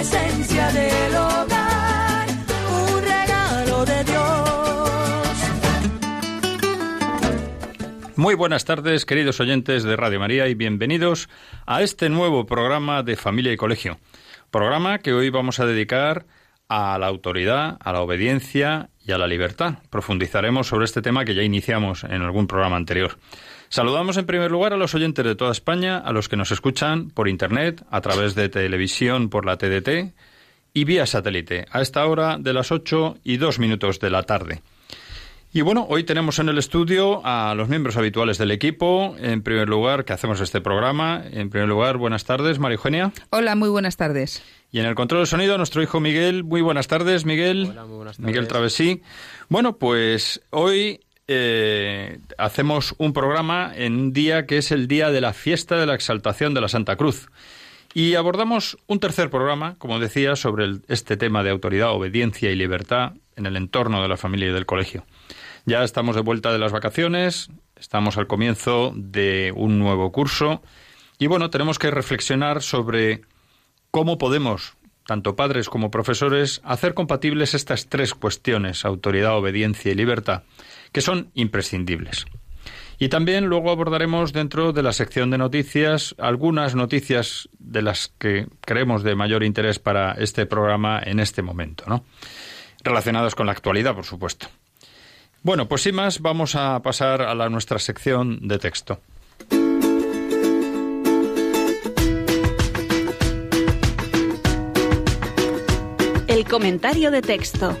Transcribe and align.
esencia 0.00 0.70
del 0.70 1.16
hogar, 1.16 2.28
un 2.70 3.02
regalo 3.02 3.84
de 3.84 4.04
Dios. 4.04 5.28
Muy 8.14 8.34
buenas 8.36 8.64
tardes, 8.64 9.04
queridos 9.04 9.40
oyentes 9.40 9.82
de 9.82 9.96
Radio 9.96 10.20
María, 10.20 10.46
y 10.46 10.54
bienvenidos 10.54 11.28
a 11.66 11.82
este 11.82 12.08
nuevo 12.10 12.46
programa 12.46 13.02
de 13.02 13.16
Familia 13.16 13.52
y 13.52 13.56
Colegio. 13.56 13.98
Programa 14.52 14.98
que 14.98 15.12
hoy 15.12 15.30
vamos 15.30 15.58
a 15.58 15.66
dedicar 15.66 16.26
a 16.68 16.96
la 16.98 17.08
autoridad, 17.08 17.76
a 17.80 17.92
la 17.92 18.00
obediencia 18.00 18.90
y 19.04 19.10
a 19.10 19.18
la 19.18 19.26
libertad. 19.26 19.78
Profundizaremos 19.90 20.68
sobre 20.68 20.84
este 20.84 21.02
tema 21.02 21.24
que 21.24 21.34
ya 21.34 21.42
iniciamos 21.42 22.04
en 22.04 22.22
algún 22.22 22.46
programa 22.46 22.76
anterior. 22.76 23.18
Saludamos 23.70 24.16
en 24.16 24.26
primer 24.26 24.50
lugar 24.50 24.72
a 24.72 24.76
los 24.76 24.94
oyentes 24.94 25.24
de 25.24 25.34
toda 25.34 25.52
España, 25.52 25.98
a 25.98 26.12
los 26.12 26.28
que 26.28 26.36
nos 26.36 26.50
escuchan 26.50 27.10
por 27.10 27.28
Internet, 27.28 27.84
a 27.90 28.00
través 28.00 28.34
de 28.34 28.48
televisión 28.48 29.28
por 29.28 29.44
la 29.44 29.58
TDT 29.58 30.14
y 30.72 30.84
vía 30.84 31.06
satélite, 31.06 31.66
a 31.70 31.82
esta 31.82 32.06
hora 32.06 32.38
de 32.38 32.52
las 32.54 32.72
8 32.72 33.18
y 33.24 33.36
2 33.36 33.58
minutos 33.58 34.00
de 34.00 34.10
la 34.10 34.22
tarde. 34.22 34.62
Y 35.52 35.62
bueno, 35.62 35.86
hoy 35.88 36.04
tenemos 36.04 36.38
en 36.38 36.50
el 36.50 36.58
estudio 36.58 37.22
a 37.24 37.54
los 37.54 37.68
miembros 37.68 37.96
habituales 37.96 38.36
del 38.36 38.50
equipo. 38.50 39.16
En 39.18 39.42
primer 39.42 39.68
lugar, 39.68 40.04
que 40.04 40.12
hacemos 40.12 40.40
este 40.40 40.60
programa. 40.60 41.22
En 41.30 41.48
primer 41.48 41.68
lugar, 41.68 41.96
buenas 41.96 42.24
tardes, 42.24 42.58
María 42.58 42.76
Eugenia. 42.76 43.12
Hola, 43.30 43.54
muy 43.54 43.70
buenas 43.70 43.96
tardes. 43.96 44.42
Y 44.70 44.80
en 44.80 44.86
el 44.86 44.94
control 44.94 45.22
de 45.22 45.26
sonido, 45.26 45.56
nuestro 45.56 45.82
hijo 45.82 46.00
Miguel. 46.00 46.44
Muy 46.44 46.60
buenas 46.60 46.86
tardes, 46.86 47.24
Miguel. 47.24 47.68
Hola, 47.70 47.86
muy 47.86 47.96
buenas 47.96 48.18
tardes. 48.18 48.26
Miguel 48.26 48.46
Travesí. 48.46 49.02
Bueno, 49.48 49.78
pues 49.78 50.42
hoy 50.50 51.00
eh, 51.28 52.18
hacemos 52.38 52.94
un 52.98 53.12
programa 53.12 53.72
en 53.74 53.94
un 53.94 54.12
día 54.12 54.46
que 54.46 54.58
es 54.58 54.72
el 54.72 54.88
día 54.88 55.10
de 55.10 55.20
la 55.20 55.34
fiesta 55.34 55.76
de 55.76 55.86
la 55.86 55.94
exaltación 55.94 56.54
de 56.54 56.60
la 56.60 56.68
Santa 56.68 56.96
Cruz. 56.96 57.28
Y 57.94 58.14
abordamos 58.14 58.78
un 58.86 59.00
tercer 59.00 59.30
programa, 59.30 59.76
como 59.78 59.98
decía, 59.98 60.36
sobre 60.36 60.78
este 60.88 61.16
tema 61.16 61.42
de 61.42 61.50
autoridad, 61.50 61.92
obediencia 61.92 62.50
y 62.50 62.56
libertad 62.56 63.12
en 63.36 63.46
el 63.46 63.56
entorno 63.56 64.02
de 64.02 64.08
la 64.08 64.16
familia 64.16 64.48
y 64.48 64.52
del 64.52 64.66
colegio. 64.66 65.04
Ya 65.64 65.84
estamos 65.84 66.16
de 66.16 66.22
vuelta 66.22 66.52
de 66.52 66.58
las 66.58 66.72
vacaciones, 66.72 67.50
estamos 67.76 68.16
al 68.16 68.26
comienzo 68.26 68.92
de 68.96 69.52
un 69.54 69.78
nuevo 69.78 70.12
curso 70.12 70.62
y 71.18 71.26
bueno, 71.26 71.50
tenemos 71.50 71.78
que 71.78 71.90
reflexionar 71.90 72.62
sobre 72.62 73.22
cómo 73.90 74.18
podemos, 74.18 74.76
tanto 75.06 75.36
padres 75.36 75.68
como 75.68 75.90
profesores, 75.90 76.60
hacer 76.64 76.94
compatibles 76.94 77.54
estas 77.54 77.88
tres 77.88 78.14
cuestiones, 78.14 78.84
autoridad, 78.84 79.36
obediencia 79.36 79.92
y 79.92 79.94
libertad, 79.94 80.42
que 80.92 81.00
son 81.00 81.30
imprescindibles. 81.34 82.26
Y 83.00 83.08
también 83.08 83.46
luego 83.46 83.70
abordaremos 83.70 84.32
dentro 84.32 84.72
de 84.72 84.82
la 84.82 84.92
sección 84.92 85.30
de 85.30 85.38
noticias 85.38 86.16
algunas 86.18 86.74
noticias 86.74 87.48
de 87.58 87.82
las 87.82 88.12
que 88.18 88.48
creemos 88.62 89.04
de 89.04 89.14
mayor 89.14 89.44
interés 89.44 89.78
para 89.78 90.12
este 90.12 90.46
programa 90.46 91.00
en 91.04 91.20
este 91.20 91.42
momento, 91.42 91.84
¿no? 91.86 92.04
Relacionadas 92.82 93.36
con 93.36 93.46
la 93.46 93.52
actualidad, 93.52 93.94
por 93.94 94.04
supuesto. 94.04 94.48
Bueno, 95.42 95.68
pues 95.68 95.82
sin 95.82 95.94
más, 95.94 96.20
vamos 96.20 96.56
a 96.56 96.82
pasar 96.82 97.22
a 97.22 97.34
la, 97.34 97.48
nuestra 97.48 97.78
sección 97.78 98.48
de 98.48 98.58
texto. 98.58 99.00
El 106.26 106.44
comentario 106.44 107.10
de 107.10 107.22
texto. 107.22 107.76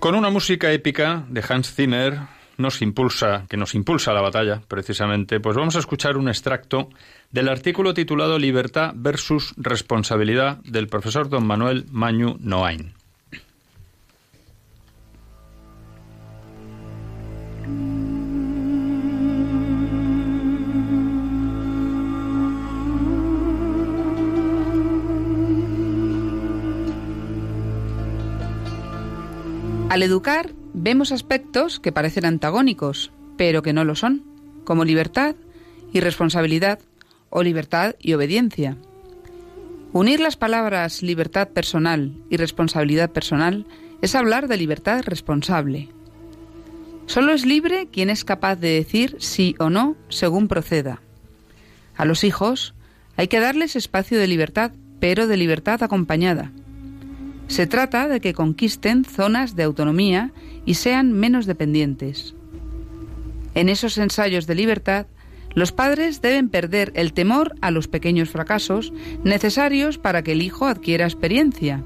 Con 0.00 0.14
una 0.14 0.30
música 0.30 0.72
épica 0.72 1.26
de 1.28 1.44
Hans 1.46 1.74
Zimmer 1.74 2.20
nos 2.56 2.80
impulsa, 2.80 3.44
que 3.50 3.58
nos 3.58 3.74
impulsa 3.74 4.12
a 4.12 4.14
la 4.14 4.22
batalla, 4.22 4.62
precisamente, 4.66 5.40
pues 5.40 5.54
vamos 5.54 5.76
a 5.76 5.78
escuchar 5.78 6.16
un 6.16 6.30
extracto 6.30 6.88
del 7.30 7.50
artículo 7.50 7.92
titulado 7.92 8.38
Libertad 8.38 8.92
versus 8.96 9.52
responsabilidad 9.58 10.56
del 10.64 10.88
profesor 10.88 11.28
don 11.28 11.46
Manuel 11.46 11.84
Mañu 11.90 12.38
Noain. 12.40 12.94
Al 29.90 30.04
educar 30.04 30.52
vemos 30.72 31.10
aspectos 31.10 31.80
que 31.80 31.90
parecen 31.90 32.24
antagónicos, 32.24 33.10
pero 33.36 33.60
que 33.60 33.72
no 33.72 33.84
lo 33.84 33.96
son, 33.96 34.22
como 34.62 34.84
libertad 34.84 35.34
y 35.92 35.98
responsabilidad 35.98 36.78
o 37.28 37.42
libertad 37.42 37.96
y 37.98 38.12
obediencia. 38.12 38.76
Unir 39.92 40.20
las 40.20 40.36
palabras 40.36 41.02
libertad 41.02 41.48
personal 41.48 42.14
y 42.30 42.36
responsabilidad 42.36 43.10
personal 43.10 43.66
es 44.00 44.14
hablar 44.14 44.46
de 44.46 44.58
libertad 44.58 45.02
responsable. 45.06 45.88
Solo 47.06 47.32
es 47.32 47.44
libre 47.44 47.88
quien 47.90 48.10
es 48.10 48.24
capaz 48.24 48.54
de 48.54 48.68
decir 48.68 49.16
sí 49.18 49.56
o 49.58 49.70
no 49.70 49.96
según 50.08 50.46
proceda. 50.46 51.02
A 51.96 52.04
los 52.04 52.22
hijos 52.22 52.74
hay 53.16 53.26
que 53.26 53.40
darles 53.40 53.74
espacio 53.74 54.20
de 54.20 54.28
libertad, 54.28 54.70
pero 55.00 55.26
de 55.26 55.36
libertad 55.36 55.82
acompañada. 55.82 56.52
Se 57.50 57.66
trata 57.66 58.06
de 58.06 58.20
que 58.20 58.32
conquisten 58.32 59.04
zonas 59.04 59.56
de 59.56 59.64
autonomía 59.64 60.30
y 60.64 60.74
sean 60.74 61.12
menos 61.12 61.46
dependientes. 61.46 62.36
En 63.56 63.68
esos 63.68 63.98
ensayos 63.98 64.46
de 64.46 64.54
libertad, 64.54 65.06
los 65.56 65.72
padres 65.72 66.22
deben 66.22 66.48
perder 66.48 66.92
el 66.94 67.12
temor 67.12 67.56
a 67.60 67.72
los 67.72 67.88
pequeños 67.88 68.30
fracasos 68.30 68.92
necesarios 69.24 69.98
para 69.98 70.22
que 70.22 70.30
el 70.30 70.42
hijo 70.42 70.66
adquiera 70.66 71.06
experiencia. 71.06 71.82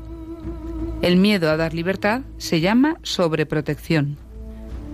El 1.01 1.17
miedo 1.17 1.51
a 1.51 1.57
dar 1.57 1.73
libertad 1.73 2.21
se 2.37 2.61
llama 2.61 2.99
sobreprotección. 3.03 4.19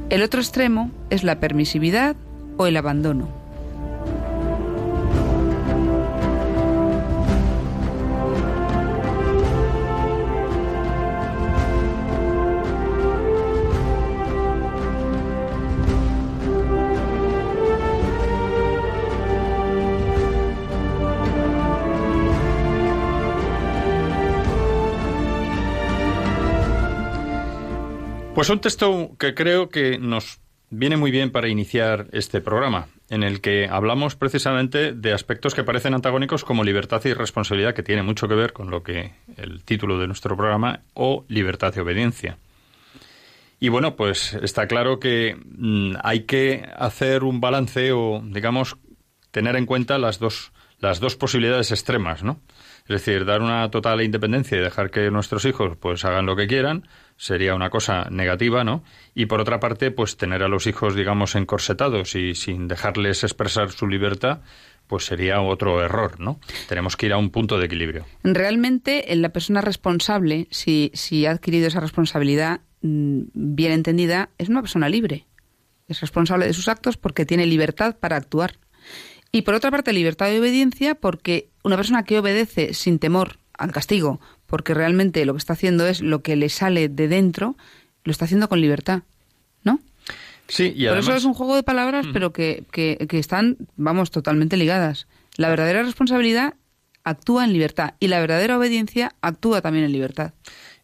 El 0.09 0.23
otro 0.23 0.41
extremo 0.41 0.93
es 1.11 1.25
la 1.25 1.41
permisividad 1.41 2.15
o 2.59 2.69
el 2.69 2.77
abandono. 2.77 3.40
Pues 28.41 28.49
un 28.49 28.63
texto 28.63 29.11
que 29.19 29.35
creo 29.35 29.69
que 29.69 29.99
nos 29.99 30.41
viene 30.71 30.97
muy 30.97 31.11
bien 31.11 31.31
para 31.31 31.49
iniciar 31.49 32.07
este 32.13 32.41
programa. 32.41 32.89
en 33.11 33.23
el 33.23 33.43
que 33.43 33.69
hablamos 33.69 34.17
precisamente 34.17 34.95
de 34.95 35.13
aspectos 35.13 35.55
que 35.55 35.63
parecen 35.63 35.93
antagónicos 35.93 36.43
como 36.43 36.65
libertad 36.65 37.03
y 37.05 37.13
responsabilidad, 37.13 37.75
que 37.75 37.83
tiene 37.83 38.03
mucho 38.03 38.29
que 38.29 38.35
ver 38.35 38.55
con 38.55 38.71
lo 38.71 38.83
que 38.83 39.13
el 39.37 39.63
título 39.63 39.99
de 39.99 40.07
nuestro 40.07 40.39
programa, 40.39 40.81
o 40.95 41.27
libertad 41.29 41.75
y 41.77 41.81
obediencia. 41.81 42.39
Y 43.59 43.69
bueno, 43.69 43.95
pues 43.95 44.33
está 44.33 44.67
claro 44.67 44.99
que 45.01 45.37
mm, 45.37 45.97
hay 46.03 46.21
que 46.21 46.67
hacer 46.79 47.25
un 47.25 47.43
balance 47.43 47.93
o, 47.93 48.23
digamos, 48.25 48.79
tener 49.33 49.55
en 49.57 49.67
cuenta 49.67 49.99
las 49.99 50.19
dos, 50.19 50.51
las 50.81 51.01
dos 51.01 51.17
posibilidades 51.17 51.71
extremas, 51.71 52.23
¿no? 52.23 52.41
Es 52.83 53.05
decir, 53.05 53.25
dar 53.25 53.43
una 53.43 53.71
total 53.71 54.03
independencia 54.03 54.59
y 54.59 54.61
dejar 54.61 54.91
que 54.91 55.11
nuestros 55.11 55.45
hijos 55.45 55.77
pues 55.79 56.05
hagan 56.05 56.27
lo 56.27 56.35
que 56.35 56.47
quieran 56.47 56.89
sería 57.17 57.55
una 57.55 57.71
cosa 57.71 58.09
negativa, 58.11 58.65
¿no? 58.65 58.83
Y 59.15 59.27
por 59.27 59.41
otra 59.41 59.61
parte, 59.61 59.91
pues 59.91 60.17
tener 60.17 60.43
a 60.43 60.49
los 60.49 60.67
hijos, 60.67 60.95
digamos, 60.95 61.35
encorsetados 61.35 62.15
y 62.15 62.35
sin 62.35 62.67
dejarles 62.67 63.23
expresar 63.23 63.71
su 63.71 63.87
libertad, 63.87 64.41
pues 64.87 65.05
sería 65.05 65.41
otro 65.41 65.85
error, 65.85 66.19
¿no? 66.19 66.41
Tenemos 66.69 66.97
que 66.97 67.07
ir 67.07 67.13
a 67.13 67.19
un 67.19 67.31
punto 67.31 67.59
de 67.59 67.67
equilibrio. 67.67 68.07
Realmente, 68.25 69.05
la 69.15 69.29
persona 69.29 69.61
responsable, 69.61 70.49
si, 70.51 70.91
si 70.95 71.27
ha 71.27 71.31
adquirido 71.31 71.69
esa 71.69 71.81
responsabilidad 71.81 72.63
mm, 72.83 73.21
bien 73.35 73.73
entendida, 73.73 74.31
es 74.39 74.49
una 74.49 74.63
persona 74.63 74.89
libre. 74.89 75.27
Es 75.87 76.01
responsable 76.01 76.47
de 76.47 76.55
sus 76.55 76.69
actos 76.69 76.97
porque 76.97 77.27
tiene 77.27 77.47
libertad 77.47 77.99
para 78.01 78.17
actuar. 78.17 78.57
Y 79.33 79.43
por 79.43 79.55
otra 79.55 79.71
parte, 79.71 79.93
libertad 79.93 80.27
de 80.27 80.41
obediencia 80.41 80.95
porque 80.95 81.49
una 81.63 81.77
persona 81.77 82.05
que 82.05 82.19
obedece 82.19 82.75
sin 82.75 82.99
temor 82.99 83.39
al 83.55 83.73
castigo, 83.73 84.21
porque 84.47 84.75
realmente 84.75 85.25
lo 85.25 85.35
que 85.35 85.39
está 85.39 85.53
haciendo 85.53 85.87
es 85.87 86.01
lo 86.01 86.23
que 86.23 86.37
le 86.37 86.49
sale 86.49 86.89
de 86.89 87.09
dentro, 87.09 87.57
lo 88.05 88.11
está 88.11 88.25
haciendo 88.25 88.49
con 88.49 88.61
libertad, 88.61 89.03
¿no? 89.63 89.81
Sí, 90.49 90.73
y 90.75 90.89
Por 90.89 90.99
eso 90.99 91.15
es 91.15 91.25
un 91.25 91.35
juego 91.35 91.55
de 91.55 91.63
palabras, 91.63 92.07
pero 92.13 92.33
que, 92.33 92.65
que, 92.73 93.07
que 93.09 93.19
están, 93.19 93.57
vamos, 93.77 94.11
totalmente 94.11 94.57
ligadas. 94.57 95.07
La 95.37 95.49
verdadera 95.49 95.83
responsabilidad 95.83 96.55
actúa 97.05 97.45
en 97.45 97.53
libertad 97.53 97.95
y 98.01 98.09
la 98.09 98.21
verdadera 98.21 98.59
obediencia 98.59 99.13
actúa 99.21 99.61
también 99.61 99.85
en 99.85 99.93
libertad. 99.93 100.35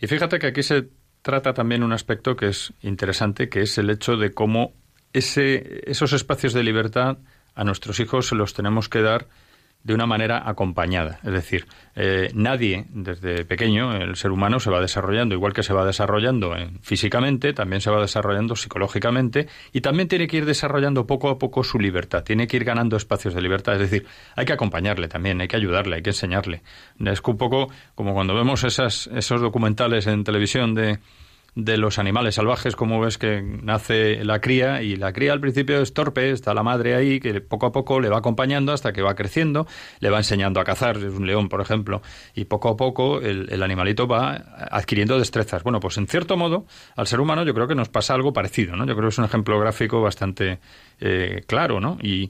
Y 0.00 0.06
fíjate 0.06 0.38
que 0.38 0.46
aquí 0.46 0.62
se 0.62 0.88
trata 1.22 1.54
también 1.54 1.82
un 1.82 1.92
aspecto 1.92 2.36
que 2.36 2.48
es 2.48 2.72
interesante, 2.82 3.48
que 3.48 3.62
es 3.62 3.76
el 3.78 3.90
hecho 3.90 4.16
de 4.16 4.32
cómo 4.32 4.74
ese, 5.12 5.82
esos 5.90 6.12
espacios 6.12 6.52
de 6.52 6.62
libertad 6.62 7.18
a 7.56 7.64
nuestros 7.64 7.98
hijos 7.98 8.28
se 8.28 8.36
los 8.36 8.54
tenemos 8.54 8.88
que 8.88 9.02
dar 9.02 9.26
de 9.86 9.94
una 9.94 10.06
manera 10.06 10.42
acompañada. 10.44 11.20
Es 11.22 11.30
decir, 11.30 11.66
eh, 11.94 12.28
nadie 12.34 12.86
desde 12.88 13.44
pequeño, 13.44 13.94
el 13.94 14.16
ser 14.16 14.32
humano 14.32 14.58
se 14.58 14.68
va 14.68 14.80
desarrollando, 14.80 15.36
igual 15.36 15.52
que 15.52 15.62
se 15.62 15.72
va 15.72 15.86
desarrollando 15.86 16.56
físicamente, 16.82 17.52
también 17.52 17.80
se 17.80 17.90
va 17.90 18.00
desarrollando 18.00 18.56
psicológicamente 18.56 19.46
y 19.72 19.82
también 19.82 20.08
tiene 20.08 20.26
que 20.26 20.38
ir 20.38 20.44
desarrollando 20.44 21.06
poco 21.06 21.30
a 21.30 21.38
poco 21.38 21.62
su 21.62 21.78
libertad, 21.78 22.24
tiene 22.24 22.48
que 22.48 22.56
ir 22.56 22.64
ganando 22.64 22.96
espacios 22.96 23.32
de 23.32 23.40
libertad. 23.40 23.74
Es 23.74 23.88
decir, 23.88 24.06
hay 24.34 24.44
que 24.44 24.54
acompañarle 24.54 25.06
también, 25.06 25.40
hay 25.40 25.46
que 25.46 25.56
ayudarle, 25.56 25.96
hay 25.96 26.02
que 26.02 26.10
enseñarle. 26.10 26.62
Es 26.98 27.22
un 27.24 27.36
poco 27.36 27.68
como 27.94 28.12
cuando 28.12 28.34
vemos 28.34 28.64
esas, 28.64 29.06
esos 29.14 29.40
documentales 29.40 30.08
en 30.08 30.24
televisión 30.24 30.74
de 30.74 30.98
de 31.56 31.78
los 31.78 31.98
animales 31.98 32.34
salvajes, 32.34 32.76
como 32.76 33.00
ves 33.00 33.16
que 33.16 33.40
nace 33.42 34.22
la 34.24 34.42
cría 34.42 34.82
y 34.82 34.94
la 34.94 35.14
cría 35.14 35.32
al 35.32 35.40
principio 35.40 35.80
es 35.80 35.94
torpe, 35.94 36.30
está 36.30 36.52
la 36.52 36.62
madre 36.62 36.94
ahí 36.94 37.18
que 37.18 37.40
poco 37.40 37.64
a 37.64 37.72
poco 37.72 37.98
le 37.98 38.10
va 38.10 38.18
acompañando 38.18 38.72
hasta 38.72 38.92
que 38.92 39.00
va 39.00 39.14
creciendo, 39.14 39.66
le 40.00 40.10
va 40.10 40.18
enseñando 40.18 40.60
a 40.60 40.64
cazar, 40.64 40.98
es 40.98 41.14
un 41.14 41.26
león 41.26 41.48
por 41.48 41.62
ejemplo, 41.62 42.02
y 42.34 42.44
poco 42.44 42.68
a 42.68 42.76
poco 42.76 43.22
el, 43.22 43.62
animalito 43.62 44.06
va 44.06 44.34
adquiriendo 44.70 45.18
destrezas. 45.18 45.62
Bueno, 45.62 45.80
pues 45.80 45.96
en 45.96 46.06
cierto 46.06 46.36
modo 46.36 46.66
al 46.94 47.06
ser 47.06 47.20
humano 47.20 47.42
yo 47.42 47.54
creo 47.54 47.66
que 47.66 47.74
nos 47.74 47.88
pasa 47.88 48.12
algo 48.12 48.34
parecido, 48.34 48.76
¿no? 48.76 48.84
Yo 48.84 48.94
creo 48.94 49.08
que 49.08 49.14
es 49.14 49.18
un 49.18 49.24
ejemplo 49.24 49.58
gráfico 49.58 50.02
bastante 50.02 50.60
eh, 51.00 51.40
claro, 51.46 51.80
¿no? 51.80 51.96
Y 52.02 52.28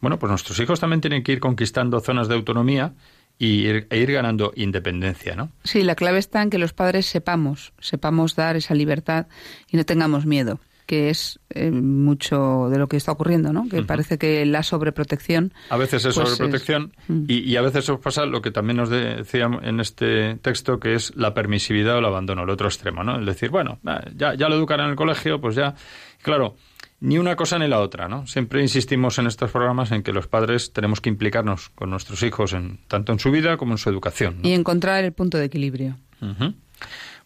bueno, 0.00 0.20
pues 0.20 0.30
nuestros 0.30 0.58
hijos 0.60 0.78
también 0.78 1.00
tienen 1.00 1.24
que 1.24 1.32
ir 1.32 1.40
conquistando 1.40 1.98
zonas 1.98 2.28
de 2.28 2.36
autonomía 2.36 2.92
y 3.38 3.66
ir, 3.66 3.86
e 3.90 3.98
ir 3.98 4.12
ganando 4.12 4.52
independencia, 4.56 5.36
¿no? 5.36 5.50
Sí, 5.64 5.82
la 5.82 5.94
clave 5.94 6.18
está 6.18 6.42
en 6.42 6.50
que 6.50 6.58
los 6.58 6.72
padres 6.72 7.06
sepamos, 7.06 7.72
sepamos 7.80 8.34
dar 8.34 8.56
esa 8.56 8.74
libertad 8.74 9.26
y 9.70 9.76
no 9.76 9.84
tengamos 9.84 10.26
miedo 10.26 10.60
que 10.88 11.10
es 11.10 11.38
eh, 11.50 11.70
mucho 11.70 12.70
de 12.70 12.78
lo 12.78 12.88
que 12.88 12.96
está 12.96 13.12
ocurriendo, 13.12 13.52
¿no? 13.52 13.68
Que 13.68 13.82
parece 13.82 14.16
que 14.16 14.46
la 14.46 14.62
sobreprotección... 14.62 15.52
A 15.68 15.76
veces 15.76 16.02
es 16.06 16.14
pues 16.14 16.30
sobreprotección 16.30 16.94
mm. 17.08 17.24
y, 17.28 17.56
a 17.56 17.60
veces 17.60 17.90
os 17.90 18.00
pasa 18.00 18.24
lo 18.24 18.40
que 18.40 18.50
también 18.50 18.78
nos 18.78 18.88
decía 18.88 19.50
en 19.62 19.80
este 19.80 20.36
texto, 20.36 20.80
que 20.80 20.94
es 20.94 21.14
la 21.14 21.34
permisividad 21.34 21.96
o 21.96 21.98
el 21.98 22.06
abandono, 22.06 22.44
el 22.44 22.48
otro 22.48 22.68
extremo, 22.68 23.04
¿no? 23.04 23.16
El 23.16 23.26
decir, 23.26 23.50
bueno, 23.50 23.78
ya, 24.16 24.32
ya 24.32 24.48
lo 24.48 24.54
educan 24.54 24.80
en 24.80 24.88
el 24.88 24.96
colegio, 24.96 25.38
pues 25.42 25.56
ya... 25.56 25.74
Claro, 26.22 26.56
ni 27.00 27.18
una 27.18 27.36
cosa 27.36 27.58
ni 27.58 27.68
la 27.68 27.80
otra, 27.80 28.08
¿no? 28.08 28.26
Siempre 28.26 28.60
insistimos 28.60 29.18
en 29.18 29.26
estos 29.26 29.50
programas 29.50 29.92
en 29.92 30.02
que 30.02 30.12
los 30.12 30.26
padres 30.26 30.72
tenemos 30.72 31.00
que 31.00 31.08
implicarnos 31.08 31.70
con 31.70 31.90
nuestros 31.90 32.22
hijos 32.22 32.52
en, 32.52 32.80
tanto 32.88 33.12
en 33.12 33.18
su 33.18 33.30
vida 33.30 33.56
como 33.56 33.72
en 33.72 33.78
su 33.78 33.88
educación. 33.88 34.40
Y 34.42 34.52
encontrar 34.52 35.04
el 35.04 35.12
punto 35.12 35.38
de 35.38 35.44
equilibrio. 35.44 35.96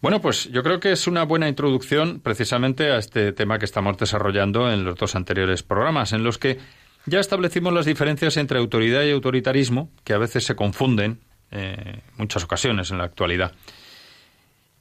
Bueno, 0.01 0.21
pues 0.21 0.49
yo 0.51 0.61
creo 0.63 0.79
que 0.79 0.91
es 0.91 1.07
una 1.07 1.23
buena 1.23 1.47
introducción 1.47 2.19
precisamente 2.19 2.91
a 2.91 2.97
este 2.97 3.31
tema 3.31 3.57
que 3.57 3.65
estamos 3.65 3.97
desarrollando 3.97 4.71
en 4.71 4.83
los 4.83 4.95
dos 4.95 5.15
anteriores 5.15 5.63
programas, 5.63 6.13
en 6.13 6.23
los 6.23 6.37
que 6.37 6.59
ya 7.05 7.19
establecimos 7.19 7.73
las 7.73 7.85
diferencias 7.85 8.37
entre 8.37 8.59
autoridad 8.59 9.03
y 9.03 9.11
autoritarismo, 9.11 9.89
que 10.03 10.13
a 10.13 10.17
veces 10.17 10.43
se 10.45 10.55
confunden 10.55 11.19
en 11.51 11.59
eh, 11.61 12.01
muchas 12.17 12.43
ocasiones 12.43 12.91
en 12.91 12.97
la 12.97 13.05
actualidad 13.05 13.53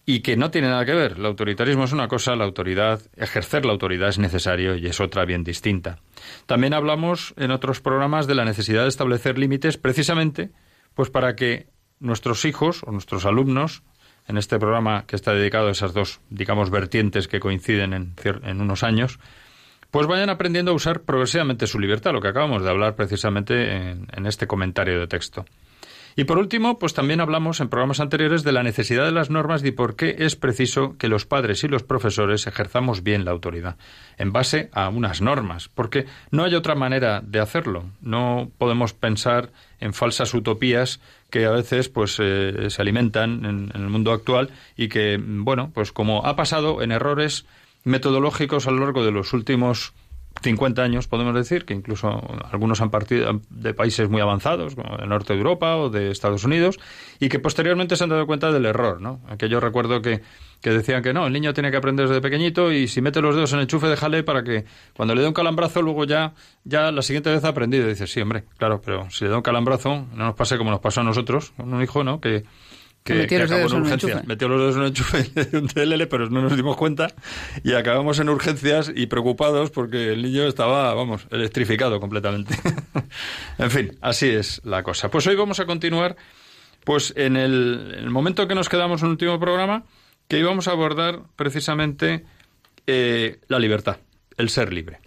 y 0.05 0.21
que 0.21 0.37
no 0.37 0.51
tiene 0.51 0.69
nada 0.69 0.85
que 0.85 0.95
ver. 0.95 1.13
El 1.13 1.27
autoritarismo 1.27 1.85
es 1.85 1.93
una 1.93 2.09
cosa, 2.09 2.35
la 2.35 2.45
autoridad, 2.45 3.01
ejercer 3.17 3.65
la 3.65 3.73
autoridad 3.73 4.09
es 4.09 4.19
necesario 4.19 4.77
y 4.77 4.87
es 4.87 5.01
otra 5.01 5.25
bien 5.25 5.45
distinta. 5.45 5.99
También 6.47 6.75
hablamos 6.75 7.35
en 7.37 7.51
otros 7.51 7.81
programas 7.81 8.27
de 8.27 8.35
la 8.35 8.45
necesidad 8.45 8.83
de 8.83 8.89
establecer 8.89 9.39
límites 9.39 9.79
precisamente 9.79 10.51
pues 10.95 11.11
para 11.11 11.37
que 11.37 11.69
nuestros 12.01 12.45
hijos 12.45 12.83
o 12.85 12.91
nuestros 12.91 13.25
alumnos 13.25 13.83
en 14.29 14.39
este 14.39 14.59
programa 14.59 15.05
que 15.07 15.17
está 15.17 15.33
dedicado 15.33 15.69
a 15.69 15.73
esas 15.73 15.95
dos, 15.95 16.21
digamos, 16.31 16.71
vertientes 16.71 17.29
que 17.29 17.41
coinciden 17.41 17.93
en, 17.93 18.15
en 18.25 18.61
unos 18.61 18.83
años, 18.83 19.19
pues 19.91 20.07
vayan 20.07 20.31
aprendiendo 20.31 20.73
a 20.73 20.75
usar 20.75 21.03
progresivamente 21.03 21.67
su 21.67 21.79
libertad, 21.79 22.13
lo 22.13 22.21
que 22.21 22.29
acabamos 22.29 22.63
de 22.63 22.71
hablar 22.71 22.95
precisamente 22.95 23.91
en 23.91 24.27
este 24.27 24.47
comentario 24.47 24.99
de 25.01 25.07
texto. 25.07 25.45
Y 26.17 26.25
por 26.25 26.39
último, 26.39 26.79
pues 26.79 26.95
también 26.95 27.21
hablamos 27.21 27.61
en 27.61 27.69
programas 27.69 28.01
anteriores 28.01 28.43
de 28.43 28.53
la 28.53 28.63
necesidad 28.63 29.05
de 29.05 29.13
las 29.13 29.31
normas 29.31 29.65
y 29.65 29.71
por 29.71 29.97
qué 29.97 30.17
es 30.19 30.37
preciso 30.37 30.97
que 30.99 31.09
los 31.09 31.27
padres 31.27 31.65
y 31.65 31.69
los 31.69 31.83
profesores 31.83 32.47
ejerzamos 32.47 33.03
bien 33.03 33.25
la 33.25 33.31
autoridad, 33.31 33.77
en 34.19 34.33
base 34.33 34.69
a 34.73 34.89
unas 34.89 35.21
normas, 35.21 35.69
porque 35.69 36.07
no 36.31 36.45
hay 36.45 36.55
otra 36.55 36.75
manera 36.75 37.21
de 37.21 37.41
hacerlo. 37.41 37.85
No 38.01 38.51
podemos 38.59 38.93
pensar 38.93 39.51
en 39.81 39.95
falsas 39.95 40.35
utopías 40.35 41.01
que 41.31 41.47
a 41.47 41.51
veces 41.51 41.89
pues 41.89 42.19
eh, 42.21 42.69
se 42.69 42.83
alimentan 42.83 43.45
en, 43.45 43.73
en 43.75 43.83
el 43.83 43.89
mundo 43.89 44.13
actual 44.13 44.51
y 44.77 44.89
que, 44.89 45.19
bueno, 45.19 45.71
pues 45.73 45.93
como 45.93 46.27
ha 46.27 46.37
pasado 46.37 46.83
en 46.83 46.93
errores 46.93 47.47
metodológicos 47.85 48.67
a 48.67 48.71
lo 48.71 48.81
largo 48.81 49.05
de 49.05 49.13
los 49.13 49.33
últimos 49.33 49.95
50 50.41 50.83
años, 50.83 51.09
podemos 51.09 51.35
decir, 51.35 51.65
que 51.65 51.75
incluso 51.75 52.09
algunos 52.51 52.81
han 52.81 52.91
partido 52.91 53.41
de 53.51 53.75
países 53.75 54.09
muy 54.09 54.21
avanzados, 54.21 54.75
como 54.75 54.97
el 54.97 55.09
norte 55.09 55.33
de 55.35 55.39
Europa 55.39 55.77
o 55.77 55.91
de 55.91 56.11
Estados 56.11 56.45
Unidos, 56.45 56.79
y 57.21 57.29
que 57.29 57.39
posteriormente 57.39 57.97
se 57.97 58.05
han 58.05 58.11
dado 58.11 58.27
cuenta 58.27 58.51
del 58.51 58.67
error, 58.67 59.01
¿no? 59.01 59.21
Aquello 59.29 59.61
recuerdo 59.61 60.01
que, 60.03 60.23
que 60.61 60.71
decían 60.71 61.03
que 61.03 61.13
no, 61.13 61.27
el 61.27 61.33
niño 61.33 61.53
tiene 61.55 61.71
que 61.71 61.77
aprender 61.77 62.09
desde 62.09 62.21
pequeñito 62.21 62.73
y 62.73 62.89
si 62.89 63.03
mete 63.03 63.21
los 63.21 63.35
dedos 63.35 63.53
en 63.53 63.59
el 63.59 63.63
enchufe, 63.65 63.89
déjale 63.89 64.23
para 64.23 64.43
que 64.43 64.65
cuando 64.97 65.15
le 65.15 65.23
dé 65.23 65.29
un 65.29 65.35
calambrazo, 65.35 65.83
luego 65.83 66.05
ya, 66.05 66.33
ya 66.65 66.91
la 66.91 67.03
siguiente 67.03 67.31
vez 67.31 67.45
ha 67.45 67.49
aprendido. 67.49 67.87
Y 67.87 67.91
dice, 67.91 68.07
sí, 68.07 68.21
hombre, 68.21 68.45
claro, 68.57 68.81
pero 68.85 69.11
si 69.11 69.25
le 69.25 69.31
da 69.31 69.37
un 69.37 69.43
calambrazo, 69.43 70.07
no 70.15 70.25
nos 70.25 70.35
pase 70.35 70.57
como 70.59 70.71
nos 70.71 70.81
pasó 70.81 71.01
a 71.01 71.05
nosotros, 71.05 71.53
con 71.57 71.73
un 71.73 71.83
hijo, 71.83 72.05
¿no? 72.05 72.21
Que, 72.21 72.45
que, 73.03 73.39
los 73.39 73.51
dedos 73.51 73.73
en 73.73 73.83
urgencia. 73.83 74.23
Metió 74.27 74.49
los 74.49 74.61
dedos 74.61 74.75
en 74.77 74.81
un 74.83 74.87
enchufe 74.89 75.23
de 75.51 75.59
un 75.59 75.69
TLL, 75.69 76.07
pero 76.09 76.29
no 76.31 76.43
nos 76.43 76.57
dimos 76.57 76.77
cuenta 76.77 77.09
y 77.65 77.73
acabamos 77.75 78.19
en 78.19 78.29
urgencias 78.29 78.93
y 78.95 79.07
preocupados 79.07 79.71
porque 79.71 80.13
el 80.13 80.23
niño 80.23 80.45
estaba, 80.45 80.95
vamos, 80.95 81.27
electrificado 81.31 82.01
completamente. 82.01 82.55
en 83.59 83.71
fin, 83.71 83.99
así 84.01 84.29
es 84.29 84.61
la 84.65 84.83
cosa. 84.83 85.11
Pues 85.11 85.27
hoy 85.27 85.37
vamos 85.37 85.61
a 85.61 85.67
continuar, 85.67 86.17
pues 86.85 87.13
en 87.17 87.37
el, 87.37 87.95
el 87.99 88.11
momento 88.11 88.47
que 88.47 88.55
nos 88.55 88.69
quedamos 88.69 89.03
en 89.03 89.07
el 89.07 89.13
último 89.13 89.39
programa, 89.41 89.85
que 90.29 90.39
íbamos 90.39 90.69
a 90.69 90.73
abordar 90.73 91.21
precisamente 91.37 92.25
eh, 92.87 93.41
la 93.49 93.59
libertad, 93.59 93.99
el 94.37 94.49
ser 94.49 94.73
libre. 94.73 95.01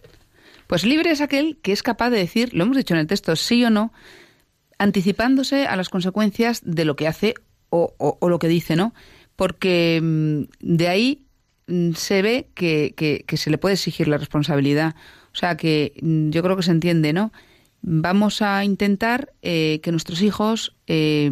Pues 0.67 0.83
libre 0.85 1.11
es 1.11 1.21
aquel 1.21 1.57
que 1.61 1.71
es 1.71 1.83
capaz 1.83 2.09
de 2.09 2.17
decir, 2.17 2.53
lo 2.53 2.63
hemos 2.63 2.77
dicho 2.77 2.93
en 2.93 2.99
el 2.99 3.07
texto, 3.07 3.35
sí 3.35 3.63
o 3.63 3.69
no, 3.69 3.93
anticipándose 4.77 5.67
a 5.67 5.75
las 5.75 5.89
consecuencias 5.89 6.61
de 6.63 6.85
lo 6.85 6.95
que 6.95 7.07
hace 7.07 7.35
o, 7.69 8.17
lo 8.27 8.39
que 8.39 8.47
dice, 8.47 8.75
¿no? 8.75 8.93
Porque 9.35 9.99
mm, 10.01 10.43
de 10.59 10.87
ahí 10.87 11.25
mm, 11.67 11.93
se 11.93 12.21
ve 12.21 12.49
que, 12.53 12.93
que, 12.95 13.37
se 13.37 13.49
le 13.49 13.57
puede 13.57 13.73
exigir 13.73 14.07
la 14.07 14.17
responsabilidad. 14.17 14.95
O 15.33 15.35
sea 15.35 15.57
que 15.57 15.93
mm, 16.01 16.29
yo 16.29 16.41
creo 16.43 16.55
que 16.55 16.63
se 16.63 16.71
entiende, 16.71 17.13
¿no? 17.13 17.31
Vamos 17.81 18.41
a 18.41 18.63
intentar 18.63 19.33
eh, 19.41 19.79
que 19.83 19.91
nuestros 19.91 20.21
hijos, 20.21 20.75
eh, 20.87 21.29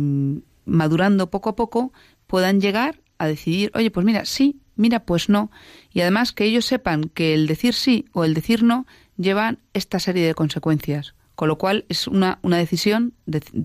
madurando 0.65 1.29
poco 1.29 1.49
a 1.49 1.55
poco, 1.55 1.93
puedan 2.27 2.61
llegar 2.61 2.99
a 3.17 3.27
decidir, 3.27 3.71
oye, 3.73 3.89
pues 3.89 4.05
mira, 4.05 4.25
sí, 4.25 4.59
mira, 4.75 5.05
pues 5.05 5.29
no. 5.29 5.49
Y 5.91 6.01
además 6.01 6.31
que 6.31 6.45
ellos 6.45 6.65
sepan 6.65 7.09
que 7.09 7.33
el 7.33 7.47
decir 7.47 7.73
sí 7.73 8.05
o 8.11 8.23
el 8.23 8.33
decir 8.33 8.63
no 8.63 8.85
llevan 9.17 9.59
esta 9.73 9.99
serie 9.99 10.25
de 10.25 10.33
consecuencias. 10.33 11.15
Con 11.35 11.47
lo 11.47 11.57
cual 11.57 11.85
es 11.89 12.07
una, 12.07 12.39
una 12.41 12.57
decisión 12.57 13.13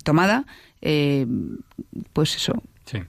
tomada, 0.05 0.47
eh, 0.81 1.27
pues 2.13 2.37
eso, 2.37 2.63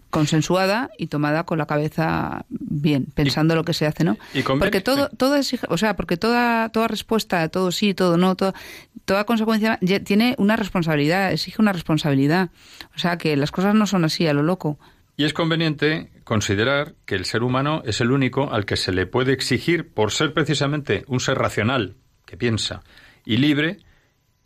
consensuada 0.10 0.90
y 0.98 1.08
tomada 1.08 1.46
con 1.46 1.58
la 1.58 1.66
cabeza 1.66 2.46
bien, 2.50 3.08
pensando 3.14 3.56
lo 3.56 3.64
que 3.64 3.74
se 3.74 3.86
hace, 3.86 4.04
¿no? 4.04 4.18
porque 4.60 4.82
todo, 4.82 5.10
toda 5.10 5.42
o 5.70 5.78
sea, 5.78 5.96
porque 5.96 6.18
toda, 6.18 6.70
toda 6.70 6.88
respuesta, 6.88 7.48
todo 7.50 7.72
sí, 7.72 7.94
todo 7.94 8.18
no, 8.18 8.36
toda 8.36 9.24
consecuencia 9.26 9.80
tiene 10.04 10.36
una 10.38 10.56
responsabilidad, 10.56 11.32
exige 11.32 11.62
una 11.62 11.74
responsabilidad. 11.74 12.50
O 12.96 13.00
sea, 13.00 13.18
que 13.18 13.36
las 13.38 13.52
cosas 13.52 13.76
no 13.76 13.88
son 13.88 14.06
así 14.06 14.28
a 14.28 14.34
lo 14.34 14.44
loco. 14.44 14.80
Y 15.16 15.26
es 15.26 15.34
conveniente 15.34 16.12
considerar 16.24 16.96
que 17.06 17.16
el 17.16 17.26
ser 17.26 17.44
humano 17.44 17.82
es 17.86 18.00
el 18.02 18.12
único 18.12 18.54
al 18.54 18.66
que 18.66 18.78
se 18.78 18.92
le 18.92 19.06
puede 19.06 19.34
exigir, 19.34 19.90
por 19.94 20.12
ser 20.12 20.34
precisamente 20.34 21.04
un 21.08 21.20
ser 21.20 21.38
racional, 21.38 21.96
que 22.26 22.38
piensa, 22.38 22.84
y 23.26 23.38
libre, 23.38 23.80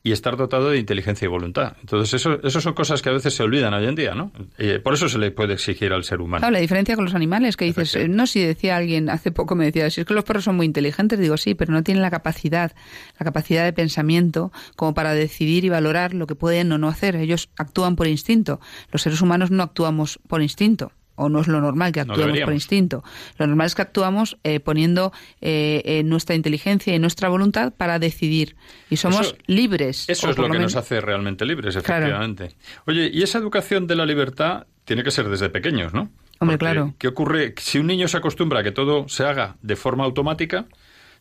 y 0.05 0.11
estar 0.11 0.35
dotado 0.35 0.69
de 0.69 0.79
inteligencia 0.79 1.25
y 1.25 1.29
voluntad. 1.29 1.77
Entonces, 1.79 2.13
eso, 2.13 2.37
eso 2.43 2.59
son 2.59 2.73
cosas 2.73 3.01
que 3.01 3.07
a 3.07 3.13
veces 3.13 3.33
se 3.33 3.41
olvidan 3.41 3.73
hoy 3.73 3.85
en 3.85 3.95
día, 3.95 4.13
¿no? 4.13 4.33
Eh, 4.57 4.79
por 4.83 4.95
eso 4.95 5.07
se 5.07 5.17
le 5.17 5.31
puede 5.31 5.53
exigir 5.53 5.93
al 5.93 6.03
ser 6.03 6.19
humano. 6.19 6.41
Claro, 6.41 6.51
la 6.51 6.59
diferencia 6.59 6.95
con 6.95 7.05
los 7.05 7.15
animales, 7.15 7.55
que 7.55 7.63
dices, 7.63 7.95
eh, 7.95 8.09
no, 8.09 8.27
si 8.27 8.41
decía 8.41 8.75
alguien, 8.75 9.09
hace 9.09 9.31
poco 9.31 9.55
me 9.55 9.63
decía, 9.63 9.89
si 9.89 10.01
es 10.01 10.07
que 10.07 10.13
los 10.13 10.25
perros 10.25 10.43
son 10.43 10.57
muy 10.57 10.65
inteligentes, 10.65 11.19
digo, 11.19 11.37
sí, 11.37 11.55
pero 11.55 11.71
no 11.71 11.83
tienen 11.83 12.01
la 12.01 12.11
capacidad, 12.11 12.75
la 13.17 13.23
capacidad 13.23 13.63
de 13.63 13.71
pensamiento 13.71 14.51
como 14.75 14.93
para 14.93 15.13
decidir 15.13 15.63
y 15.63 15.69
valorar 15.69 16.13
lo 16.13 16.27
que 16.27 16.35
pueden 16.35 16.69
o 16.73 16.77
no 16.77 16.89
hacer. 16.89 17.15
Ellos 17.15 17.49
actúan 17.55 17.95
por 17.95 18.07
instinto. 18.07 18.59
Los 18.91 19.03
seres 19.03 19.21
humanos 19.21 19.51
no 19.51 19.63
actuamos 19.63 20.19
por 20.27 20.41
instinto 20.41 20.91
o 21.15 21.29
no 21.29 21.41
es 21.41 21.47
lo 21.47 21.61
normal 21.61 21.91
que 21.91 22.01
actuemos 22.01 22.39
por 22.39 22.53
instinto. 22.53 23.03
Lo 23.37 23.47
normal 23.47 23.67
es 23.67 23.75
que 23.75 23.81
actuamos 23.81 24.37
eh, 24.43 24.59
poniendo 24.59 25.11
eh, 25.41 26.01
nuestra 26.05 26.35
inteligencia 26.35 26.95
y 26.95 26.99
nuestra 26.99 27.29
voluntad 27.29 27.73
para 27.73 27.99
decidir. 27.99 28.55
Y 28.89 28.97
somos 28.97 29.35
libres. 29.47 30.05
Eso 30.09 30.29
es 30.29 30.37
lo, 30.37 30.49
que 30.49 30.59
nos 30.59 30.75
hace 30.75 31.01
realmente 31.01 31.45
libres, 31.45 31.75
efectivamente. 31.75 32.49
Oye, 32.85 33.09
y 33.13 33.23
esa 33.23 33.37
educación 33.37 33.87
de 33.87 33.95
la 33.95 34.05
libertad 34.05 34.67
tiene 34.85 35.03
que 35.03 35.11
ser 35.11 35.29
desde 35.29 35.49
pequeños, 35.49 35.93
¿no? 35.93 36.09
Hombre, 36.39 36.57
claro. 36.57 36.93
¿Qué 36.97 37.07
ocurre? 37.07 37.53
Si 37.57 37.79
un 37.79 37.87
niño 37.87 38.07
se 38.07 38.17
acostumbra 38.17 38.59
a 38.59 38.63
que 38.63 38.71
todo 38.71 39.07
se 39.07 39.23
haga 39.23 39.55
de 39.61 39.75
forma 39.75 40.03
automática, 40.03 40.65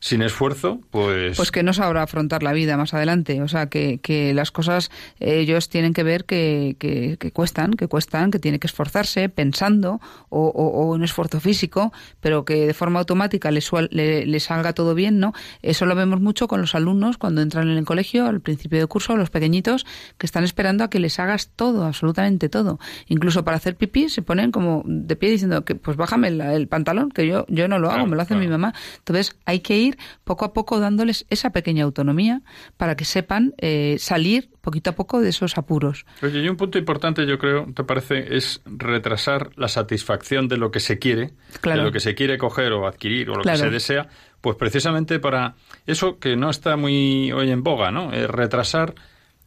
sin 0.03 0.21
esfuerzo, 0.21 0.81
pues... 0.91 1.37
Pues 1.37 1.53
que 1.53 1.63
no 1.63 1.73
sabrá 1.73 2.03
afrontar 2.03 2.43
la 2.43 2.53
vida 2.53 2.77
más 2.77 2.93
adelante. 2.93 3.41
O 3.41 3.47
sea, 3.47 3.69
que, 3.69 4.01
que 4.03 4.35
las 4.35 4.51
cosas 4.51 4.91
ellos 5.21 5.69
tienen 5.69 5.93
que 5.93 6.03
ver 6.03 6.25
que, 6.25 6.75
que, 6.81 7.31
cuestan, 7.31 7.75
que 7.75 7.87
cuestan, 7.87 8.33
que 8.33 8.41
tiene 8.41 8.59
que 8.59 8.67
esforzarse 8.67 9.29
pensando 9.29 10.01
o, 10.29 10.49
o, 10.49 10.91
un 10.93 11.05
esfuerzo 11.05 11.39
físico, 11.39 11.93
pero 12.21 12.45
que 12.45 12.67
de 12.67 12.75
forma 12.75 12.99
automática 12.99 13.53
le, 13.53 13.61
le, 13.93 14.41
salga 14.41 14.73
todo 14.73 14.97
bien, 14.97 15.21
¿no? 15.21 15.35
Eso 15.63 15.87
lo 15.87 15.95
vemos 15.95 16.21
mucho 16.21 16.49
con 16.49 16.61
los 16.61 16.75
alumnos 16.75 17.17
cuando 17.17 17.41
entran 17.41 17.71
en 17.71 17.79
el 17.79 17.85
colegio 17.85 18.27
al 18.27 18.41
principio 18.41 18.81
de 18.81 18.89
curso, 18.89 19.17
los 19.17 19.31
pequeñitos, 19.31 19.87
que 20.19 20.27
están 20.27 20.43
esperando 20.43 20.83
a 20.83 20.91
que 20.91 20.99
les 20.99 21.21
hagas 21.21 21.51
todo, 21.55 21.85
absolutamente 21.85 22.49
todo. 22.49 22.81
Incluso 23.07 23.45
para 23.45 23.57
hacer 23.57 23.77
pipí 23.77 24.09
se 24.09 24.23
ponen 24.23 24.51
como 24.51 24.83
de 24.85 25.15
pie 25.15 25.31
diciendo 25.31 25.65
que 25.65 25.77
pues 25.77 25.97
bájame 25.97 26.27
el, 26.27 26.67
pantalón, 26.67 27.13
que 27.13 27.25
yo, 27.29 27.47
yo 27.49 27.69
no 27.69 27.79
lo 27.79 27.93
hago, 27.93 28.05
me 28.09 28.17
lo 28.17 28.23
hace 28.23 28.35
mi 28.35 28.49
mamá. 28.49 28.75
Entonces 28.99 29.37
hay 29.45 29.61
que 29.61 29.79
ir 29.79 29.92
poco 30.25 30.45
a 30.45 30.53
poco 30.53 30.81
dándoles 30.81 31.27
esa 31.31 31.51
pequeña 31.51 31.85
autonomía 31.85 32.43
para 32.77 32.97
que 32.97 33.05
sepan 33.05 33.55
eh, 33.59 33.97
salir 33.99 34.51
poquito 34.61 34.91
a 34.91 34.93
poco 34.95 35.21
de 35.21 35.29
esos 35.29 35.59
apuros. 35.59 36.07
Oye, 36.23 36.41
y 36.41 36.49
un 36.49 36.57
punto 36.57 36.79
importante, 36.79 37.27
yo 37.27 37.39
creo, 37.39 37.67
¿te 37.75 37.85
parece? 37.85 38.37
Es 38.37 38.61
retrasar 38.65 39.51
la 39.57 39.69
satisfacción 39.69 40.49
de 40.49 40.57
lo 40.57 40.71
que 40.71 40.81
se 40.81 40.99
quiere, 40.99 41.33
de 41.63 41.77
lo 41.77 41.93
que 41.93 42.01
se 42.01 42.15
quiere 42.15 42.39
coger 42.39 42.73
o 42.73 42.87
adquirir 42.87 43.31
o 43.31 43.35
lo 43.35 43.43
que 43.43 43.57
se 43.57 43.71
desea, 43.71 44.09
pues 44.41 44.57
precisamente 44.57 45.19
para 45.19 45.55
eso 45.87 46.19
que 46.19 46.37
no 46.37 46.51
está 46.51 46.77
muy 46.77 47.33
hoy 47.33 47.51
en 47.51 47.63
boga, 47.63 47.91
¿no? 47.91 48.11
retrasar 48.11 48.95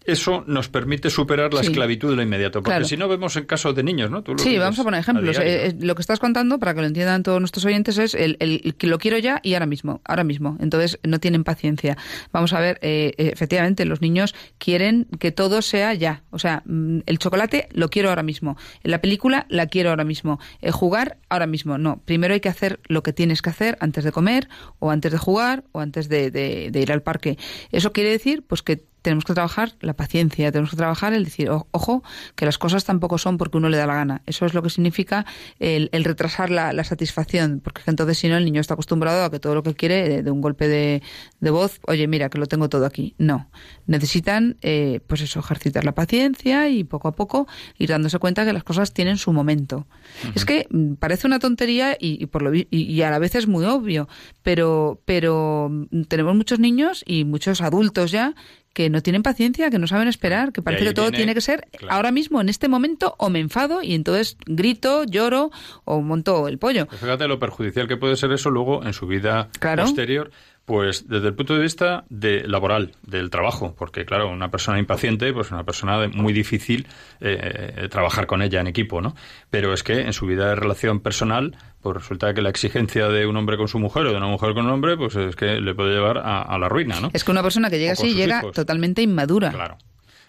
eso 0.06 0.44
nos 0.48 0.70
permite 0.70 1.10
superar 1.10 1.54
la 1.54 1.62
esclavitud 1.62 2.12
de 2.12 2.16
lo 2.16 2.22
inmediato. 2.22 2.62
Porque 2.62 2.86
si 2.86 2.96
no 2.96 3.08
vemos 3.08 3.36
en 3.38 3.46
casos 3.46 3.76
de 3.76 3.84
niños, 3.84 4.12
¿no? 4.12 4.24
sí, 4.38 4.58
vamos 4.58 4.78
a 4.80 4.84
poner 4.84 5.00
ejemplos. 5.00 5.38
Eh, 5.40 5.68
eh, 5.68 5.76
lo 5.80 5.96
que 5.96 6.02
estás 6.02 6.20
contando, 6.20 6.60
para 6.60 6.74
que 6.74 6.82
lo 6.82 6.88
entiendan 6.88 7.24
todos 7.24 7.40
nuestros 7.40 7.66
oyentes, 7.66 7.98
es 7.98 8.14
el, 8.14 8.76
que 8.78 8.88
lo 8.88 9.00
quiero 9.00 9.18
ya 9.18 9.40
y 9.44 9.54
ahora 9.54 9.66
mismo, 9.66 10.02
ahora 10.06 10.24
mismo. 10.24 10.58
Entonces 10.60 11.00
no 11.04 11.20
tienen 11.20 11.44
paciencia. 11.44 11.98
Vamos 12.32 12.54
a 12.54 12.60
ver, 12.60 12.78
eh, 12.82 13.14
efectivamente, 13.18 13.86
los 13.86 14.02
niños 14.02 14.36
quieren 14.60 15.08
que 15.20 15.32
todo 15.32 15.62
sea 15.62 15.94
ya. 15.94 16.24
O 16.30 16.38
sea, 16.38 16.62
mm, 16.66 17.00
el 17.06 17.18
chocolate 17.18 17.68
lo 17.72 17.90
quiero 17.90 18.10
ahora 18.10 18.24
mismo. 18.24 18.58
La 18.84 19.02
película 19.02 19.48
la 19.50 19.68
quiero 19.68 19.90
ahora 19.90 20.04
mismo. 20.04 20.40
jugar 20.72 21.18
ahora 21.30 21.48
mismo. 21.48 21.78
No, 21.78 22.02
primero 22.06 22.34
hay 22.34 22.40
que 22.40 22.50
hacer 22.50 22.80
lo 22.88 23.02
que 23.02 23.14
tienes 23.14 23.42
que 23.42 23.50
hacer 23.50 23.78
antes 23.80 24.04
de 24.04 24.12
comer 24.12 24.50
o 24.80 24.92
antes 24.92 25.12
de 25.12 25.18
jugar 25.18 25.64
o 25.72 25.80
antes 25.80 26.10
de, 26.10 26.30
de 26.30 26.80
ir 26.80 26.92
al 26.92 27.02
parque. 27.02 27.38
Eso 27.72 27.92
quiere 27.92 28.12
decir, 28.12 28.44
pues 28.48 28.62
que 28.62 28.84
tenemos 29.06 29.24
que 29.24 29.36
trabajar 29.36 29.74
la 29.82 29.94
paciencia, 29.94 30.52
tenemos 30.52 30.72
que 30.72 30.78
trabajar 30.78 31.14
el 31.14 31.26
decir, 31.26 31.48
ojo, 31.52 32.04
que 32.34 32.44
las 32.44 32.58
cosas 32.58 32.86
tampoco 32.86 33.20
son 33.20 33.38
porque 33.38 33.58
uno 33.58 33.70
le 33.70 33.78
da 33.78 33.86
la 33.86 33.94
gana. 33.94 34.24
Eso 34.26 34.48
es 34.48 34.56
lo 34.56 34.64
que 34.64 34.72
significa 34.72 35.28
el, 35.60 35.92
retrasar 36.04 36.50
la, 36.50 36.84
satisfacción, 36.84 37.62
porque 37.64 37.84
entonces 37.86 38.18
si 38.18 38.30
no 38.30 38.36
el 38.36 38.46
niño 38.46 38.60
está 38.60 38.74
acostumbrado 38.74 39.24
a 39.24 39.30
que 39.30 39.40
todo 39.40 39.54
lo 39.54 39.62
que 39.62 39.76
quiere 39.76 40.24
de, 40.24 40.32
un 40.32 40.42
golpe 40.42 40.68
de, 40.68 41.04
voz, 41.52 41.80
oye, 41.86 42.08
mira, 42.08 42.30
que 42.30 42.40
lo 42.40 42.48
tengo 42.48 42.68
todo 42.68 42.88
aquí. 42.88 43.14
No, 43.20 43.52
necesitan, 43.86 44.58
eh, 44.64 45.02
pues 45.06 45.22
eso, 45.22 45.40
ejercitar 45.40 45.86
la 45.86 45.94
paciencia 45.94 46.68
y 46.70 46.84
poco 46.84 47.08
a 47.08 47.12
poco 47.12 47.48
ir 47.78 47.90
dándose 47.90 48.18
cuenta 48.18 48.44
que 48.44 48.54
las 48.54 48.64
cosas 48.64 48.92
tienen 48.92 49.18
su 49.18 49.32
momento. 49.34 49.86
Es 50.34 50.46
que 50.46 50.66
mm, 50.72 50.96
parece 50.96 51.28
una 51.28 51.38
tontería 51.38 51.96
y, 52.00 52.26
por 52.26 52.42
lo, 52.42 52.52
y, 52.56 53.02
a 53.04 53.12
la 53.12 53.20
vez 53.20 53.36
es 53.36 53.46
muy 53.46 53.66
obvio, 53.66 54.10
pero, 54.42 55.00
pero 55.06 55.70
mm, 55.70 56.06
tenemos 56.06 56.36
muchos 56.36 56.58
niños 56.58 57.04
y 57.06 57.24
muchos 57.24 57.62
adultos 57.62 58.10
ya 58.10 58.34
que 58.76 58.90
no 58.90 59.02
tienen 59.02 59.24
paciencia, 59.24 59.70
que 59.70 59.80
no 59.80 59.88
saben 59.88 60.10
esperar, 60.10 60.52
que 60.52 60.62
parece 60.62 60.84
que 60.84 60.94
todo 60.94 61.10
tiene 61.10 61.34
que 61.34 61.40
ser 61.40 61.70
ahora 61.88 62.12
mismo, 62.12 62.42
en 62.42 62.50
este 62.50 62.68
momento, 62.68 63.16
o 63.18 63.30
me 63.30 63.40
enfado 63.40 63.82
y 63.82 63.96
entonces 63.96 64.38
grito, 64.46 65.06
lloro 65.06 65.50
o 65.86 66.02
monto 66.02 66.50
el 66.50 66.60
pollo. 66.60 66.86
Pues 66.86 67.00
fíjate 67.00 67.26
lo 67.30 67.40
perjudicial 67.40 67.88
que 67.88 67.96
puede 67.96 68.18
ser 68.18 68.34
eso 68.34 68.50
luego 68.50 68.86
en 68.86 68.92
su 68.92 69.08
vida 69.08 69.48
posterior. 69.78 70.30
Pues 70.66 71.08
desde 71.08 71.28
el 71.28 71.36
punto 71.36 71.54
de 71.54 71.62
vista 71.62 72.06
de 72.10 72.48
laboral, 72.48 72.96
del 73.04 73.30
trabajo, 73.30 73.76
porque 73.78 74.04
claro, 74.04 74.30
una 74.32 74.50
persona 74.50 74.80
impaciente, 74.80 75.32
pues 75.32 75.52
una 75.52 75.64
persona 75.64 76.08
muy 76.08 76.34
difícil 76.34 76.88
eh, 77.22 77.74
eh, 77.78 77.88
trabajar 77.88 78.26
con 78.26 78.42
ella 78.42 78.62
en 78.62 78.68
equipo, 78.68 79.00
¿no? 79.00 79.16
Pero 79.52 79.74
es 79.74 79.84
que 79.84 80.02
en 80.02 80.12
su 80.12 80.26
vida 80.26 80.50
de 80.50 80.56
relación 80.56 81.02
personal, 81.02 81.56
pues 81.86 81.98
resulta 81.98 82.34
que 82.34 82.42
la 82.42 82.50
exigencia 82.50 83.10
de 83.10 83.28
un 83.28 83.38
hombre 83.38 83.58
con 83.58 83.68
su 83.68 83.78
mujer 83.78 84.08
o 84.08 84.10
de 84.10 84.18
una 84.18 84.26
mujer 84.26 84.56
con 84.56 84.66
un 84.66 84.72
hombre, 84.72 84.98
pues 84.98 85.16
es 85.16 85.36
que 85.36 85.62
le 85.62 85.76
puede 85.76 85.94
llevar 85.94 86.18
a, 86.18 86.58
la 86.58 86.68
ruina, 86.68 87.00
¿no? 87.00 87.12
Es 87.14 87.24
que 87.24 87.30
una 87.30 87.44
persona 87.44 87.70
que 87.70 87.78
llega 87.78 87.92
así 87.92 88.16
llega 88.16 88.42
totalmente 88.52 89.04
inmadura. 89.04 89.52
Claro. 89.52 89.78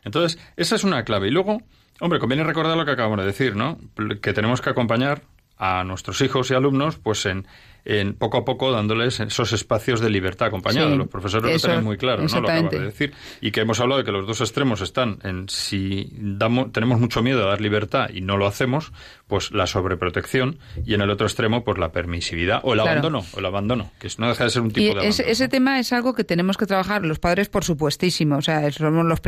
Entonces, 0.05 0.39
esa 0.59 0.77
es 0.77 0.85
una 0.85 1.03
clave. 1.05 1.29
Y 1.29 1.31
luego, 1.31 1.63
hombre, 2.01 2.19
conviene 2.19 2.45
recordar 2.45 2.77
lo 2.77 2.85
que 2.85 2.91
acabamos 2.91 3.21
de 3.21 3.25
decir, 3.25 3.57
¿no? 3.57 3.79
Que 4.21 4.35
tenemos 4.35 4.61
que 4.61 4.69
acompañar 4.69 5.23
a 5.57 5.83
nuestros 5.85 6.21
hijos 6.21 6.51
y 6.51 6.55
alumnos, 6.55 6.99
pues 6.99 7.25
en, 7.25 7.47
en 7.87 8.15
poco 8.15 8.39
a 8.39 8.45
poco 8.45 8.73
dándoles 8.73 9.21
esos 9.21 9.53
espacios 9.53 10.01
de 10.01 10.11
libertad 10.11 10.49
acompañada. 10.49 10.95
los 10.95 11.09
profesores 11.09 11.53
lo 11.53 11.59
tienen 11.59 11.85
muy 11.85 11.97
claro, 11.97 12.23
¿no? 12.23 12.41
Lo 12.41 12.49
acabo 12.49 12.69
de 12.69 12.81
decir. 12.81 13.15
Y 13.41 13.53
que 13.53 13.61
hemos 13.61 13.79
hablado 13.81 13.99
de 13.99 14.05
que 14.05 14.13
los 14.13 14.27
dos 14.27 14.41
extremos 14.41 14.81
están 14.81 15.19
en 15.23 15.49
si 15.49 16.11
damos, 16.13 16.73
tenemos 16.73 16.99
mucho 16.99 17.23
miedo 17.23 17.45
a 17.45 17.51
dar 17.51 17.61
libertad 17.61 18.11
y 18.13 18.23
no 18.23 18.37
lo 18.37 18.47
hacemos, 18.47 18.93
pues 19.29 19.53
la 19.53 19.67
sobreprotección, 19.67 20.59
y 20.85 20.95
en 20.95 21.01
el 21.01 21.11
otro 21.11 21.27
extremo, 21.27 21.63
pues 21.65 21.79
la 21.79 21.93
permisividad 21.93 22.61
o 22.65 22.75
el 22.75 22.81
abandono, 22.81 23.25
o 23.33 23.39
el 23.39 23.47
abandono, 23.47 23.91
que 24.01 24.09
no 24.19 24.29
deja 24.29 24.45
de 24.45 24.51
ser 24.51 24.63
un 24.63 24.71
tipo 24.71 24.99
de 24.99 25.07
ese, 25.07 25.31
ese 25.31 25.49
tema 25.49 25.79
es 25.79 25.93
algo 25.93 26.15
que 26.15 26.25
tenemos 26.25 26.57
que 26.57 26.67
trabajar 26.67 27.05
los 27.05 27.19
padres, 27.21 27.49
por 27.49 27.65
supuestísimo, 27.65 28.37
o 28.39 28.43
sea, 28.43 28.71
somos 28.73 29.05
los, 29.05 29.21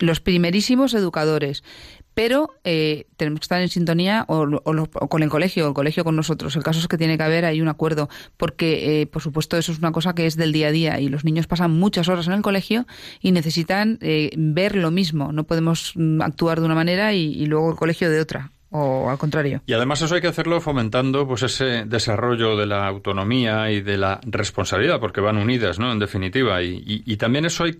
los 0.00 0.20
primerísimos 0.20 0.94
educadores 0.94 1.64
pero 2.16 2.48
eh, 2.64 3.04
tenemos 3.18 3.40
que 3.40 3.44
estar 3.44 3.60
en 3.60 3.68
sintonía 3.68 4.24
o, 4.26 4.48
con 5.06 5.22
el 5.22 5.28
colegio, 5.28 5.66
o 5.66 5.68
el 5.68 5.74
colegio 5.74 6.02
con 6.02 6.16
nosotros. 6.16 6.56
El 6.56 6.62
caso 6.62 6.80
es 6.80 6.88
que 6.88 6.96
tiene 6.96 7.18
que 7.18 7.22
haber 7.22 7.44
ahí 7.44 7.60
un 7.60 7.68
acuerdo, 7.68 8.08
porque, 8.38 9.02
eh, 9.02 9.06
por 9.06 9.20
supuesto, 9.20 9.58
eso 9.58 9.70
es 9.70 9.80
una 9.80 9.92
cosa 9.92 10.14
que 10.14 10.24
es 10.24 10.34
del 10.34 10.50
día 10.50 10.68
a 10.68 10.70
día 10.70 10.98
y 10.98 11.10
los 11.10 11.26
niños 11.26 11.46
pasan 11.46 11.72
muchas 11.72 12.08
horas 12.08 12.26
en 12.26 12.32
el 12.32 12.40
colegio 12.40 12.86
y 13.20 13.32
necesitan 13.32 13.98
eh, 14.00 14.30
ver 14.34 14.76
lo 14.76 14.90
mismo. 14.90 15.30
No 15.30 15.44
podemos 15.44 15.92
mm, 15.94 16.22
actuar 16.22 16.60
de 16.60 16.64
una 16.64 16.74
manera 16.74 17.12
y, 17.12 17.44
luego 17.44 17.72
el 17.72 17.76
colegio 17.76 18.08
de 18.08 18.18
otra 18.18 18.50
o 18.70 19.10
al 19.10 19.18
contrario. 19.18 19.60
Y 19.66 19.74
además 19.74 20.00
eso 20.00 20.14
hay 20.14 20.22
que 20.22 20.28
hacerlo 20.28 20.62
fomentando 20.62 21.28
pues 21.28 21.42
ese 21.42 21.84
desarrollo 21.84 22.56
de 22.56 22.64
la 22.64 22.86
autonomía 22.88 23.70
y 23.70 23.82
de 23.82 23.98
la 23.98 24.20
responsabilidad, 24.24 25.00
porque 25.00 25.20
van 25.20 25.36
unidas, 25.36 25.78
¿no? 25.78 25.92
En 25.92 25.98
definitiva. 25.98 26.62
Y, 26.62 26.82
y 27.04 27.16
también 27.18 27.44
eso 27.44 27.64
hay 27.64 27.78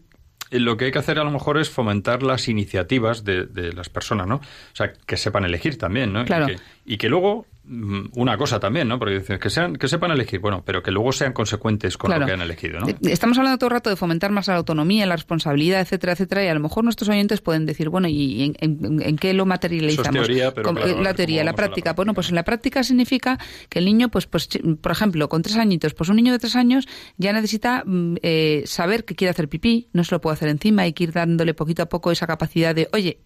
lo 0.50 0.76
que 0.76 0.86
hay 0.86 0.92
que 0.92 0.98
hacer 0.98 1.18
a 1.18 1.24
lo 1.24 1.30
mejor 1.30 1.58
es 1.58 1.70
fomentar 1.70 2.22
las 2.22 2.48
iniciativas 2.48 3.24
de, 3.24 3.72
las 3.74 3.88
personas, 3.88 4.26
¿no? 4.26 4.36
O 4.36 4.74
sea, 4.74 4.92
que 4.92 5.16
sepan 5.16 5.44
elegir 5.44 5.78
también, 5.78 6.12
¿no? 6.12 6.24
Claro. 6.24 6.46
Y, 6.84 6.98
que, 6.98 7.08
luego 7.08 7.46
una 7.68 8.36
cosa 8.36 8.60
también, 8.60 8.86
¿no? 8.88 8.98
Porque 8.98 9.18
dices 9.18 9.38
que 9.40 9.50
sean, 9.50 9.76
que 9.76 9.88
sepan 9.88 10.10
elegir, 10.12 10.40
bueno, 10.40 10.62
pero 10.64 10.82
que 10.82 10.90
luego 10.90 11.12
sean 11.12 11.32
consecuentes 11.32 11.96
con 11.96 12.10
lo 12.10 12.24
que 12.24 12.32
han 12.32 12.40
elegido, 12.40 12.80
¿no? 12.80 12.88
Eh, 12.88 12.96
estamos 13.02 13.36
hablando 13.38 13.58
todo 13.58 13.68
el 13.68 13.74
rato 13.74 13.90
de 13.90 13.96
fomentar 13.96 14.30
más 14.30 14.46
la 14.46 14.56
autonomía, 14.56 15.04
la 15.06 15.16
responsabilidad, 15.16 15.80
etcétera, 15.80 16.12
etcétera, 16.12 16.44
y 16.44 16.48
a 16.48 16.54
lo 16.54 16.60
mejor 16.60 16.84
nuestros 16.84 17.08
oyentes 17.08 17.40
pueden 17.40 17.66
decir, 17.66 17.88
bueno, 17.88 18.08
¿y 18.08 18.54
en, 18.58 19.16
qué 19.16 19.34
lo 19.34 19.46
materializamos? 19.46 20.08
Eso 20.08 20.20
es 20.20 20.26
teoría, 20.26 20.54
pero 20.54 20.72
la 21.02 21.14
teoría, 21.14 21.44
la 21.44 21.54
práctica. 21.54 21.92
Bueno, 21.92 22.14
pues 22.14 22.28
en 22.28 22.36
la 22.36 22.44
práctica 22.44 22.84
significa 22.84 23.38
que 23.68 23.80
el 23.80 23.84
niño, 23.84 24.10
pues, 24.10 24.26
pues, 24.26 24.48
por 24.80 24.92
ejemplo, 24.92 25.28
con 25.28 25.42
tres 25.42 25.56
añitos, 25.56 25.94
pues 25.94 26.08
un 26.08 26.16
niño 26.16 26.32
de 26.32 26.38
tres 26.38 26.56
años 26.56 26.86
ya 27.16 27.32
necesita 27.32 27.82
mm, 27.84 28.16
eh, 28.22 28.62
saber 28.66 29.04
que 29.04 29.14
quiere 29.14 29.30
hacer 29.30 29.48
pipí, 29.48 29.88
no 29.92 30.04
se 30.04 30.14
lo 30.14 30.20
puede 30.20 30.34
hacer 30.34 30.48
encima, 30.48 30.82
hay 30.82 30.92
que 30.92 31.04
ir 31.04 31.12
dándole 31.12 31.54
poquito 31.54 31.82
a 31.82 31.86
poco 31.86 32.12
esa 32.12 32.26
capacidad 32.26 32.74
de, 32.74 32.88
oye, 32.92 33.20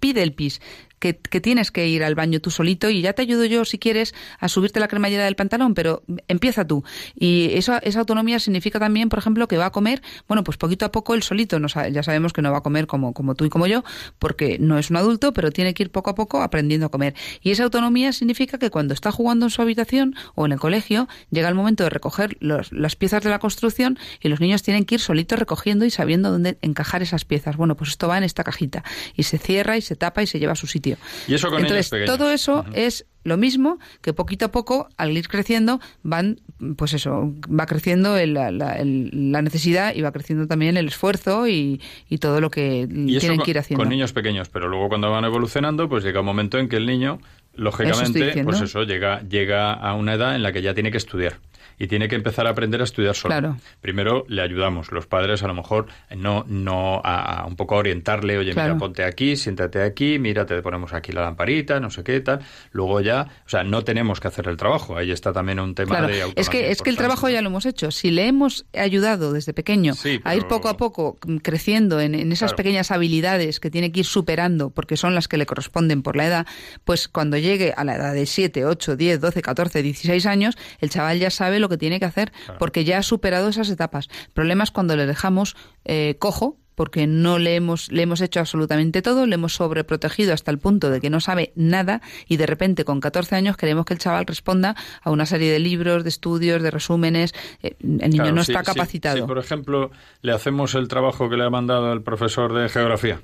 pide 0.00 0.22
el 0.22 0.32
pis, 0.32 0.60
que, 0.98 1.14
tienes 1.14 1.70
que 1.70 1.86
ir 1.88 2.02
al 2.02 2.14
baño 2.14 2.40
tú 2.40 2.50
solito 2.50 2.90
y 2.90 3.02
ya 3.02 3.12
te 3.12 3.22
ayudo 3.22 3.44
yo 3.44 3.64
si 3.64 3.78
quieres 3.78 4.14
a 4.38 4.48
subirte 4.48 4.80
la 4.80 4.88
cremallera 4.88 5.24
del 5.24 5.36
pantalón, 5.36 5.74
pero 5.74 6.02
empieza 6.28 6.66
tú. 6.66 6.84
Y 7.14 7.50
eso, 7.52 7.78
esa 7.82 8.00
autonomía 8.00 8.38
significa 8.38 8.78
también, 8.78 9.08
por 9.08 9.18
ejemplo, 9.18 9.48
que 9.48 9.56
va 9.56 9.66
a 9.66 9.72
comer, 9.72 10.02
bueno, 10.28 10.44
pues 10.44 10.56
poquito 10.56 10.86
a 10.86 10.92
poco 10.92 11.14
él 11.14 11.22
solito, 11.22 11.58
no, 11.60 11.68
ya 11.68 12.02
sabemos 12.02 12.32
que 12.32 12.42
no 12.42 12.50
va 12.50 12.58
a 12.58 12.62
comer 12.62 12.86
como, 12.86 13.12
tú 13.34 13.44
y 13.44 13.48
como 13.48 13.66
yo, 13.66 13.84
porque 14.18 14.58
no 14.58 14.78
es 14.78 14.90
un 14.90 14.96
adulto, 14.96 15.32
pero 15.32 15.50
tiene 15.50 15.74
que 15.74 15.84
ir 15.84 15.90
poco 15.90 16.10
a 16.10 16.14
poco 16.14 16.42
aprendiendo 16.42 16.86
a 16.86 16.90
comer. 16.90 17.14
Y 17.42 17.50
esa 17.50 17.64
autonomía 17.64 18.12
significa 18.12 18.58
que 18.58 18.70
cuando 18.70 18.94
está 18.94 19.12
jugando 19.12 19.46
en 19.46 19.50
su 19.50 19.62
habitación 19.62 20.14
o 20.34 20.46
en 20.46 20.52
el 20.52 20.58
colegio, 20.58 21.08
llega 21.30 21.48
el 21.48 21.54
momento 21.54 21.84
de 21.84 21.90
recoger 21.90 22.36
las 22.40 22.96
piezas 22.96 23.22
de 23.22 23.30
la 23.30 23.38
construcción 23.38 23.98
y 24.20 24.28
los 24.28 24.40
niños 24.40 24.62
tienen 24.62 24.84
que 24.84 24.96
ir 24.96 25.00
solitos 25.00 25.38
recogiendo 25.38 25.84
y 25.84 25.90
sabiendo 25.90 26.30
dónde 26.30 26.58
encajar 26.62 27.02
esas 27.02 27.24
piezas. 27.24 27.56
Bueno, 27.56 27.76
pues 27.76 27.90
esto 27.90 28.08
va 28.08 28.18
en 28.18 28.24
esta 28.24 28.44
cajita 28.44 28.84
y 29.14 29.24
se 29.24 29.38
cierra 29.38 29.76
y 29.76 29.82
se 29.82 29.96
tapa 29.96 30.22
y 30.22 30.26
se 30.26 30.38
lleva 30.38 30.52
a 30.52 30.56
su 30.56 30.66
sitio. 30.66 30.85
Y 31.26 31.34
eso 31.34 31.50
con 31.50 31.60
Entonces, 31.60 31.90
todo 32.06 32.30
eso 32.30 32.64
es 32.72 33.06
lo 33.24 33.36
mismo 33.36 33.78
que 34.02 34.12
poquito 34.12 34.46
a 34.46 34.52
poco, 34.52 34.88
al 34.96 35.16
ir 35.16 35.28
creciendo, 35.28 35.80
van, 36.02 36.40
pues 36.76 36.94
eso, 36.94 37.34
va 37.48 37.66
creciendo 37.66 38.16
la, 38.24 39.42
necesidad 39.42 39.94
y 39.94 40.00
va 40.00 40.12
creciendo 40.12 40.46
también 40.46 40.76
el 40.76 40.86
esfuerzo 40.86 41.48
y, 41.48 41.80
todo 42.20 42.40
lo 42.40 42.50
que 42.50 42.86
tienen 42.88 43.40
que 43.40 43.50
ir 43.50 43.58
haciendo. 43.58 43.82
Con 43.82 43.90
niños 43.90 44.12
pequeños, 44.12 44.48
pero 44.48 44.68
luego 44.68 44.88
cuando 44.88 45.10
van 45.10 45.24
evolucionando, 45.24 45.88
pues 45.88 46.04
llega 46.04 46.20
un 46.20 46.26
momento 46.26 46.58
en 46.58 46.68
que 46.68 46.76
el 46.76 46.86
niño, 46.86 47.18
lógicamente, 47.54 48.42
pues 48.44 48.60
eso, 48.60 48.84
llega, 48.84 49.20
llega 49.22 49.72
a 49.72 49.94
una 49.94 50.14
edad 50.14 50.34
en 50.36 50.42
la 50.42 50.52
que 50.52 50.62
ya 50.62 50.72
tiene 50.72 50.90
que 50.90 50.98
estudiar 50.98 51.40
y 51.78 51.86
tiene 51.86 52.08
que 52.08 52.16
empezar 52.16 52.46
a 52.46 52.50
aprender 52.50 52.80
a 52.80 52.84
estudiar 52.84 53.14
solo. 53.14 53.56
Primero 53.80 54.24
le 54.28 54.42
ayudamos, 54.42 54.92
los 54.92 55.06
padres 55.06 55.42
a 55.42 55.48
lo 55.48 55.54
mejor 55.54 55.86
no, 56.14 56.44
no 56.48 57.00
a, 57.04 57.44
un 57.46 57.56
poco 57.56 57.76
a 57.76 57.78
orientarle, 57.78 58.38
oye, 58.38 58.50
mira, 58.50 58.76
ponte 58.76 59.04
aquí, 59.04 59.36
siéntate 59.36 59.82
aquí, 59.82 60.18
mira, 60.18 60.46
te 60.46 60.60
ponemos 60.62 60.92
aquí 60.92 61.12
la 61.12 61.22
lamparita, 61.22 61.80
no 61.80 61.90
sé 61.90 62.02
qué 62.04 62.20
tal. 62.20 62.40
Luego 62.72 63.00
ya, 63.00 63.26
o 63.44 63.48
sea, 63.48 63.64
no 63.64 63.84
tenemos 63.84 64.20
que 64.20 64.28
hacer 64.28 64.48
el 64.48 64.56
trabajo. 64.56 64.96
Ahí 64.96 65.10
está 65.10 65.32
también 65.32 65.60
un 65.60 65.74
tema 65.74 66.00
de 66.02 66.22
autonomía. 66.22 66.40
Es 66.40 66.48
que, 66.48 66.70
es 66.70 66.82
que 66.82 66.90
el 66.90 66.96
trabajo 66.96 67.28
ya 67.28 67.42
lo 67.42 67.48
hemos 67.48 67.66
hecho. 67.66 67.90
Si 67.90 68.10
le 68.10 68.26
hemos 68.26 68.66
ayudado 68.74 69.32
desde 69.32 69.52
pequeño 69.52 69.94
a 70.24 70.34
ir 70.34 70.46
poco 70.46 70.68
a 70.68 70.76
poco 70.76 71.18
creciendo 71.42 72.00
en, 72.00 72.32
esas 72.32 72.54
pequeñas 72.54 72.90
habilidades 72.90 73.60
que 73.60 73.70
tiene 73.70 73.92
que 73.92 74.00
ir 74.00 74.06
superando, 74.06 74.70
porque 74.70 74.96
son 74.96 75.14
las 75.14 75.28
que 75.28 75.36
le 75.36 75.46
corresponden 75.46 76.02
por 76.02 76.16
la 76.16 76.26
edad, 76.26 76.46
pues 76.84 77.08
cuando 77.08 77.36
llegue 77.36 77.72
a 77.76 77.84
la 77.84 77.96
edad 77.96 78.14
de 78.14 78.26
7, 78.26 78.64
8, 78.64 78.96
10, 78.96 79.20
12, 79.20 79.42
14, 79.42 79.82
16 79.82 80.26
años, 80.26 80.56
el 80.80 80.90
chaval 80.90 81.18
ya 81.18 81.30
sabe 81.30 81.55
lo 81.60 81.68
que 81.68 81.78
tiene 81.78 81.98
que 81.98 82.06
hacer, 82.06 82.32
porque 82.58 82.84
ya 82.84 82.98
ha 82.98 83.02
superado 83.02 83.48
esas 83.48 83.70
etapas. 83.70 84.08
El 84.26 84.32
problema 84.32 84.64
es 84.64 84.70
cuando 84.70 84.96
le 84.96 85.06
dejamos 85.06 85.56
eh, 85.84 86.16
cojo, 86.18 86.58
porque 86.76 87.06
no 87.08 87.38
le 87.38 87.56
hemos, 87.56 87.90
le 87.90 88.02
hemos 88.02 88.20
hecho 88.20 88.38
absolutamente 88.38 89.02
todo, 89.02 89.26
le 89.26 89.34
hemos 89.34 89.54
sobreprotegido 89.54 90.32
hasta 90.32 90.52
el 90.52 90.58
punto 90.58 90.90
de 90.90 91.00
que 91.00 91.10
no 91.10 91.20
sabe 91.20 91.52
nada 91.56 92.02
y 92.28 92.36
de 92.36 92.46
repente 92.46 92.84
con 92.84 93.00
14 93.00 93.34
años 93.34 93.56
queremos 93.56 93.86
que 93.86 93.94
el 93.94 93.98
chaval 93.98 94.26
responda 94.26 94.76
a 95.02 95.10
una 95.10 95.26
serie 95.26 95.50
de 95.50 95.58
libros, 95.58 96.04
de 96.04 96.10
estudios, 96.10 96.62
de 96.62 96.70
resúmenes. 96.70 97.34
Eh, 97.62 97.76
el 97.80 98.10
niño 98.10 98.30
no 98.30 98.42
está 98.42 98.62
capacitado. 98.62 99.16
Si, 99.16 99.22
por 99.22 99.38
ejemplo, 99.38 99.90
le 100.20 100.32
hacemos 100.32 100.74
el 100.74 100.86
trabajo 100.86 101.28
que 101.28 101.36
le 101.36 101.44
ha 101.44 101.50
mandado 101.50 101.92
el 101.92 102.02
profesor 102.02 102.52
de 102.52 102.68
geografía 102.68 103.20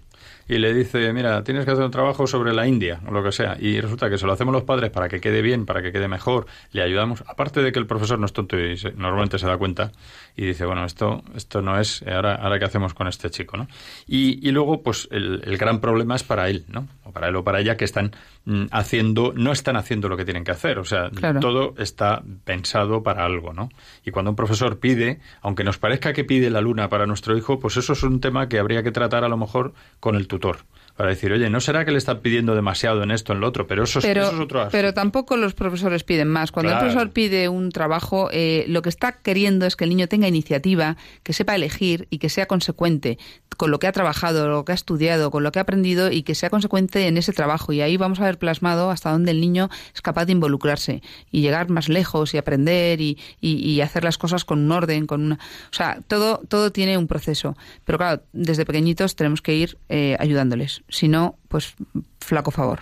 y 0.48 0.58
le 0.58 0.74
dice, 0.74 1.12
mira, 1.12 1.42
tienes 1.44 1.64
que 1.64 1.70
hacer 1.70 1.84
un 1.84 1.90
trabajo 1.90 2.26
sobre 2.26 2.52
la 2.52 2.66
India 2.66 3.00
o 3.06 3.10
lo 3.10 3.22
que 3.22 3.32
sea, 3.32 3.56
y 3.58 3.80
resulta 3.80 4.10
que 4.10 4.18
se 4.18 4.26
lo 4.26 4.32
hacemos 4.32 4.52
los 4.52 4.64
padres 4.64 4.90
para 4.90 5.08
que 5.08 5.20
quede 5.20 5.42
bien, 5.42 5.66
para 5.66 5.82
que 5.82 5.92
quede 5.92 6.08
mejor, 6.08 6.46
le 6.72 6.82
ayudamos, 6.82 7.22
aparte 7.26 7.62
de 7.62 7.72
que 7.72 7.78
el 7.78 7.86
profesor 7.86 8.18
no 8.18 8.26
es 8.26 8.32
tonto 8.32 8.58
y 8.58 8.76
normalmente 8.96 9.38
se 9.38 9.46
da 9.46 9.56
cuenta 9.56 9.92
y 10.36 10.46
dice, 10.46 10.64
bueno, 10.64 10.84
esto, 10.84 11.22
esto 11.34 11.62
no 11.62 11.78
es, 11.78 12.02
ahora, 12.06 12.36
ahora 12.36 12.58
qué 12.58 12.64
hacemos 12.64 12.94
con 12.94 13.06
este 13.08 13.30
chico, 13.30 13.56
¿no? 13.56 13.68
Y, 14.06 14.46
y 14.46 14.50
luego, 14.52 14.82
pues 14.82 15.08
el, 15.10 15.42
el, 15.44 15.58
gran 15.58 15.80
problema 15.80 16.16
es 16.16 16.22
para 16.22 16.48
él, 16.48 16.64
¿no? 16.68 16.88
O 17.04 17.12
para 17.12 17.28
él 17.28 17.36
o 17.36 17.44
para 17.44 17.60
ella 17.60 17.76
que 17.76 17.84
están 17.84 18.12
mm, 18.44 18.64
haciendo, 18.70 19.32
no 19.36 19.52
están 19.52 19.76
haciendo 19.76 20.08
lo 20.08 20.16
que 20.16 20.24
tienen 20.24 20.44
que 20.44 20.50
hacer, 20.50 20.78
o 20.78 20.84
sea, 20.84 21.10
todo 21.40 21.74
está 21.78 22.22
pensado 22.44 23.02
para 23.02 23.24
algo, 23.24 23.52
¿no? 23.52 23.68
Y 24.04 24.10
cuando 24.10 24.30
un 24.30 24.36
profesor 24.36 24.78
pide, 24.78 25.20
aunque 25.42 25.64
nos 25.64 25.78
parezca 25.78 26.12
que 26.12 26.24
pide 26.24 26.50
la 26.50 26.60
luna 26.60 26.88
para 26.88 27.06
nuestro 27.06 27.36
hijo, 27.36 27.58
pues 27.58 27.76
eso 27.76 27.92
es 27.92 28.02
un 28.02 28.20
tema 28.20 28.48
que 28.48 28.58
habría 28.58 28.82
que 28.82 28.90
tratar 28.90 29.24
a 29.24 29.28
lo 29.28 29.36
mejor 29.36 29.74
con 30.00 30.16
el 30.16 30.28
tutor 30.32 30.56
para 30.96 31.10
decir, 31.10 31.32
oye, 31.32 31.48
¿no 31.50 31.60
será 31.60 31.84
que 31.84 31.90
le 31.90 31.98
está 31.98 32.20
pidiendo 32.20 32.54
demasiado 32.54 33.02
en 33.02 33.10
esto, 33.10 33.32
en 33.32 33.40
lo 33.40 33.48
otro? 33.48 33.66
Pero 33.66 33.84
eso, 33.84 34.00
pero, 34.00 34.22
eso 34.22 34.32
es 34.32 34.40
otro 34.40 34.68
Pero 34.70 34.94
tampoco 34.94 35.36
los 35.36 35.54
profesores 35.54 36.04
piden 36.04 36.28
más. 36.28 36.52
Cuando 36.52 36.72
el 36.72 36.78
profesor 36.78 37.10
pide 37.10 37.48
un 37.48 37.70
trabajo, 37.70 38.28
eh, 38.32 38.64
lo 38.68 38.82
que 38.82 38.88
está 38.88 39.12
queriendo 39.12 39.66
es 39.66 39.76
que 39.76 39.84
el 39.84 39.90
niño 39.90 40.08
tenga 40.08 40.28
iniciativa, 40.28 40.96
que 41.22 41.32
sepa 41.32 41.54
elegir 41.54 42.06
y 42.10 42.18
que 42.18 42.28
sea 42.28 42.46
consecuente 42.46 43.18
con 43.56 43.70
lo 43.70 43.78
que 43.78 43.86
ha 43.86 43.92
trabajado, 43.92 44.48
lo 44.48 44.64
que 44.64 44.72
ha 44.72 44.74
estudiado, 44.74 45.30
con 45.30 45.42
lo 45.42 45.52
que 45.52 45.58
ha 45.58 45.62
aprendido 45.62 46.10
y 46.10 46.22
que 46.22 46.34
sea 46.34 46.50
consecuente 46.50 47.06
en 47.06 47.16
ese 47.16 47.32
trabajo. 47.32 47.72
Y 47.72 47.80
ahí 47.80 47.96
vamos 47.96 48.20
a 48.20 48.24
ver 48.24 48.38
plasmado 48.38 48.90
hasta 48.90 49.10
dónde 49.10 49.30
el 49.30 49.40
niño 49.40 49.70
es 49.94 50.02
capaz 50.02 50.26
de 50.26 50.32
involucrarse 50.32 51.02
y 51.30 51.40
llegar 51.40 51.70
más 51.70 51.88
lejos 51.88 52.34
y 52.34 52.38
aprender 52.38 53.00
y, 53.00 53.18
y, 53.40 53.80
hacer 53.80 54.04
las 54.04 54.18
cosas 54.18 54.44
con 54.44 54.60
un 54.60 54.72
orden, 54.72 55.06
con 55.06 55.22
una... 55.22 55.34
O 55.36 55.74
sea, 55.74 55.98
todo, 56.06 56.40
todo 56.48 56.72
tiene 56.72 56.96
un 56.98 57.06
proceso. 57.06 57.56
Pero 57.84 57.98
claro, 57.98 58.22
desde 58.32 58.64
pequeñitos 58.64 59.16
tenemos 59.16 59.42
que 59.42 59.54
ir 59.54 59.78
eh, 59.88 60.16
ayudándoles. 60.18 60.81
Si 60.92 61.08
no, 61.08 61.38
pues 61.48 61.74
flaco 62.20 62.50
favor. 62.50 62.80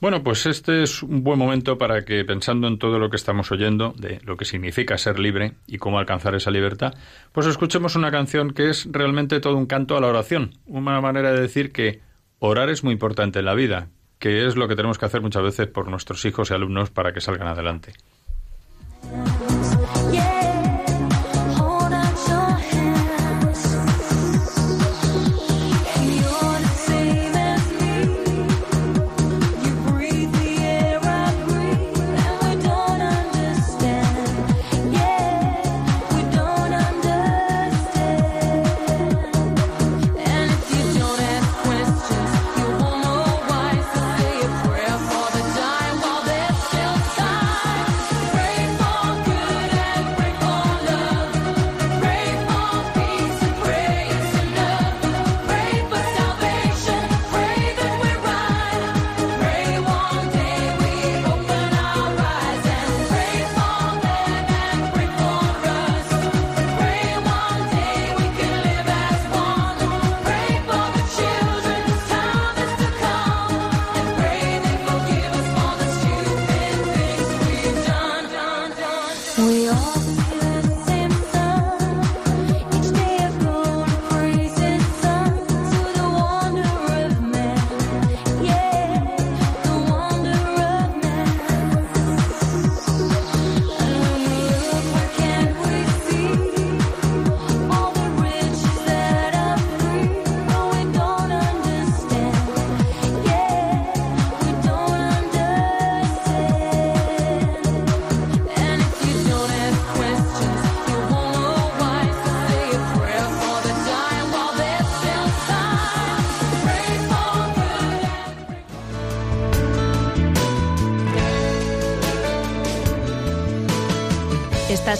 Bueno, 0.00 0.22
pues 0.22 0.46
este 0.46 0.82
es 0.82 1.02
un 1.02 1.24
buen 1.24 1.38
momento 1.38 1.78
para 1.78 2.04
que, 2.04 2.22
pensando 2.24 2.68
en 2.68 2.78
todo 2.78 2.98
lo 2.98 3.08
que 3.10 3.16
estamos 3.16 3.50
oyendo, 3.50 3.94
de 3.96 4.20
lo 4.24 4.36
que 4.36 4.44
significa 4.44 4.98
ser 4.98 5.18
libre 5.18 5.54
y 5.66 5.78
cómo 5.78 5.98
alcanzar 5.98 6.34
esa 6.34 6.50
libertad, 6.50 6.94
pues 7.32 7.46
escuchemos 7.46 7.96
una 7.96 8.10
canción 8.10 8.52
que 8.52 8.68
es 8.68 8.86
realmente 8.90 9.40
todo 9.40 9.56
un 9.56 9.66
canto 9.66 9.96
a 9.96 10.00
la 10.00 10.08
oración, 10.08 10.52
una 10.66 11.00
manera 11.00 11.32
de 11.32 11.40
decir 11.40 11.72
que 11.72 12.00
orar 12.38 12.68
es 12.68 12.84
muy 12.84 12.92
importante 12.92 13.38
en 13.38 13.46
la 13.46 13.54
vida, 13.54 13.88
que 14.18 14.46
es 14.46 14.54
lo 14.54 14.68
que 14.68 14.76
tenemos 14.76 14.98
que 14.98 15.06
hacer 15.06 15.22
muchas 15.22 15.42
veces 15.42 15.66
por 15.66 15.88
nuestros 15.88 16.24
hijos 16.26 16.50
y 16.50 16.54
alumnos 16.54 16.90
para 16.90 17.12
que 17.12 17.22
salgan 17.22 17.48
adelante. 17.48 17.94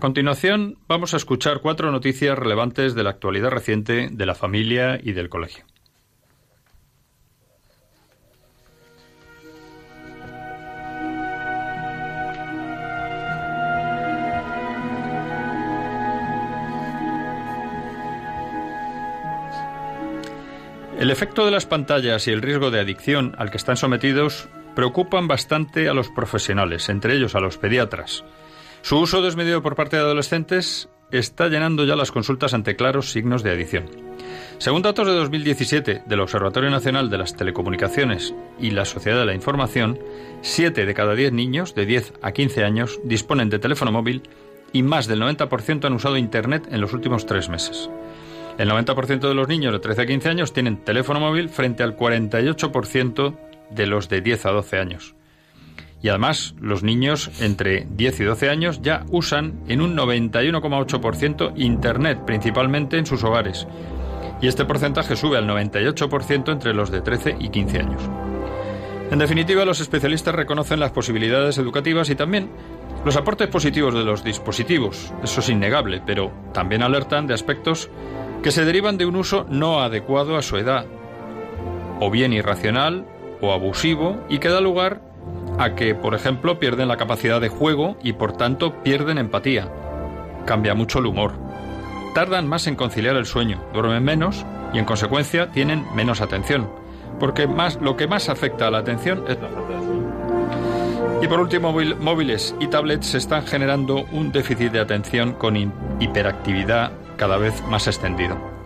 A 0.00 0.08
continuación, 0.10 0.78
vamos 0.88 1.12
a 1.12 1.18
escuchar 1.18 1.60
cuatro 1.60 1.92
noticias 1.92 2.38
relevantes 2.38 2.94
de 2.94 3.02
la 3.02 3.10
actualidad 3.10 3.50
reciente 3.50 4.08
de 4.10 4.24
la 4.24 4.34
familia 4.34 4.98
y 5.02 5.12
del 5.12 5.28
colegio. 5.28 5.66
El 20.98 21.10
efecto 21.10 21.44
de 21.44 21.50
las 21.50 21.66
pantallas 21.66 22.26
y 22.26 22.30
el 22.30 22.40
riesgo 22.40 22.70
de 22.70 22.80
adicción 22.80 23.34
al 23.36 23.50
que 23.50 23.58
están 23.58 23.76
sometidos 23.76 24.48
preocupan 24.74 25.28
bastante 25.28 25.90
a 25.90 25.92
los 25.92 26.08
profesionales, 26.08 26.88
entre 26.88 27.16
ellos 27.16 27.34
a 27.34 27.40
los 27.40 27.58
pediatras. 27.58 28.24
Su 28.82 28.98
uso 28.98 29.22
desmedido 29.22 29.62
por 29.62 29.76
parte 29.76 29.96
de 29.96 30.02
adolescentes 30.02 30.88
está 31.10 31.48
llenando 31.48 31.84
ya 31.84 31.96
las 31.96 32.12
consultas 32.12 32.54
ante 32.54 32.76
claros 32.76 33.10
signos 33.10 33.42
de 33.42 33.50
adicción. 33.50 33.86
Según 34.58 34.82
datos 34.82 35.06
de 35.06 35.14
2017 35.14 36.02
del 36.06 36.20
Observatorio 36.20 36.70
Nacional 36.70 37.10
de 37.10 37.18
las 37.18 37.34
Telecomunicaciones 37.34 38.34
y 38.58 38.70
la 38.70 38.84
Sociedad 38.84 39.18
de 39.18 39.26
la 39.26 39.34
Información, 39.34 39.98
7 40.42 40.86
de 40.86 40.94
cada 40.94 41.14
10 41.14 41.32
niños 41.32 41.74
de 41.74 41.86
10 41.86 42.14
a 42.22 42.32
15 42.32 42.64
años 42.64 43.00
disponen 43.04 43.48
de 43.48 43.58
teléfono 43.58 43.92
móvil 43.92 44.22
y 44.72 44.82
más 44.82 45.06
del 45.06 45.20
90% 45.20 45.84
han 45.84 45.94
usado 45.94 46.16
Internet 46.16 46.68
en 46.70 46.80
los 46.80 46.92
últimos 46.92 47.26
tres 47.26 47.48
meses. 47.48 47.90
El 48.58 48.70
90% 48.70 49.20
de 49.20 49.34
los 49.34 49.48
niños 49.48 49.72
de 49.72 49.78
13 49.78 50.02
a 50.02 50.06
15 50.06 50.28
años 50.28 50.52
tienen 50.52 50.84
teléfono 50.84 51.20
móvil 51.20 51.48
frente 51.48 51.82
al 51.82 51.96
48% 51.96 53.34
de 53.70 53.86
los 53.86 54.08
de 54.08 54.20
10 54.20 54.46
a 54.46 54.50
12 54.50 54.78
años. 54.78 55.14
Y 56.02 56.08
además, 56.08 56.54
los 56.60 56.82
niños 56.82 57.30
entre 57.40 57.86
10 57.90 58.20
y 58.20 58.24
12 58.24 58.48
años 58.48 58.80
ya 58.82 59.04
usan 59.10 59.60
en 59.68 59.82
un 59.82 59.96
91,8% 59.96 61.52
Internet, 61.56 62.20
principalmente 62.24 62.98
en 62.98 63.06
sus 63.06 63.22
hogares. 63.22 63.66
Y 64.40 64.48
este 64.48 64.64
porcentaje 64.64 65.16
sube 65.16 65.36
al 65.36 65.46
98% 65.46 66.52
entre 66.52 66.72
los 66.72 66.90
de 66.90 67.02
13 67.02 67.36
y 67.38 67.50
15 67.50 67.78
años. 67.78 68.02
En 69.10 69.18
definitiva, 69.18 69.64
los 69.64 69.80
especialistas 69.80 70.34
reconocen 70.34 70.80
las 70.80 70.92
posibilidades 70.92 71.58
educativas 71.58 72.08
y 72.10 72.14
también 72.14 72.48
los 73.04 73.16
aportes 73.16 73.48
positivos 73.48 73.92
de 73.92 74.04
los 74.04 74.22
dispositivos. 74.22 75.12
Eso 75.22 75.40
es 75.40 75.48
innegable, 75.48 76.00
pero 76.06 76.32
también 76.54 76.82
alertan 76.82 77.26
de 77.26 77.34
aspectos 77.34 77.90
que 78.42 78.52
se 78.52 78.64
derivan 78.64 78.96
de 78.98 79.06
un 79.06 79.16
uso 79.16 79.46
no 79.50 79.80
adecuado 79.80 80.36
a 80.36 80.42
su 80.42 80.56
edad, 80.56 80.86
o 81.98 82.10
bien 82.10 82.32
irracional 82.32 83.04
o 83.40 83.52
abusivo, 83.52 84.24
y 84.28 84.38
que 84.38 84.48
da 84.48 84.60
lugar 84.60 85.02
a 85.58 85.74
que, 85.74 85.94
por 85.94 86.14
ejemplo, 86.14 86.58
pierden 86.58 86.88
la 86.88 86.96
capacidad 86.96 87.40
de 87.40 87.48
juego 87.48 87.96
y 88.02 88.14
por 88.14 88.32
tanto 88.36 88.82
pierden 88.82 89.18
empatía. 89.18 89.68
Cambia 90.46 90.74
mucho 90.74 90.98
el 90.98 91.06
humor. 91.06 91.32
Tardan 92.14 92.48
más 92.48 92.66
en 92.66 92.76
conciliar 92.76 93.16
el 93.16 93.26
sueño, 93.26 93.62
duermen 93.72 94.02
menos 94.02 94.44
y 94.72 94.78
en 94.78 94.84
consecuencia 94.84 95.50
tienen 95.52 95.84
menos 95.94 96.20
atención, 96.20 96.68
porque 97.18 97.46
más, 97.46 97.80
lo 97.80 97.96
que 97.96 98.06
más 98.06 98.28
afecta 98.28 98.66
a 98.66 98.70
la 98.70 98.78
atención 98.78 99.24
es 99.28 99.40
la 99.40 99.48
falta 99.48 99.80
de. 99.80 99.90
Y 101.22 101.28
por 101.28 101.40
último, 101.40 101.72
móviles 101.72 102.54
y 102.60 102.68
tablets 102.68 103.14
están 103.14 103.46
generando 103.46 104.06
un 104.10 104.32
déficit 104.32 104.72
de 104.72 104.80
atención 104.80 105.34
con 105.34 105.56
hiperactividad 106.00 106.92
cada 107.16 107.36
vez 107.36 107.62
más 107.68 107.86
extendido. 107.86 108.59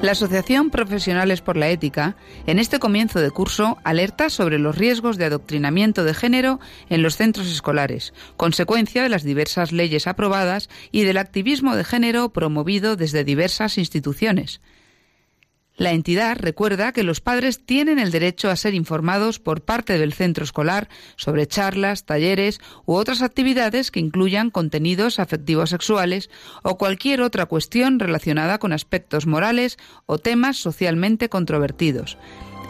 La 0.00 0.12
Asociación 0.12 0.70
Profesionales 0.70 1.40
por 1.40 1.56
la 1.56 1.70
Ética, 1.70 2.14
en 2.46 2.60
este 2.60 2.78
comienzo 2.78 3.18
de 3.20 3.32
curso, 3.32 3.78
alerta 3.82 4.30
sobre 4.30 4.60
los 4.60 4.78
riesgos 4.78 5.16
de 5.16 5.24
adoctrinamiento 5.24 6.04
de 6.04 6.14
género 6.14 6.60
en 6.88 7.02
los 7.02 7.16
centros 7.16 7.48
escolares, 7.48 8.14
consecuencia 8.36 9.02
de 9.02 9.08
las 9.08 9.24
diversas 9.24 9.72
leyes 9.72 10.06
aprobadas 10.06 10.70
y 10.92 11.02
del 11.02 11.16
activismo 11.16 11.74
de 11.74 11.82
género 11.82 12.28
promovido 12.28 12.94
desde 12.94 13.24
diversas 13.24 13.76
instituciones. 13.76 14.60
La 15.78 15.92
entidad 15.92 16.36
recuerda 16.40 16.90
que 16.90 17.04
los 17.04 17.20
padres 17.20 17.64
tienen 17.64 18.00
el 18.00 18.10
derecho 18.10 18.50
a 18.50 18.56
ser 18.56 18.74
informados 18.74 19.38
por 19.38 19.62
parte 19.62 19.96
del 19.96 20.12
centro 20.12 20.42
escolar 20.42 20.88
sobre 21.14 21.46
charlas, 21.46 22.04
talleres 22.04 22.60
u 22.84 22.94
otras 22.94 23.22
actividades 23.22 23.92
que 23.92 24.00
incluyan 24.00 24.50
contenidos 24.50 25.20
afectivos 25.20 25.70
sexuales 25.70 26.30
o 26.64 26.78
cualquier 26.78 27.22
otra 27.22 27.46
cuestión 27.46 28.00
relacionada 28.00 28.58
con 28.58 28.72
aspectos 28.72 29.28
morales 29.28 29.78
o 30.06 30.18
temas 30.18 30.56
socialmente 30.56 31.28
controvertidos. 31.28 32.18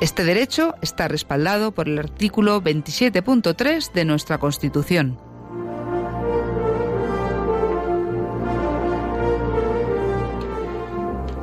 Este 0.03 0.23
derecho 0.23 0.75
está 0.83 1.09
respaldado 1.09 1.73
por 1.73 1.89
el 1.89 1.99
artículo 1.99 2.63
27.3 2.63 3.91
de 3.91 4.05
nuestra 4.05 4.37
Constitución. 4.37 5.28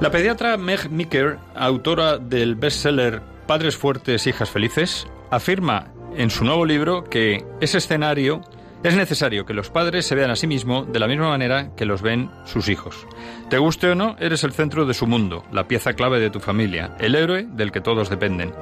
La 0.02 0.12
pediatra 0.12 0.58
Meg 0.58 0.90
Micker, 0.92 1.38
autora 1.56 2.18
del 2.18 2.56
bestseller 2.56 3.22
Padres 3.48 3.78
fuertes, 3.78 4.28
hijas 4.28 4.50
felices, 4.50 5.08
afirma 5.32 5.88
en 6.18 6.30
su 6.30 6.44
nuevo 6.44 6.66
libro 6.66 7.06
que 7.06 7.46
ese 7.62 7.78
escenario 7.78 8.42
es 8.84 8.96
necesario 8.96 9.46
que 9.46 9.54
los 9.54 9.70
padres 9.70 10.06
se 10.06 10.16
vean 10.16 10.32
a 10.32 10.36
sí 10.36 10.48
mismos 10.48 10.92
de 10.92 11.00
la 11.00 11.08
misma 11.08 11.30
manera 11.30 11.74
que 11.76 11.86
los 11.86 12.02
ven 12.02 12.30
sus 12.44 12.68
hijos. 12.68 13.08
Te 13.50 13.58
guste 13.58 13.90
o 13.90 13.96
no, 13.96 14.18
eres 14.20 14.44
el 14.44 14.52
centro 14.52 14.86
de 14.86 14.94
su 14.94 15.08
mundo, 15.08 15.46
la 15.52 15.68
pieza 15.68 15.94
clave 15.94 16.20
de 16.20 16.30
tu 16.30 16.40
familia, 16.40 16.96
el 17.00 17.16
héroe 17.16 17.48
del 17.50 17.72
que 17.72 17.82
todos 17.82 18.10
dependen. 18.10 18.54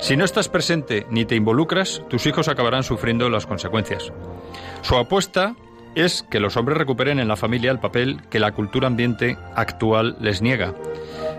Si 0.00 0.16
no 0.16 0.24
estás 0.24 0.48
presente 0.48 1.06
ni 1.08 1.24
te 1.24 1.36
involucras, 1.36 2.02
tus 2.10 2.26
hijos 2.26 2.48
acabarán 2.48 2.82
sufriendo 2.82 3.30
las 3.30 3.46
consecuencias. 3.46 4.12
Su 4.82 4.96
apuesta 4.96 5.54
es 5.94 6.22
que 6.22 6.40
los 6.40 6.56
hombres 6.56 6.78
recuperen 6.78 7.18
en 7.18 7.28
la 7.28 7.36
familia 7.36 7.70
el 7.70 7.78
papel 7.78 8.22
que 8.30 8.40
la 8.40 8.52
cultura 8.52 8.86
ambiente 8.86 9.38
actual 9.54 10.16
les 10.20 10.42
niega, 10.42 10.74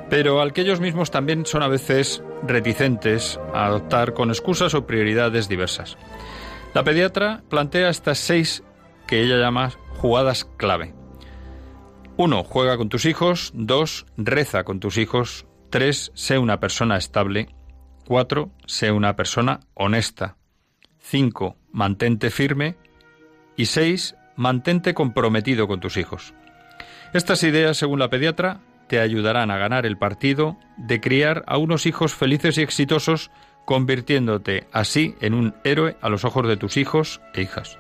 pero 0.09 0.41
al 0.41 0.53
que 0.53 0.61
ellos 0.61 0.79
mismos 0.79 1.11
también 1.11 1.45
son 1.45 1.63
a 1.63 1.67
veces 1.67 2.23
reticentes 2.43 3.39
a 3.53 3.65
adoptar 3.65 4.13
con 4.13 4.29
excusas 4.29 4.73
o 4.73 4.85
prioridades 4.85 5.47
diversas. 5.49 5.97
La 6.73 6.83
pediatra 6.83 7.43
plantea 7.49 7.89
estas 7.89 8.17
seis 8.17 8.63
que 9.07 9.21
ella 9.21 9.37
llama 9.37 9.71
jugadas 9.97 10.45
clave. 10.57 10.93
1. 12.17 12.43
Juega 12.43 12.77
con 12.77 12.89
tus 12.89 13.05
hijos. 13.05 13.51
2. 13.55 14.05
Reza 14.17 14.63
con 14.63 14.79
tus 14.79 14.97
hijos. 14.97 15.45
3. 15.69 16.11
Sé 16.13 16.37
una 16.37 16.59
persona 16.59 16.97
estable. 16.97 17.49
4. 18.07 18.51
Sé 18.65 18.91
una 18.91 19.15
persona 19.15 19.61
honesta. 19.73 20.37
5. 20.99 21.57
Mantente 21.71 22.29
firme. 22.29 22.77
Y 23.57 23.65
6 23.67 24.15
mantente 24.35 24.93
comprometido 24.93 25.67
con 25.67 25.79
tus 25.79 25.97
hijos. 25.97 26.33
Estas 27.13 27.43
ideas, 27.43 27.77
según 27.77 27.99
la 27.99 28.09
pediatra, 28.09 28.59
te 28.87 28.99
ayudarán 28.99 29.51
a 29.51 29.57
ganar 29.57 29.85
el 29.85 29.97
partido 29.97 30.57
de 30.77 30.99
criar 30.99 31.43
a 31.47 31.57
unos 31.57 31.85
hijos 31.85 32.13
felices 32.13 32.57
y 32.57 32.61
exitosos, 32.61 33.31
convirtiéndote 33.65 34.67
así 34.71 35.15
en 35.21 35.33
un 35.33 35.55
héroe 35.63 35.97
a 36.01 36.09
los 36.09 36.25
ojos 36.25 36.47
de 36.47 36.57
tus 36.57 36.77
hijos 36.77 37.21
e 37.33 37.41
hijas. 37.41 37.79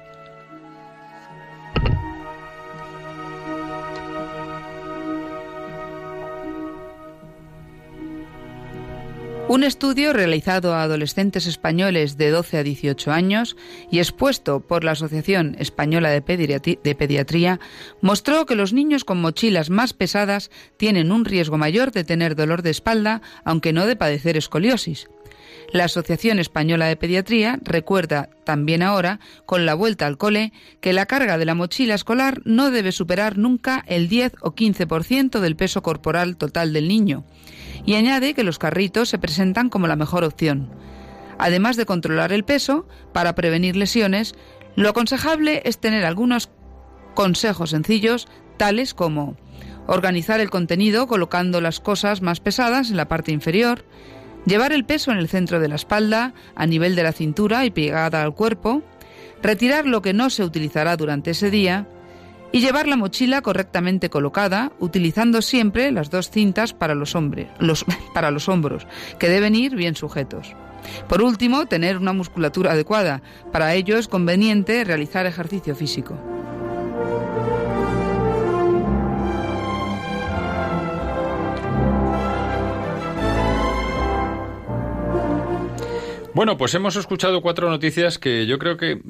Un 9.47 9.63
estudio 9.63 10.11
realizado 10.11 10.73
a 10.73 10.81
adolescentes 10.81 11.45
españoles 11.45 12.17
de 12.17 12.31
12 12.31 12.57
a 12.57 12.63
18 12.63 13.11
años 13.11 13.55
y 13.91 13.99
expuesto 13.99 14.61
por 14.61 14.83
la 14.83 14.93
Asociación 14.93 15.55
Española 15.59 16.09
de, 16.09 16.21
Pediatría 16.21 17.59
mostró 18.01 18.47
que 18.47 18.55
los 18.55 18.73
niños 18.73 19.05
con 19.05 19.21
mochilas 19.21 19.69
más 19.69 19.93
pesadas 19.93 20.49
tienen 20.77 21.11
un 21.11 21.25
riesgo 21.25 21.59
mayor 21.59 21.91
de 21.91 22.03
tener 22.03 22.35
dolor 22.35 22.63
de 22.63 22.71
espalda, 22.71 23.21
aunque 23.43 23.71
no 23.71 23.85
de 23.85 23.95
padecer 23.95 24.35
escoliosis. 24.35 25.09
La 25.71 25.85
Asociación 25.85 26.39
Española 26.39 26.85
de 26.87 26.95
Pediatría 26.95 27.59
recuerda 27.63 28.29
también 28.43 28.83
ahora, 28.83 29.19
con 29.45 29.65
la 29.65 29.73
vuelta 29.73 30.07
al 30.07 30.17
cole, 30.17 30.53
que 30.81 30.93
la 30.93 31.05
carga 31.05 31.37
de 31.37 31.45
la 31.45 31.55
mochila 31.55 31.95
escolar 31.95 32.41
no 32.45 32.71
debe 32.71 32.91
superar 32.91 33.37
nunca 33.37 33.83
el 33.87 34.07
10 34.07 34.33
o 34.41 34.55
15% 34.55 35.39
del 35.39 35.55
peso 35.55 35.81
corporal 35.81 36.37
total 36.37 36.73
del 36.73 36.87
niño 36.87 37.25
y 37.85 37.95
añade 37.95 38.33
que 38.33 38.43
los 38.43 38.59
carritos 38.59 39.09
se 39.09 39.19
presentan 39.19 39.69
como 39.69 39.87
la 39.87 39.95
mejor 39.95 40.23
opción. 40.23 40.69
Además 41.37 41.75
de 41.75 41.85
controlar 41.85 42.31
el 42.31 42.45
peso, 42.45 42.87
para 43.13 43.35
prevenir 43.35 43.75
lesiones, 43.75 44.35
lo 44.75 44.89
aconsejable 44.89 45.61
es 45.65 45.79
tener 45.79 46.05
algunos 46.05 46.49
consejos 47.13 47.71
sencillos, 47.71 48.27
tales 48.57 48.93
como 48.93 49.37
organizar 49.87 50.39
el 50.39 50.49
contenido 50.49 51.07
colocando 51.07 51.61
las 51.61 51.79
cosas 51.79 52.21
más 52.21 52.39
pesadas 52.39 52.89
en 52.89 52.97
la 52.97 53.07
parte 53.07 53.31
inferior, 53.31 53.85
llevar 54.45 54.73
el 54.73 54.85
peso 54.85 55.11
en 55.11 55.17
el 55.17 55.27
centro 55.27 55.59
de 55.59 55.67
la 55.67 55.75
espalda, 55.75 56.33
a 56.55 56.65
nivel 56.65 56.95
de 56.95 57.03
la 57.03 57.11
cintura 57.11 57.65
y 57.65 57.71
pegada 57.71 58.23
al 58.23 58.33
cuerpo, 58.33 58.83
retirar 59.41 59.85
lo 59.85 60.01
que 60.01 60.13
no 60.13 60.29
se 60.29 60.43
utilizará 60.43 60.97
durante 60.97 61.31
ese 61.31 61.51
día 61.51 61.87
y 62.51 62.61
llevar 62.61 62.87
la 62.87 62.95
mochila 62.95 63.41
correctamente 63.41 64.09
colocada, 64.09 64.71
utilizando 64.79 65.41
siempre 65.41 65.91
las 65.91 66.09
dos 66.09 66.29
cintas 66.29 66.73
para 66.73 66.95
los, 66.95 67.15
hombres, 67.15 67.47
para 68.13 68.31
los 68.31 68.47
hombros, 68.47 68.87
que 69.19 69.29
deben 69.29 69.55
ir 69.55 69.75
bien 69.75 69.95
sujetos. 69.95 70.55
Por 71.09 71.21
último, 71.21 71.65
tener 71.65 71.97
una 71.97 72.13
musculatura 72.13 72.71
adecuada. 72.71 73.21
Para 73.51 73.73
ello 73.73 73.97
es 73.97 74.07
conveniente 74.07 74.83
realizar 74.83 75.25
ejercicio 75.25 75.75
físico. 75.75 76.34
Bueno, 86.35 86.57
pues 86.57 86.73
hemos 86.75 86.97
escuchado 86.97 87.41
cuatro 87.41 87.69
noticias 87.69 88.19
que 88.19 88.45
yo 88.45 88.59
creo 88.59 88.75
que 88.75 89.01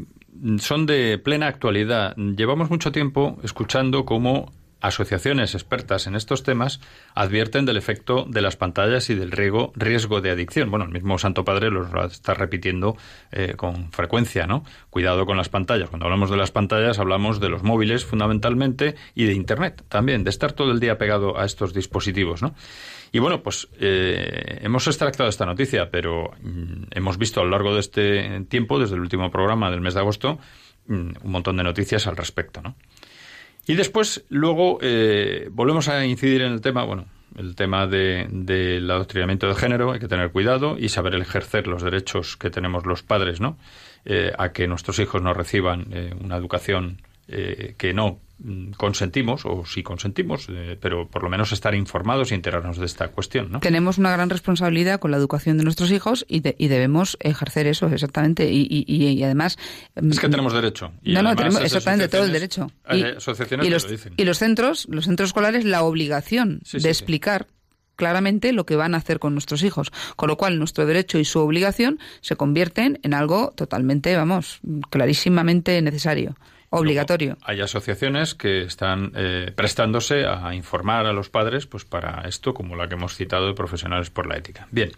son 0.60 0.86
de 0.86 1.18
plena 1.18 1.48
actualidad. 1.48 2.16
Llevamos 2.18 2.70
mucho 2.70 2.92
tiempo 2.92 3.40
escuchando 3.42 4.06
cómo 4.06 4.54
asociaciones 4.82 5.56
expertas 5.56 6.08
en 6.08 6.16
estos 6.16 6.44
temas 6.44 6.80
advierten 7.14 7.66
del 7.66 7.78
efecto 7.78 8.26
de 8.30 8.42
las 8.42 8.56
pantallas 8.56 9.10
y 9.10 9.16
del 9.16 9.32
riesgo, 9.32 9.72
riesgo 9.76 10.22
de 10.22 10.32
adicción. 10.32 10.70
Bueno, 10.70 10.86
el 10.86 10.92
mismo 10.92 11.18
Santo 11.18 11.44
Padre 11.44 11.72
lo 11.72 12.06
está 12.06 12.34
repitiendo 12.34 12.98
eh, 13.32 13.54
con 13.56 13.92
frecuencia, 13.92 14.46
¿no? 14.48 14.64
Cuidado 14.90 15.26
con 15.26 15.38
las 15.38 15.50
pantallas. 15.50 15.90
Cuando 15.90 16.06
hablamos 16.06 16.30
de 16.30 16.38
las 16.38 16.52
pantallas 16.52 17.00
hablamos 17.00 17.40
de 17.40 17.50
los 17.50 17.64
móviles 17.64 18.06
fundamentalmente 18.06 18.96
y 19.16 19.26
de 19.26 19.34
Internet 19.34 19.84
también, 19.90 20.24
de 20.24 20.30
estar 20.30 20.54
todo 20.54 20.72
el 20.72 20.80
día 20.80 20.98
pegado 20.98 21.38
a 21.38 21.46
estos 21.46 21.74
dispositivos, 21.74 22.42
¿no? 22.42 22.56
Y 23.12 23.20
bueno, 23.20 23.42
pues 23.42 23.70
eh, 23.80 24.60
hemos 24.62 24.88
extractado 24.88 25.30
esta 25.30 25.46
noticia, 25.46 25.90
pero 25.90 26.32
mm, 26.42 26.88
hemos 26.92 27.18
visto 27.18 27.40
a 27.40 27.44
lo 27.44 27.52
largo 27.52 27.74
de 27.74 27.80
este 27.80 28.42
tiempo, 28.50 28.78
desde 28.78 28.96
el 28.96 29.02
último 29.02 29.32
programa 29.32 29.72
del 29.72 29.82
mes 29.82 29.94
de 29.94 30.02
agosto, 30.02 30.38
mm, 30.88 31.12
un 31.24 31.32
montón 31.32 31.56
de 31.58 31.64
noticias 31.64 32.08
al 32.08 32.18
respecto, 32.18 32.62
¿no? 32.62 32.76
Y 33.68 33.76
después, 33.76 34.26
luego, 34.30 34.78
eh, 34.82 35.50
volvemos 35.52 35.88
a 35.88 36.06
incidir 36.06 36.42
en 36.42 36.54
el 36.54 36.62
tema, 36.62 36.84
bueno, 36.84 37.06
el 37.38 37.56
tema 37.56 37.88
del 37.88 38.46
de, 38.46 38.78
adoctrinamiento 38.90 39.48
de 39.48 39.56
género, 39.56 39.92
hay 39.92 40.00
que 40.00 40.08
tener 40.08 40.32
cuidado 40.32 40.78
y 40.78 40.90
saber 40.90 41.16
ejercer 41.16 41.68
los 41.68 41.84
derechos 41.84 42.38
que 42.38 42.50
tenemos 42.50 42.86
los 42.86 43.04
padres, 43.04 43.42
¿no? 43.42 43.58
Eh, 44.06 44.32
a 44.38 44.52
que 44.52 44.68
nuestros 44.68 45.00
hijos 45.00 45.22
no 45.22 45.34
reciban 45.34 45.88
eh, 45.92 46.14
una 46.24 46.38
educación 46.38 47.02
que 47.28 47.94
no 47.94 48.20
consentimos, 48.78 49.46
o 49.46 49.66
sí 49.66 49.82
consentimos, 49.82 50.48
eh, 50.50 50.78
pero 50.80 51.08
por 51.08 51.24
lo 51.24 51.30
menos 51.30 51.52
estar 51.52 51.74
informados 51.74 52.32
y 52.32 52.36
enterarnos 52.36 52.78
de 52.78 52.86
esta 52.86 53.08
cuestión. 53.08 53.52
¿no? 53.52 53.60
Tenemos 53.62 53.98
una 53.98 54.12
gran 54.12 54.30
responsabilidad 54.30 55.00
con 55.00 55.12
la 55.12 55.18
educación 55.18 55.58
de 55.58 55.64
nuestros 55.64 55.92
hijos 55.92 56.26
y, 56.28 56.44
y 56.58 56.68
debemos 56.68 57.18
ejercer 57.22 57.66
eso, 57.68 57.88
exactamente. 57.88 58.52
Y, 58.52 58.68
y, 58.88 59.24
además. 59.24 59.58
Mm, 59.96 60.12
es 60.12 60.20
que 60.20 60.30
tenemos 60.30 60.54
derecho. 60.54 60.92
no, 61.04 61.22
no, 61.22 61.36
tenemos 61.36 61.62
exactamente 61.62 62.08
todo 62.08 62.26
el 62.26 62.34
derecho. 62.34 62.72
y, 62.92 63.04
asociaciones 63.04 63.70
los, 63.70 63.84
lo 63.86 63.90
dicen. 63.90 64.14
y 64.18 64.26
los 64.26 64.38
centros, 64.38 64.88
los 64.90 65.06
centros 65.06 65.30
escolares, 65.30 65.64
la 65.64 65.84
obligación 65.84 66.62
de 66.72 66.90
explicar 66.90 67.48
claramente 67.96 68.52
lo 68.52 68.66
que 68.66 68.76
van 68.76 68.94
a 68.94 68.98
hacer 68.98 69.20
con 69.20 69.34
nuestros 69.34 69.64
hijos. 69.64 69.92
Con 70.18 70.28
lo 70.28 70.36
cual, 70.36 70.60
nuestro 70.60 70.86
derecho 70.86 71.18
y 71.20 71.26
su 71.26 71.40
obligación 71.40 72.00
se 72.20 72.36
convierten 72.36 73.00
en 73.04 73.14
algo 73.14 73.54
totalmente, 73.56 74.16
vamos, 74.18 74.60
clarísimamente 74.90 75.82
necesario. 75.82 76.36
Obligatorio. 76.70 77.38
hay 77.44 77.62
asociaciones 77.62 78.36
que 78.36 78.64
están 78.64 79.12
eh, 79.16 79.52
prestándose 79.56 80.26
a 80.26 80.54
informar 80.54 81.06
a 81.06 81.14
los 81.14 81.30
padres 81.30 81.66
pues 81.68 81.86
para 81.86 82.28
esto, 82.28 82.54
como 82.54 82.76
la 82.76 82.88
que 82.88 82.96
hemos 82.96 83.16
citado 83.16 83.48
de 83.48 83.54
Profesionales 83.54 84.10
por 84.10 84.28
la 84.28 84.38
Ética. 84.38 84.68
Bien. 84.72 84.92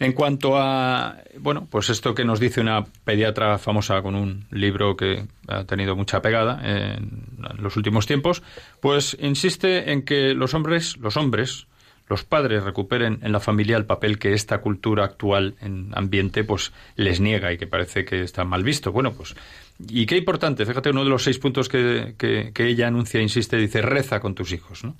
En 0.00 0.12
cuanto 0.12 0.56
a, 0.56 1.16
bueno, 1.40 1.66
pues 1.68 1.90
esto 1.90 2.14
que 2.14 2.24
nos 2.24 2.38
dice 2.38 2.60
una 2.60 2.84
pediatra 3.04 3.58
famosa 3.58 4.00
con 4.00 4.14
un 4.14 4.46
libro 4.52 4.96
que 4.96 5.24
ha 5.48 5.64
tenido 5.64 5.96
mucha 5.96 6.22
pegada 6.22 6.60
en 6.62 7.26
los 7.58 7.76
últimos 7.76 8.06
tiempos, 8.06 8.44
pues 8.80 9.16
insiste 9.20 9.90
en 9.90 10.02
que 10.02 10.34
los 10.34 10.54
hombres, 10.54 10.96
los 10.98 11.16
hombres, 11.16 11.66
los 12.08 12.24
padres 12.24 12.62
recuperen 12.62 13.18
en 13.22 13.32
la 13.32 13.40
familia 13.40 13.76
el 13.76 13.86
papel 13.86 14.18
que 14.18 14.32
esta 14.32 14.58
cultura 14.58 15.04
actual 15.04 15.56
en 15.60 15.90
ambiente 15.94 16.44
pues 16.44 16.72
les 16.94 17.20
niega 17.20 17.52
y 17.52 17.58
que 17.58 17.66
parece 17.66 18.04
que 18.04 18.22
está 18.22 18.44
mal 18.44 18.62
visto. 18.62 18.92
Bueno, 18.92 19.12
pues 19.12 19.34
y 19.78 20.06
qué 20.06 20.16
importante, 20.16 20.66
fíjate, 20.66 20.90
uno 20.90 21.04
de 21.04 21.10
los 21.10 21.22
seis 21.22 21.38
puntos 21.38 21.68
que, 21.68 22.14
que, 22.18 22.66
ella 22.66 22.88
anuncia, 22.88 23.20
insiste, 23.20 23.56
dice, 23.56 23.80
reza 23.80 24.18
con 24.18 24.34
tus 24.34 24.52
hijos, 24.52 24.82
¿no? 24.82 24.96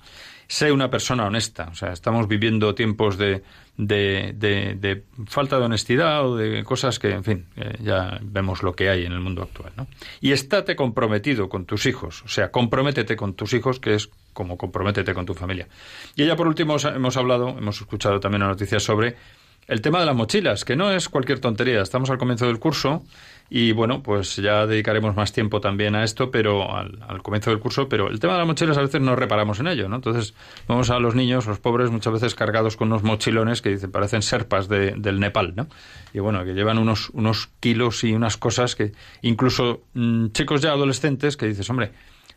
Sé 0.47 0.71
una 0.71 0.89
persona 0.89 1.27
honesta, 1.27 1.67
o 1.71 1.75
sea, 1.75 1.91
estamos 1.91 2.27
viviendo 2.27 2.73
tiempos 2.73 3.17
de, 3.17 3.43
de, 3.77 4.33
de, 4.33 5.03
falta 5.27 5.59
de 5.59 5.65
honestidad 5.65 6.25
o 6.25 6.37
de 6.37 6.63
cosas 6.63 6.97
que, 6.97 7.11
en 7.11 7.23
fin, 7.23 7.45
eh, 7.57 7.75
ya 7.81 8.19
vemos 8.23 8.63
lo 8.63 8.73
que 8.73 8.89
hay 8.89 9.05
en 9.05 9.11
el 9.11 9.19
mundo 9.19 9.43
actual, 9.43 9.73
¿no? 9.75 9.87
Y 10.21 10.31
estate 10.31 10.75
comprometido 10.75 11.49
con 11.49 11.65
tus 11.65 11.85
hijos, 11.85 12.23
o 12.23 12.29
sea, 12.29 12.49
comprométete 12.49 13.15
con 13.15 13.33
tus 13.33 13.53
hijos, 13.53 13.79
que 13.79 13.95
es 13.95 14.09
como 14.33 14.57
comprométete 14.57 15.13
con 15.13 15.25
tu 15.25 15.33
familia. 15.33 15.67
Y 16.15 16.23
ella, 16.23 16.37
por 16.37 16.47
último, 16.47 16.77
hemos 16.77 17.17
hablado, 17.17 17.49
hemos 17.49 17.81
escuchado 17.81 18.19
también 18.21 18.43
una 18.43 18.51
noticia 18.51 18.79
sobre 18.79 19.17
el 19.67 19.81
tema 19.81 19.99
de 19.99 20.07
las 20.07 20.15
mochilas, 20.15 20.65
que 20.65 20.75
no 20.75 20.91
es 20.91 21.09
cualquier 21.09 21.39
tontería. 21.39 21.81
Estamos 21.81 22.09
al 22.09 22.17
comienzo 22.17 22.47
del 22.47 22.57
curso 22.57 23.03
y 23.51 23.71
bueno, 23.71 24.03
pues 24.03 24.35
ya 24.35 24.67
dedicaremos 24.67 25.15
más 25.15 25.33
tiempo 25.33 25.59
también 25.59 25.95
a 25.95 26.03
esto, 26.03 26.29
pero 26.29 26.75
al, 26.75 26.99
comienzo 27.23 27.49
del 27.49 27.59
curso. 27.59 27.89
Pero 27.89 28.07
el 28.07 28.19
tema 28.19 28.33
de 28.33 28.39
las 28.39 28.47
mochilas 28.47 28.77
a 28.77 28.81
veces 28.81 29.01
no 29.01 29.15
reparamos 29.15 29.59
en 29.59 29.67
ello, 29.67 29.89
¿no? 29.89 29.95
Entonces 29.95 30.35
vamos 30.67 30.91
a 30.91 30.99
los 30.99 31.15
niños, 31.15 31.47
los 31.47 31.59
pobres, 31.59 31.89
muchas 31.89 32.13
veces 32.13 32.35
cargados 32.35 32.77
con 32.77 32.89
unos 32.89 33.01
mochilones 33.01 33.61
que 33.63 33.69
dicen, 33.69 33.91
parecen 33.91 34.21
serpas 34.21 34.67
de, 34.69 34.91
del 34.91 35.19
Nepal, 35.19 35.53
¿no? 35.55 35.67
Y 36.13 36.19
bueno, 36.19 36.45
que 36.45 36.53
llevan 36.53 36.77
unos, 36.77 37.09
unos 37.09 37.49
kilos 37.59 38.03
y 38.03 38.13
unas 38.13 38.37
cosas 38.37 38.75
que 38.75 38.91
incluso 39.23 39.81
mm, 39.95 40.27
chicos 40.27 40.61
ya 40.61 40.71
adolescentes 40.71 41.35
que 41.35 41.47
dices, 41.47 41.67
hombre, 41.71 41.91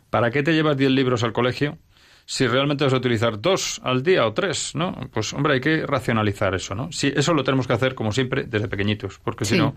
¿para 0.09 0.31
qué 0.31 0.41
te 0.41 0.53
llevas 0.53 0.77
10 0.77 0.91
libros 0.91 1.23
al 1.23 1.31
colegio? 1.31 1.77
Si 2.25 2.47
realmente 2.47 2.83
vas 2.83 2.93
a 2.93 2.97
utilizar 2.97 3.39
dos 3.39 3.81
al 3.83 4.03
día 4.03 4.25
o 4.25 4.33
tres, 4.33 4.75
¿no? 4.75 4.95
Pues 5.11 5.33
hombre, 5.33 5.55
hay 5.55 5.61
que 5.61 5.85
racionalizar 5.85 6.55
eso, 6.55 6.75
¿no? 6.75 6.91
Sí, 6.91 7.11
eso 7.15 7.33
lo 7.33 7.43
tenemos 7.43 7.67
que 7.67 7.73
hacer 7.73 7.95
como 7.95 8.11
siempre 8.11 8.43
desde 8.43 8.67
pequeñitos, 8.67 9.19
porque 9.23 9.45
si 9.45 9.57
no 9.57 9.75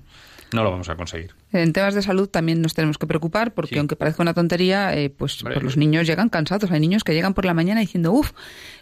no 0.52 0.62
lo 0.62 0.70
vamos 0.70 0.88
a 0.88 0.96
conseguir. 0.96 1.32
En 1.52 1.72
temas 1.72 1.94
de 1.94 2.02
salud 2.02 2.28
también 2.28 2.62
nos 2.62 2.74
tenemos 2.74 2.98
que 2.98 3.06
preocupar 3.06 3.52
porque 3.52 3.78
aunque 3.78 3.96
parezca 3.96 4.22
una 4.22 4.34
tontería, 4.34 4.94
eh, 4.96 5.10
pues, 5.10 5.42
pues, 5.42 5.62
los 5.62 5.76
niños 5.76 6.06
llegan 6.06 6.28
cansados. 6.28 6.70
Hay 6.70 6.80
niños 6.80 7.04
que 7.04 7.14
llegan 7.14 7.34
por 7.34 7.44
la 7.44 7.54
mañana 7.54 7.80
diciendo, 7.80 8.12
uff, 8.12 8.32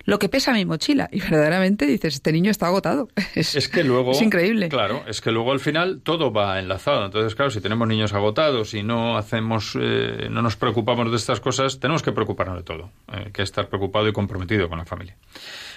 lo 0.05 0.18
que 0.18 0.29
pesa 0.29 0.53
mi 0.53 0.64
mochila. 0.64 1.09
Y 1.11 1.20
verdaderamente 1.20 1.87
dices, 1.87 2.14
este 2.14 2.33
niño 2.33 2.50
está 2.50 2.66
agotado. 2.66 3.09
Es, 3.35 3.68
que 3.68 3.85
luego... 3.85 4.12
Es 4.12 4.22
increíble. 4.22 4.68
Claro, 4.68 5.03
es 5.07 5.20
que 5.20 5.31
luego 5.31 5.53
al 5.53 5.61
final 5.61 6.00
todo 6.03 6.33
va 6.33 6.59
enlazado. 6.59 7.05
Entonces, 7.05 7.35
claro, 7.35 7.50
si 7.50 7.61
tenemos 7.61 7.87
niños 7.88 8.12
agotados 8.12 8.74
y 8.74 8.83
no 8.83 9.16
hacemos, 9.16 9.77
eh, 9.81 10.29
no 10.31 10.40
nos 10.42 10.57
preocupamos 10.57 11.11
de 11.11 11.16
estas 11.16 11.40
cosas, 11.40 11.81
tenemos 11.81 12.03
que 12.03 12.12
preocuparnos 12.12 12.57
de 12.57 12.62
todo. 12.62 12.90
Hay 13.07 13.33
que 13.33 13.42
estar 13.55 13.69
preocupado 13.69 14.09
y 14.09 14.12
comprometido 14.12 14.69
con 14.69 14.79
la 14.79 14.85
familia. 14.85 15.17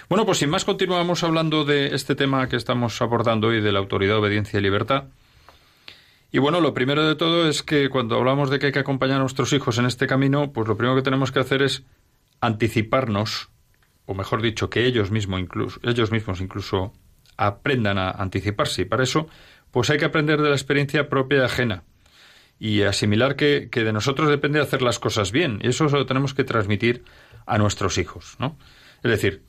Bueno, 0.08 0.26
pues 0.26 0.38
sin 0.38 0.50
más 0.50 0.64
continuamos 0.64 1.22
hablando 1.22 1.64
de 1.64 1.94
este 1.94 2.16
tema 2.16 2.48
que 2.48 2.56
estamos 2.56 3.00
abordando 3.00 3.48
hoy 3.48 3.60
de 3.60 3.70
la 3.70 3.78
autoridad, 3.78 4.16
obediencia 4.16 4.58
y 4.58 4.62
libertad. 4.62 5.04
Y 6.32 6.38
bueno, 6.38 6.60
lo 6.60 6.74
primero 6.74 7.06
de 7.06 7.14
todo 7.14 7.48
es 7.48 7.62
que 7.62 7.88
cuando 7.88 8.16
hablamos 8.16 8.50
de 8.50 8.58
que 8.58 8.66
hay 8.66 8.72
que 8.72 8.80
acompañar 8.80 9.18
a 9.18 9.20
nuestros 9.20 9.52
hijos 9.52 9.78
en 9.78 9.86
este 9.86 10.08
camino, 10.08 10.52
pues 10.52 10.66
lo 10.66 10.76
primero 10.76 10.96
que 10.96 11.02
tenemos 11.02 11.30
que 11.30 11.38
hacer 11.38 11.62
es 11.62 11.84
anticiparnos, 12.40 13.48
o 14.06 14.14
mejor 14.14 14.42
dicho, 14.42 14.68
que 14.68 14.84
ellos 14.84 15.12
mismos 15.12 15.40
incluso, 15.40 15.78
ellos 15.84 16.10
mismos 16.10 16.40
incluso 16.40 16.92
aprendan 17.36 17.98
a 17.98 18.10
anticiparse. 18.10 18.82
Y 18.82 18.84
para 18.86 19.04
eso, 19.04 19.28
pues 19.70 19.88
hay 19.90 19.98
que 19.98 20.04
aprender 20.04 20.42
de 20.42 20.48
la 20.48 20.56
experiencia 20.56 21.08
propia 21.08 21.38
y 21.38 21.42
ajena. 21.42 21.84
Y 22.58 22.82
asimilar 22.82 23.36
que, 23.36 23.68
que 23.70 23.84
de 23.84 23.92
nosotros 23.92 24.28
depende 24.28 24.60
hacer 24.60 24.82
las 24.82 24.98
cosas 24.98 25.30
bien. 25.30 25.60
Y 25.62 25.68
eso 25.68 25.86
lo 25.86 26.06
tenemos 26.06 26.34
que 26.34 26.42
transmitir 26.42 27.04
a 27.48 27.58
nuestros 27.58 27.98
hijos, 27.98 28.36
¿no? 28.38 28.58
Es 29.02 29.10
decir, 29.10 29.44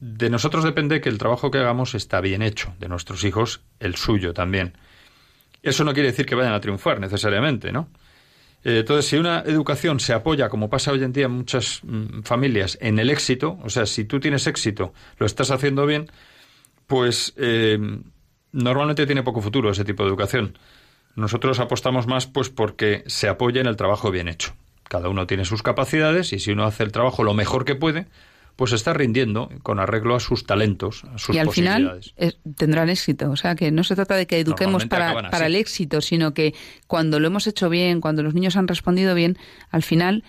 de 0.00 0.30
nosotros 0.30 0.64
depende 0.64 1.00
que 1.00 1.08
el 1.08 1.18
trabajo 1.18 1.50
que 1.50 1.58
hagamos 1.58 1.94
está 1.94 2.20
bien 2.20 2.42
hecho, 2.42 2.74
de 2.78 2.88
nuestros 2.88 3.24
hijos 3.24 3.62
el 3.80 3.96
suyo 3.96 4.34
también. 4.34 4.76
Eso 5.62 5.84
no 5.84 5.94
quiere 5.94 6.10
decir 6.10 6.26
que 6.26 6.34
vayan 6.34 6.52
a 6.52 6.60
triunfar 6.60 7.00
necesariamente, 7.00 7.72
¿no? 7.72 7.88
Eh, 8.64 8.78
entonces, 8.80 9.06
si 9.06 9.16
una 9.16 9.40
educación 9.40 10.00
se 10.00 10.12
apoya, 10.12 10.48
como 10.48 10.68
pasa 10.68 10.92
hoy 10.92 11.02
en 11.02 11.12
día 11.12 11.26
en 11.26 11.32
muchas 11.32 11.80
mm, 11.84 12.22
familias, 12.22 12.78
en 12.80 12.98
el 12.98 13.10
éxito, 13.10 13.58
o 13.62 13.70
sea, 13.70 13.86
si 13.86 14.04
tú 14.04 14.20
tienes 14.20 14.46
éxito, 14.46 14.92
lo 15.18 15.26
estás 15.26 15.50
haciendo 15.50 15.86
bien, 15.86 16.10
pues 16.86 17.34
eh, 17.36 17.78
normalmente 18.52 19.06
tiene 19.06 19.22
poco 19.22 19.40
futuro 19.40 19.70
ese 19.70 19.84
tipo 19.84 20.02
de 20.02 20.08
educación. 20.08 20.58
Nosotros 21.16 21.60
apostamos 21.60 22.06
más, 22.06 22.26
pues, 22.26 22.48
porque 22.50 23.04
se 23.06 23.28
apoya 23.28 23.60
en 23.60 23.68
el 23.68 23.76
trabajo 23.76 24.10
bien 24.10 24.28
hecho. 24.28 24.54
Cada 24.88 25.08
uno 25.08 25.26
tiene 25.26 25.44
sus 25.44 25.62
capacidades 25.62 26.32
y 26.32 26.38
si 26.38 26.52
uno 26.52 26.64
hace 26.64 26.82
el 26.82 26.92
trabajo 26.92 27.24
lo 27.24 27.34
mejor 27.34 27.64
que 27.64 27.74
puede, 27.74 28.06
pues 28.56 28.72
está 28.72 28.92
rindiendo 28.92 29.50
con 29.62 29.80
arreglo 29.80 30.14
a 30.14 30.20
sus 30.20 30.46
talentos, 30.46 31.04
a 31.12 31.18
sus 31.18 31.34
y 31.34 31.38
al 31.38 31.50
final 31.50 31.96
posibilidades. 31.96 32.38
tendrán 32.56 32.88
éxito. 32.88 33.30
O 33.30 33.36
sea, 33.36 33.54
que 33.54 33.70
no 33.72 33.82
se 33.82 33.96
trata 33.96 34.14
de 34.14 34.26
que 34.26 34.38
eduquemos 34.38 34.86
para, 34.86 35.46
el 35.46 35.56
éxito, 35.56 36.00
sino 36.00 36.34
que 36.34 36.54
cuando 36.86 37.18
lo 37.18 37.26
hemos 37.26 37.46
hecho 37.46 37.68
bien, 37.68 38.00
cuando 38.00 38.22
los 38.22 38.34
niños 38.34 38.56
han 38.56 38.68
respondido 38.68 39.14
bien, 39.14 39.36
al 39.70 39.82
final, 39.82 40.22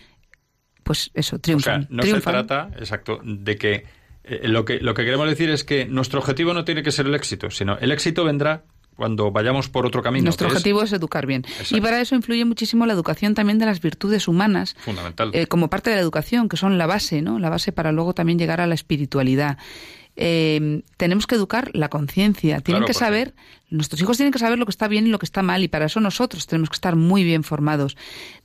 pues 0.84 1.12
eso, 1.14 1.36
O 1.36 1.38
sea, 1.38 1.42
triunfan. 1.42 1.88
no 1.90 2.02
se 2.02 2.10
triunfan. 2.10 2.34
trata, 2.48 2.70
exacto, 2.80 3.20
de 3.24 3.58
que 3.58 3.86
eh, 4.24 4.48
lo 4.48 4.66
que 4.66 4.80
lo 4.80 4.96
que 4.96 5.06
queremos 5.06 5.30
decir 5.30 5.52
es 5.52 5.64
que 5.64 5.86
nuestro 5.86 6.20
objetivo 6.20 6.54
no 6.54 6.66
tiene 6.66 6.82
que 6.82 6.92
ser 6.92 7.06
el 7.06 7.14
éxito, 7.14 7.52
sino 7.52 7.78
el 7.78 7.92
éxito 7.92 8.24
vendrá 8.24 8.64
cuando 8.96 9.32
vayamos 9.32 9.70
por 9.70 9.86
otro 9.86 10.02
camino. 10.02 10.24
Nuestro 10.26 10.48
es 10.48 10.54
objetivo 10.54 10.84
es 10.84 10.94
educar 10.94 11.26
bien. 11.26 11.44
Exacto. 11.48 11.76
Y 11.78 11.82
para 11.82 12.00
eso 12.02 12.16
influye 12.16 12.46
muchísimo 12.46 12.86
la 12.86 12.94
educación 12.94 13.34
también 13.34 13.60
de 13.60 13.66
las 13.66 13.82
virtudes 13.82 14.28
humanas, 14.28 14.76
fundamental. 14.80 15.32
eh, 15.34 15.48
como 15.48 15.70
parte 15.70 15.90
de 15.90 15.98
la 15.98 16.02
educación, 16.02 16.48
que 16.50 16.58
son 16.58 16.78
la 16.78 16.86
base, 16.88 17.22
¿no? 17.22 17.40
La 17.40 17.50
base 17.50 17.72
para 17.72 17.92
luego 17.92 18.14
también 18.14 18.40
llegar 18.40 18.62
a 18.62 18.68
la 18.68 18.76
espiritualidad. 18.76 19.58
Eh, 20.16 20.82
tenemos 20.98 21.28
que 21.28 21.36
educar 21.36 21.72
la 21.74 21.90
conciencia. 21.90 22.62
Tienen 22.62 22.84
Claro, 22.84 22.88
que 22.88 22.94
saber, 22.94 23.34
nuestros 23.76 24.02
hijos 24.02 24.18
tienen 24.18 24.32
que 24.34 24.40
saber 24.40 24.58
lo 24.58 24.66
que 24.66 24.72
está 24.72 24.88
bien 24.88 25.06
y 25.08 25.10
lo 25.10 25.20
que 25.20 25.26
está 25.26 25.44
mal, 25.44 25.64
y 25.64 25.68
para 25.68 25.86
eso 25.86 26.00
nosotros 26.00 26.48
tenemos 26.48 26.70
que 26.70 26.76
estar 26.76 26.96
muy 26.96 27.24
bien 27.24 27.44
formados. 27.44 27.96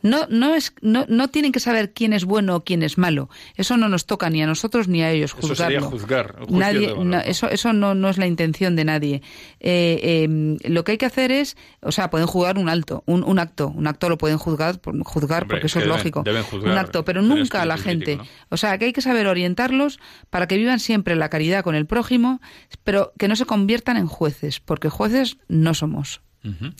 No, 0.02 0.26
no 0.28 0.54
es, 0.54 0.72
no, 0.82 1.04
no 1.08 1.28
tienen 1.28 1.52
que 1.52 1.60
saber 1.60 1.92
quién 1.92 2.12
es 2.12 2.24
bueno 2.24 2.56
o 2.56 2.64
quién 2.64 2.82
es 2.82 2.98
malo. 2.98 3.28
Eso 3.56 3.76
no 3.76 3.88
nos 3.88 4.06
toca 4.06 4.28
ni 4.30 4.42
a 4.42 4.46
nosotros 4.46 4.88
ni 4.88 5.02
a 5.02 5.10
ellos 5.10 5.34
Eso 5.36 5.48
juzgarlo. 5.48 5.80
sería 5.80 5.90
juzgar, 5.90 6.36
Nadie, 6.50 6.94
no, 6.96 7.18
eso, 7.20 7.48
eso 7.50 7.72
no, 7.72 7.94
no 7.94 8.08
es 8.08 8.18
la 8.18 8.26
intención 8.26 8.76
de 8.76 8.84
nadie. 8.84 9.22
Eh, 9.60 10.26
eh, 10.28 10.58
lo 10.68 10.84
que 10.84 10.92
hay 10.92 10.98
que 10.98 11.06
hacer 11.06 11.30
es, 11.32 11.56
o 11.82 11.92
sea, 11.92 12.10
pueden 12.10 12.26
juzgar 12.26 12.58
un 12.58 12.68
alto, 12.68 13.02
un, 13.06 13.22
un 13.24 13.38
acto, 13.38 13.68
un 13.68 13.86
acto 13.86 14.08
lo 14.08 14.18
pueden 14.18 14.38
juzgar, 14.38 14.80
juzgar 15.04 15.42
Hombre, 15.42 15.56
porque 15.56 15.66
es 15.66 15.72
eso 15.72 15.80
es 15.80 15.84
deben- 15.86 15.88
lógico. 15.96 16.22
deben 16.24 16.42
juzgar 16.42 16.72
un 16.72 16.78
acto, 16.78 17.04
pero 17.04 17.22
nunca 17.22 17.62
a 17.62 17.66
la 17.66 17.76
gente. 17.76 18.16
crítico, 18.16 18.26
O 18.48 18.56
sea, 18.56 18.78
que 18.78 18.86
hay 18.86 18.92
que 18.92 19.02
saber 19.02 19.26
orientarlos 19.26 20.00
para 20.30 20.46
que 20.48 20.56
vivan 20.56 20.80
siempre 20.80 21.14
la 21.14 21.28
caridad 21.28 21.62
con 21.62 21.74
el 21.74 21.86
prójimo, 21.86 22.40
pero 22.84 23.12
que 23.18 23.28
no 23.28 23.36
se 23.36 23.44
conviertan 23.44 23.96
en 23.98 24.06
jueces, 24.06 24.60
porque 24.60 24.88
jueces 24.88 25.19
no 25.48 25.74
somos. 25.74 26.20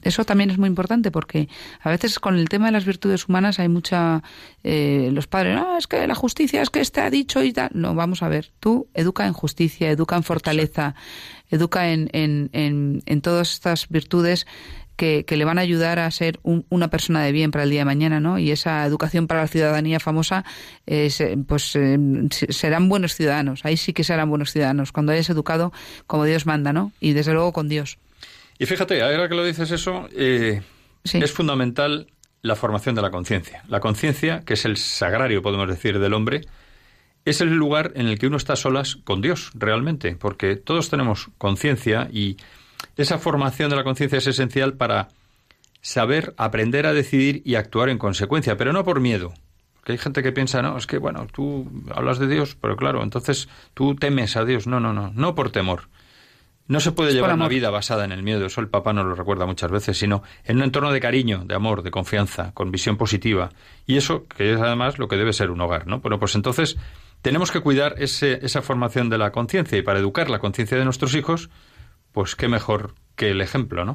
Eso 0.02 0.24
también 0.24 0.50
es 0.50 0.56
muy 0.56 0.68
importante 0.68 1.10
porque 1.10 1.50
a 1.82 1.90
veces 1.90 2.18
con 2.18 2.38
el 2.38 2.48
tema 2.48 2.66
de 2.66 2.72
las 2.72 2.86
virtudes 2.86 3.28
humanas 3.28 3.58
hay 3.58 3.68
mucha... 3.68 4.22
eh, 4.64 5.10
los 5.12 5.26
padres, 5.26 5.54
no, 5.54 5.76
es 5.76 5.86
que 5.86 6.06
la 6.06 6.14
justicia, 6.14 6.62
es 6.62 6.70
que 6.70 6.80
este 6.80 7.02
ha 7.02 7.10
dicho 7.10 7.42
y 7.42 7.52
tal. 7.52 7.68
No, 7.74 7.94
vamos 7.94 8.22
a 8.22 8.28
ver, 8.30 8.52
tú 8.58 8.88
educa 8.94 9.26
en 9.26 9.34
justicia, 9.34 9.90
educa 9.90 10.16
en 10.16 10.22
fortaleza, 10.22 10.94
educa 11.50 11.90
en, 11.92 12.08
en, 12.14 12.48
en, 12.54 13.02
en 13.04 13.20
todas 13.20 13.52
estas 13.52 13.86
virtudes 13.90 14.46
que, 14.96 15.24
que 15.26 15.36
le 15.36 15.44
van 15.44 15.58
a 15.58 15.62
ayudar 15.62 15.98
a 15.98 16.10
ser 16.10 16.40
un- 16.42 16.64
una 16.70 16.88
persona 16.88 17.22
de 17.22 17.32
bien 17.32 17.50
para 17.50 17.64
el 17.64 17.70
día 17.70 17.80
de 17.80 17.84
mañana, 17.86 18.18
¿no? 18.18 18.38
Y 18.38 18.50
esa 18.52 18.86
educación 18.86 19.26
para 19.26 19.42
la 19.42 19.48
ciudadanía 19.48 20.00
famosa, 20.00 20.44
eh, 20.86 21.10
se- 21.10 21.36
pues 21.36 21.76
eh, 21.76 21.98
se- 22.30 22.50
serán 22.54 22.88
buenos 22.88 23.14
ciudadanos. 23.14 23.60
Ahí 23.64 23.76
sí 23.76 23.92
que 23.92 24.04
serán 24.04 24.30
buenos 24.30 24.52
ciudadanos, 24.52 24.90
cuando 24.92 25.12
hayas 25.12 25.28
educado 25.28 25.70
como 26.06 26.24
Dios 26.24 26.46
manda, 26.46 26.72
¿no? 26.72 26.92
Y 26.98 27.12
desde 27.12 27.34
luego 27.34 27.52
con 27.52 27.68
Dios. 27.68 27.98
Y 28.60 28.66
fíjate, 28.66 29.02
ahora 29.02 29.28
que 29.28 29.34
lo 29.34 29.42
dices 29.44 29.70
eso, 29.70 30.06
eh, 30.12 30.60
Sí. 31.02 31.18
es 31.18 31.32
fundamental 31.32 32.08
la 32.42 32.54
formación 32.56 32.94
de 32.94 33.00
la 33.02 33.10
conciencia. 33.10 33.64
La 33.68 33.80
conciencia, 33.80 34.42
que 34.44 34.52
es 34.54 34.66
el 34.66 34.76
sagrario, 34.76 35.40
podemos 35.40 35.66
decir, 35.66 35.98
del 35.98 36.12
hombre, 36.12 36.42
es 37.24 37.40
el 37.40 37.54
lugar 37.54 37.92
en 37.96 38.06
el 38.06 38.18
que 38.18 38.26
uno 38.26 38.36
está 38.36 38.52
a 38.52 38.56
solas 38.56 38.96
con 38.96 39.22
Dios, 39.22 39.50
realmente, 39.54 40.14
porque 40.14 40.56
todos 40.56 40.90
tenemos 40.90 41.30
conciencia 41.38 42.08
y 42.12 42.36
esa 42.98 43.18
formación 43.18 43.70
de 43.70 43.76
la 43.76 43.84
conciencia 43.84 44.18
es 44.18 44.26
esencial 44.26 44.74
para 44.74 45.08
saber, 45.80 46.34
aprender 46.36 46.86
a 46.86 46.92
decidir 46.92 47.40
y 47.46 47.54
actuar 47.54 47.88
en 47.88 47.96
consecuencia, 47.98 48.58
pero 48.58 48.74
no 48.74 48.84
por 48.84 49.00
miedo. 49.00 49.32
Porque 49.74 49.92
hay 49.92 49.98
gente 49.98 50.22
que 50.22 50.32
piensa, 50.32 50.60
no, 50.60 50.76
es 50.76 50.86
que, 50.86 50.98
bueno, 50.98 51.26
tú 51.32 51.66
hablas 51.94 52.18
de 52.18 52.28
Dios, 52.28 52.58
pero 52.60 52.76
claro, 52.76 53.02
entonces 53.02 53.48
tú 53.72 53.94
temes 53.96 54.36
a 54.36 54.44
Dios. 54.44 54.66
No, 54.66 54.80
no, 54.80 54.92
no, 54.92 55.10
no 55.14 55.34
por 55.34 55.50
temor. 55.50 55.88
No 56.70 56.78
se 56.78 56.92
puede 56.92 57.08
Es 57.08 57.16
llevar 57.16 57.34
una 57.34 57.48
vida 57.48 57.68
basada 57.70 58.04
en 58.04 58.12
el 58.12 58.22
miedo, 58.22 58.46
eso 58.46 58.60
el 58.60 58.68
Papa 58.68 58.92
nos 58.92 59.04
lo 59.04 59.16
recuerda 59.16 59.44
muchas 59.44 59.72
veces, 59.72 59.98
sino 59.98 60.22
en 60.44 60.58
un 60.58 60.62
entorno 60.62 60.92
de 60.92 61.00
cariño, 61.00 61.42
de 61.44 61.56
amor, 61.56 61.82
de 61.82 61.90
confianza, 61.90 62.52
con 62.54 62.70
visión 62.70 62.96
positiva. 62.96 63.50
Y 63.86 63.96
eso, 63.96 64.28
que 64.28 64.52
es 64.52 64.60
además 64.60 64.96
lo 65.00 65.08
que 65.08 65.16
debe 65.16 65.32
ser 65.32 65.50
un 65.50 65.60
hogar, 65.60 65.88
¿no? 65.88 65.98
Bueno, 65.98 66.20
pues 66.20 66.36
entonces 66.36 66.76
tenemos 67.22 67.50
que 67.50 67.58
cuidar 67.58 67.96
ese, 67.98 68.38
esa 68.46 68.62
formación 68.62 69.10
de 69.10 69.18
la 69.18 69.32
conciencia 69.32 69.76
y 69.78 69.82
para 69.82 69.98
educar 69.98 70.30
la 70.30 70.38
conciencia 70.38 70.78
de 70.78 70.84
nuestros 70.84 71.16
hijos, 71.16 71.50
pues 72.12 72.36
qué 72.36 72.46
mejor 72.46 72.94
que 73.16 73.32
el 73.32 73.40
ejemplo, 73.40 73.84
¿no? 73.84 73.94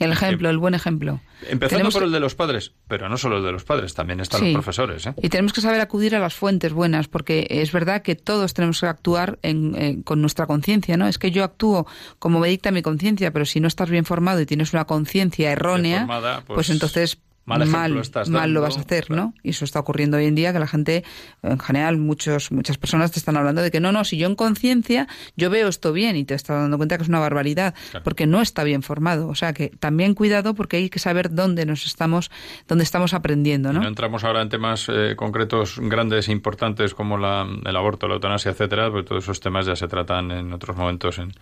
El 0.00 0.10
ejemplo, 0.12 0.50
el 0.50 0.58
buen 0.58 0.74
ejemplo. 0.74 1.20
Empezando 1.42 1.68
Tenemos 1.68 1.94
por 1.94 2.02
el 2.02 2.10
de 2.12 2.20
los 2.20 2.34
padres, 2.34 2.72
pero 2.88 3.08
no 3.08 3.16
solo 3.16 3.36
el 3.38 3.44
de 3.44 3.52
los 3.52 3.64
padres, 3.64 3.94
también 3.94 4.20
están 4.20 4.40
Sí. 4.40 4.46
los 4.46 4.54
profesores, 4.54 5.06
¿eh? 5.06 5.14
Y 5.22 5.28
tenemos 5.28 5.52
que 5.52 5.60
saber 5.60 5.80
acudir 5.80 6.16
a 6.16 6.18
las 6.18 6.34
fuentes 6.34 6.72
buenas, 6.72 7.06
porque 7.08 7.46
es 7.50 7.70
verdad 7.70 8.02
que 8.02 8.14
todos 8.16 8.54
tenemos 8.54 8.80
que 8.80 8.86
actuar 8.86 9.38
en- 9.42 9.74
eh, 9.76 9.98
con 10.04 10.20
nuestra 10.20 10.46
conciencia, 10.46 10.96
¿no? 10.96 11.06
Es 11.06 11.18
que 11.18 11.30
yo 11.30 11.44
actúo 11.44 11.86
como 12.18 12.40
me 12.40 12.48
dicta 12.48 12.70
mi 12.70 12.82
conciencia, 12.82 13.32
pero 13.32 13.44
si 13.44 13.60
no 13.60 13.68
estás 13.68 13.90
bien 13.90 14.04
formado 14.04 14.40
y 14.40 14.46
tienes 14.46 14.72
una 14.72 14.84
conciencia 14.86 15.52
errónea, 15.52 16.00
Formada, 16.00 16.36
pues, 16.46 16.54
pues, 16.56 16.70
entonces 16.70 17.18
mal 17.46 17.60
ejemplo 17.62 17.78
mal, 17.80 17.98
estás 17.98 18.28
mal 18.30 18.52
lo 18.52 18.60
vas 18.62 18.76
a 18.78 18.80
hacer, 18.80 19.06
claro. 19.06 19.22
¿no? 19.22 19.34
Y 19.42 19.50
eso 19.50 19.64
está 19.64 19.78
ocurriendo 19.80 20.16
hoy 20.16 20.24
en 20.26 20.34
día, 20.34 20.52
que 20.52 20.58
la 20.58 20.66
gente, 20.66 21.04
en 21.42 21.58
general, 21.58 21.98
muchos, 21.98 22.50
muchas 22.52 22.78
personas 22.78 23.12
te 23.12 23.18
están 23.18 23.36
hablando 23.36 23.60
de 23.62 23.70
que 23.70 23.80
no, 23.80 23.92
no, 23.92 24.04
si 24.04 24.16
yo 24.16 24.26
en 24.26 24.34
conciencia, 24.34 25.06
yo 25.36 25.50
veo 25.50 25.68
esto 25.68 25.92
bien 25.92 26.16
y 26.16 26.24
te 26.24 26.34
estás 26.34 26.60
dando 26.60 26.76
cuenta 26.76 26.96
que 26.96 27.02
es 27.02 27.08
una 27.08 27.20
barbaridad, 27.20 27.74
Claro. 27.90 28.04
porque 28.04 28.26
no 28.26 28.40
está 28.40 28.64
bien 28.64 28.82
formado. 28.82 29.28
O 29.28 29.34
sea 29.34 29.52
que 29.52 29.68
también 29.68 30.14
cuidado 30.14 30.54
porque 30.54 30.76
hay 30.78 30.88
que 30.90 30.98
saber 30.98 31.34
dónde 31.34 31.66
nos 31.66 31.86
estamos, 31.86 32.30
dónde 32.66 32.84
estamos 32.84 33.12
aprendiendo, 33.14 33.70
Y 33.70 33.74
¿no? 33.74 33.80
no 33.82 33.88
entramos 33.88 34.24
ahora 34.24 34.40
en 34.42 34.48
temas 34.48 34.86
eh, 34.88 35.14
concretos 35.16 35.78
grandes 35.80 36.28
e 36.28 36.32
importantes 36.32 36.94
como 36.94 37.18
la- 37.18 37.46
el 37.64 37.76
aborto, 37.76 38.08
la 38.08 38.14
eutanasia, 38.14 38.52
etcétera, 38.52 38.90
porque 38.90 39.06
todos 39.08 39.24
esos 39.24 39.40
temas 39.40 39.66
ya 39.66 39.76
se 39.76 39.86
tratan 39.88 40.30
en 40.30 40.52
otros 40.52 40.76
momentos 40.76 41.18
en, 41.18 41.32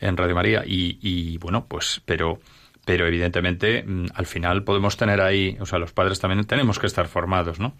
en 0.00 0.16
Radio 0.16 0.34
María. 0.34 0.62
Y, 0.66 0.98
y, 1.00 1.38
bueno, 1.38 1.66
pues, 1.68 2.02
pero, 2.04 2.40
pero 2.84 3.06
evidentemente 3.06 3.82
mm, 3.82 4.06
al 4.14 4.26
final 4.26 4.64
podemos 4.64 4.96
tener 4.96 5.20
ahí, 5.20 5.56
o 5.60 5.66
sea, 5.66 5.78
los 5.78 5.92
padres 5.92 6.20
también 6.20 6.44
tenemos 6.44 6.78
que 6.78 6.86
estar 6.86 7.06
formados, 7.08 7.58
¿no? 7.60 7.74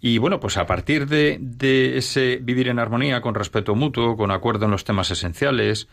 Y 0.00 0.18
bueno, 0.18 0.40
pues 0.40 0.56
a 0.56 0.66
partir 0.66 1.06
de, 1.06 1.38
de 1.40 1.96
ese 1.96 2.38
vivir 2.42 2.68
en 2.68 2.80
armonía, 2.80 3.20
con 3.20 3.34
respeto 3.34 3.76
mutuo, 3.76 4.16
con 4.16 4.32
acuerdo 4.32 4.64
en 4.64 4.72
los 4.72 4.84
temas 4.84 5.10
esenciales, 5.12 5.86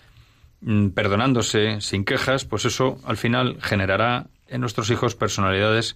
mm, 0.62 0.90
perdonándose, 0.90 1.80
sin 1.82 2.06
quejas, 2.06 2.46
pues 2.46 2.66
eso 2.66 3.00
al 3.06 3.18
final 3.18 3.58
generará 3.62 4.28
en 4.48 4.62
nuestros 4.62 4.90
hijos 4.90 5.16
personalidades 5.16 5.96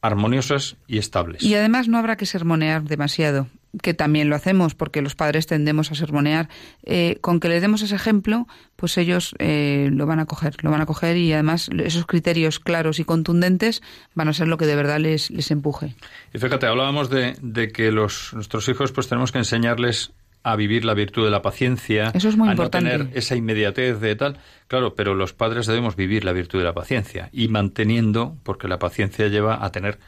armoniosas 0.00 0.76
y 0.86 0.98
estables. 0.98 1.42
Y 1.42 1.54
además 1.54 1.88
no 1.88 1.98
habrá 1.98 2.16
que 2.16 2.24
sermonear 2.26 2.84
demasiado, 2.84 3.48
que 3.82 3.94
también 3.94 4.28
lo 4.28 4.36
hacemos 4.36 4.74
porque 4.74 5.02
los 5.02 5.14
padres 5.14 5.46
tendemos 5.46 5.90
a 5.90 5.94
sermonear. 5.94 6.48
Eh, 6.82 7.18
con 7.20 7.40
que 7.40 7.48
les 7.48 7.62
demos 7.62 7.82
ese 7.82 7.94
ejemplo, 7.94 8.46
pues 8.76 8.98
ellos 8.98 9.34
eh, 9.38 9.88
lo 9.92 10.06
van 10.06 10.18
a 10.20 10.26
coger, 10.26 10.56
lo 10.62 10.70
van 10.70 10.80
a 10.80 10.86
coger 10.86 11.16
y 11.16 11.32
además 11.32 11.70
esos 11.78 12.06
criterios 12.06 12.58
claros 12.58 12.98
y 12.98 13.04
contundentes 13.04 13.82
van 14.14 14.28
a 14.28 14.32
ser 14.32 14.48
lo 14.48 14.56
que 14.58 14.66
de 14.66 14.76
verdad 14.76 14.98
les, 14.98 15.30
les 15.30 15.50
empuje. 15.50 15.94
Y 16.34 16.38
fíjate, 16.38 16.66
hablábamos 16.66 17.10
de, 17.10 17.36
de 17.40 17.70
que 17.70 17.92
los, 17.92 18.32
nuestros 18.34 18.68
hijos 18.68 18.92
pues 18.92 19.08
tenemos 19.08 19.32
que 19.32 19.38
enseñarles 19.38 20.12
a 20.42 20.56
vivir 20.56 20.86
la 20.86 20.94
virtud 20.94 21.24
de 21.24 21.30
la 21.30 21.42
paciencia, 21.42 22.12
Eso 22.14 22.30
es 22.30 22.36
muy 22.38 22.48
a 22.48 22.52
importante. 22.52 22.88
no 22.90 23.04
tener 23.04 23.16
esa 23.18 23.36
inmediatez 23.36 24.00
de 24.00 24.16
tal. 24.16 24.38
Claro, 24.68 24.94
pero 24.94 25.14
los 25.14 25.34
padres 25.34 25.66
debemos 25.66 25.96
vivir 25.96 26.24
la 26.24 26.32
virtud 26.32 26.58
de 26.58 26.64
la 26.64 26.72
paciencia 26.72 27.28
y 27.30 27.48
manteniendo, 27.48 28.38
porque 28.42 28.66
la 28.66 28.78
paciencia 28.78 29.28
lleva 29.28 29.62
a 29.62 29.70
tener 29.70 29.98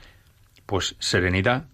pues 0.64 0.96
serenidad 1.01 1.66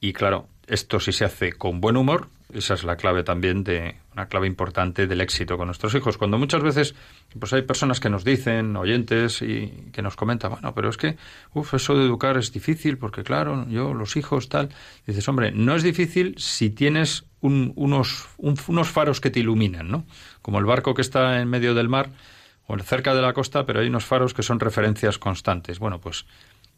y 0.00 0.14
claro, 0.14 0.48
esto 0.70 1.00
si 1.00 1.12
se 1.12 1.24
hace 1.24 1.52
con 1.52 1.80
buen 1.80 1.96
humor, 1.96 2.28
esa 2.52 2.74
es 2.74 2.84
la 2.84 2.96
clave 2.96 3.22
también 3.22 3.62
de 3.64 3.96
una 4.12 4.26
clave 4.26 4.46
importante 4.46 5.06
del 5.06 5.20
éxito 5.20 5.56
con 5.56 5.66
nuestros 5.66 5.94
hijos. 5.94 6.18
Cuando 6.18 6.38
muchas 6.38 6.62
veces 6.62 6.94
pues 7.38 7.52
hay 7.52 7.62
personas 7.62 8.00
que 8.00 8.10
nos 8.10 8.24
dicen, 8.24 8.76
oyentes 8.76 9.42
y 9.42 9.90
que 9.92 10.02
nos 10.02 10.16
comentan, 10.16 10.50
bueno, 10.52 10.74
pero 10.74 10.88
es 10.88 10.96
que 10.96 11.16
uf, 11.54 11.74
eso 11.74 11.94
de 11.94 12.04
educar 12.04 12.36
es 12.36 12.52
difícil 12.52 12.98
porque 12.98 13.22
claro, 13.22 13.66
yo 13.68 13.94
los 13.94 14.16
hijos 14.16 14.48
tal, 14.48 14.70
dices, 15.06 15.28
hombre, 15.28 15.52
no 15.52 15.74
es 15.76 15.82
difícil 15.82 16.34
si 16.38 16.70
tienes 16.70 17.24
un- 17.40 17.72
unos 17.76 18.28
un- 18.38 18.58
unos 18.68 18.88
faros 18.88 19.20
que 19.20 19.30
te 19.30 19.40
iluminan, 19.40 19.90
¿no? 19.90 20.04
Como 20.42 20.58
el 20.58 20.64
barco 20.64 20.94
que 20.94 21.02
está 21.02 21.40
en 21.40 21.48
medio 21.48 21.74
del 21.74 21.88
mar 21.88 22.10
o 22.66 22.78
cerca 22.78 23.14
de 23.14 23.22
la 23.22 23.32
costa, 23.32 23.66
pero 23.66 23.80
hay 23.80 23.88
unos 23.88 24.04
faros 24.04 24.34
que 24.34 24.42
son 24.42 24.60
referencias 24.60 25.18
constantes. 25.18 25.78
Bueno, 25.78 26.00
pues 26.00 26.26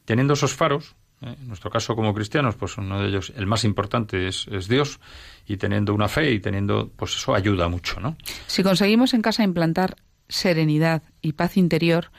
teniendo 0.04 0.34
esos 0.34 0.54
faros, 0.54 0.94
¿eh? 1.22 1.36
en 1.40 1.48
nuestro 1.48 1.70
caso 1.70 1.94
como 1.96 2.14
cristianos, 2.14 2.56
pues 2.56 2.76
uno 2.78 3.00
de 3.00 3.08
ellos, 3.08 3.32
el 3.36 3.46
más 3.46 3.64
importante 3.64 4.28
es, 4.28 4.46
es 4.48 4.68
Dios, 4.68 5.00
y 5.46 5.56
teniendo 5.56 5.94
una 5.94 6.08
fe 6.08 6.32
y 6.32 6.40
teniendo, 6.40 6.90
pues 6.96 7.14
eso 7.14 7.34
ayuda 7.34 7.68
mucho, 7.68 8.00
¿no? 8.00 8.16
Si 8.46 8.62
conseguimos 8.62 9.14
en 9.14 9.22
casa 9.22 9.42
implantar 9.42 9.96
serenidad 10.28 11.02
y 11.20 11.32
paz 11.32 11.56
interior, 11.56 12.10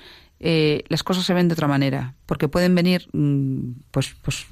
eh, 0.46 0.84
las 0.90 1.04
cosas 1.04 1.24
se 1.26 1.34
ven 1.34 1.48
de 1.48 1.54
otra 1.54 1.70
manera, 1.70 2.16
porque 2.26 2.50
pueden 2.50 2.76
venir 2.76 3.08
mm, 3.14 3.72
pues, 3.92 4.14
pues 4.22 4.46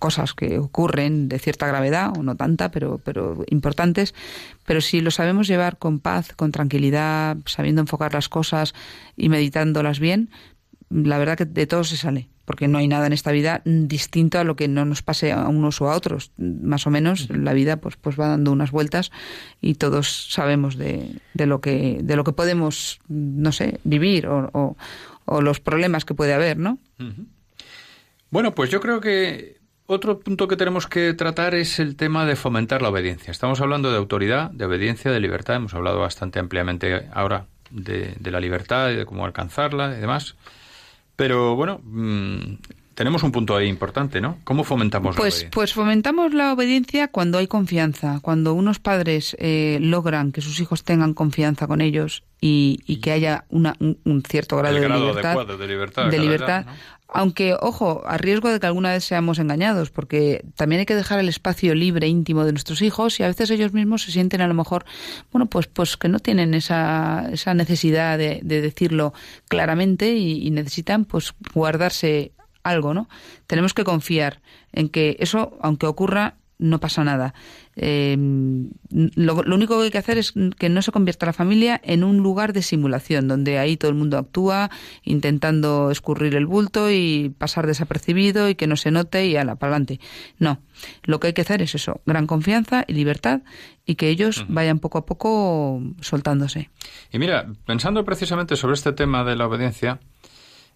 cosas 0.00 0.34
que 0.34 0.58
ocurren 0.58 1.28
de 1.28 1.38
cierta 1.38 1.68
gravedad 1.68 2.10
o 2.18 2.24
no 2.24 2.34
tanta, 2.34 2.72
pero, 2.72 2.98
pero 3.04 3.44
importantes, 3.48 4.16
pero 4.66 4.80
si 4.80 5.00
lo 5.00 5.12
sabemos 5.12 5.46
llevar 5.46 5.78
con 5.78 6.00
paz, 6.00 6.32
con 6.34 6.50
tranquilidad, 6.50 7.36
sabiendo 7.46 7.80
enfocar 7.80 8.14
las 8.14 8.28
cosas 8.28 8.74
y 9.16 9.28
meditándolas 9.28 10.00
bien, 10.00 10.30
la 10.90 11.18
verdad 11.18 11.36
que 11.36 11.44
de 11.44 11.66
todo 11.66 11.84
se 11.84 11.96
sale, 11.96 12.28
porque 12.44 12.68
no 12.68 12.78
hay 12.78 12.88
nada 12.88 13.06
en 13.06 13.12
esta 13.12 13.32
vida 13.32 13.62
distinto 13.64 14.38
a 14.38 14.44
lo 14.44 14.56
que 14.56 14.68
no 14.68 14.84
nos 14.84 15.02
pase 15.02 15.32
a 15.32 15.48
unos 15.48 15.80
o 15.80 15.90
a 15.90 15.96
otros. 15.96 16.32
Más 16.38 16.86
o 16.86 16.90
menos 16.90 17.28
la 17.30 17.52
vida 17.52 17.76
pues, 17.76 17.96
pues 17.96 18.18
va 18.18 18.28
dando 18.28 18.52
unas 18.52 18.70
vueltas 18.70 19.10
y 19.60 19.74
todos 19.74 20.28
sabemos 20.30 20.76
de, 20.76 21.20
de 21.34 21.46
lo, 21.46 21.60
que, 21.60 21.98
de 22.02 22.16
lo 22.16 22.24
que 22.24 22.32
podemos, 22.32 23.00
no 23.08 23.52
sé, 23.52 23.80
vivir 23.84 24.26
o, 24.28 24.76
o, 25.24 25.40
los 25.42 25.60
problemas 25.60 26.04
que 26.04 26.14
puede 26.14 26.32
haber, 26.32 26.56
¿no? 26.56 26.78
Bueno, 28.30 28.54
pues 28.54 28.70
yo 28.70 28.80
creo 28.80 29.00
que 29.00 29.58
otro 29.90 30.20
punto 30.20 30.48
que 30.48 30.56
tenemos 30.56 30.86
que 30.86 31.14
tratar 31.14 31.54
es 31.54 31.78
el 31.78 31.96
tema 31.96 32.26
de 32.26 32.36
fomentar 32.36 32.82
la 32.82 32.90
obediencia. 32.90 33.30
Estamos 33.30 33.60
hablando 33.62 33.90
de 33.90 33.96
autoridad, 33.96 34.50
de 34.50 34.66
obediencia, 34.66 35.10
de 35.10 35.18
libertad. 35.18 35.56
Hemos 35.56 35.72
hablado 35.72 35.98
bastante 35.98 36.38
ampliamente 36.38 37.08
ahora 37.12 37.46
de, 37.70 38.16
la 38.30 38.40
libertad 38.40 38.90
y 38.90 38.96
de 38.96 39.06
cómo 39.06 39.24
alcanzarla 39.24 39.96
y 39.96 40.00
demás. 40.00 40.36
Pero 41.18 41.56
bueno, 41.56 41.80
mm, 41.82 42.54
tenemos 42.98 43.22
un 43.22 43.30
punto 43.30 43.54
ahí 43.54 43.68
importante, 43.68 44.20
¿no? 44.20 44.38
¿Cómo 44.42 44.64
fomentamos 44.64 45.14
pues, 45.14 45.18
la 45.18 45.22
obediencia? 45.22 45.50
Pues 45.52 45.72
fomentamos 45.72 46.34
la 46.34 46.52
obediencia 46.52 47.06
cuando 47.06 47.38
hay 47.38 47.46
confianza, 47.46 48.18
cuando 48.22 48.54
unos 48.54 48.80
padres 48.80 49.36
eh, 49.38 49.78
logran 49.80 50.32
que 50.32 50.40
sus 50.40 50.58
hijos 50.58 50.82
tengan 50.82 51.14
confianza 51.14 51.68
con 51.68 51.80
ellos 51.80 52.24
y, 52.40 52.96
que 53.00 53.12
haya 53.12 53.44
una, 53.50 53.76
un, 53.78 54.24
cierto 54.28 54.56
grado, 54.56 54.74
de 54.74 54.88
libertad. 54.88 55.46
de 55.46 55.68
libertad. 55.68 56.10
De 56.10 56.18
libertad. 56.18 56.66
Aunque, 57.06 57.54
ojo, 57.60 58.02
a 58.04 58.18
riesgo 58.18 58.50
de 58.50 58.58
que 58.58 58.66
alguna 58.66 58.90
vez 58.90 59.04
seamos 59.04 59.38
engañados, 59.38 59.92
porque 59.92 60.44
también 60.56 60.80
hay 60.80 60.86
que 60.86 60.96
dejar 60.96 61.20
el 61.20 61.28
espacio 61.28 61.76
libre, 61.76 62.08
íntimo 62.08 62.44
de 62.44 62.50
nuestros 62.50 62.82
hijos 62.82 63.20
y 63.20 63.22
a 63.22 63.28
veces 63.28 63.48
ellos 63.50 63.72
mismos 63.72 64.02
se 64.02 64.10
sienten 64.10 64.40
a 64.40 64.48
lo 64.48 64.54
mejor, 64.54 64.84
bueno, 65.30 65.46
pues, 65.46 65.68
pues 65.68 65.96
que 65.96 66.08
no 66.08 66.18
tienen 66.18 66.52
esa, 66.52 67.28
esa 67.32 67.54
necesidad 67.54 68.18
de, 68.18 68.40
decirlo 68.42 69.14
claramente 69.46 70.16
y, 70.16 70.50
necesitan 70.50 71.04
pues 71.04 71.32
guardarse 71.54 72.32
algo, 72.68 72.94
¿no? 72.94 73.08
Tenemos 73.46 73.74
que 73.74 73.84
confiar 73.84 74.40
en 74.72 74.88
que 74.88 75.16
eso, 75.20 75.58
aunque 75.60 75.86
ocurra, 75.86 76.36
no 76.58 76.80
pasa 76.80 77.04
nada. 77.04 77.34
Eh, 77.76 78.16
lo, 78.90 79.34
único 79.36 79.78
que 79.78 79.84
hay 79.84 79.90
que 79.90 79.98
hacer 79.98 80.18
es 80.18 80.34
que 80.58 80.68
no 80.68 80.82
se 80.82 80.90
convierta 80.90 81.26
la 81.26 81.32
familia 81.32 81.80
en 81.84 82.02
un 82.02 82.18
lugar 82.18 82.52
de 82.52 82.62
simulación, 82.62 83.28
donde 83.28 83.58
ahí 83.58 83.76
todo 83.76 83.90
el 83.90 83.96
mundo 83.96 84.18
actúa 84.18 84.70
intentando 85.04 85.90
escurrir 85.92 86.34
el 86.34 86.46
bulto 86.46 86.90
y 86.90 87.32
pasar 87.38 87.66
desapercibido 87.66 88.48
y 88.48 88.56
que 88.56 88.66
no 88.66 88.76
se 88.76 88.90
note 88.90 89.26
y 89.26 89.36
ala, 89.36 89.54
para 89.54 89.72
adelante. 89.72 90.00
No, 90.38 90.60
lo 91.04 91.20
que 91.20 91.28
hay 91.28 91.32
que 91.32 91.42
hacer 91.42 91.62
es 91.62 91.76
eso, 91.76 92.00
gran 92.04 92.26
confianza 92.26 92.84
y 92.88 92.94
libertad 92.94 93.42
y 93.86 93.94
que 93.94 94.08
ellos 94.08 94.44
vayan 94.48 94.80
poco 94.80 94.98
a 94.98 95.06
poco 95.06 95.80
soltándose. 96.00 96.70
Y 97.12 97.18
mira, 97.20 97.46
pensando 97.64 98.04
precisamente 98.04 98.56
sobre 98.56 98.74
este 98.74 98.92
tema 98.92 99.22
de 99.22 99.36
la 99.36 99.46
obediencia, 99.46 100.00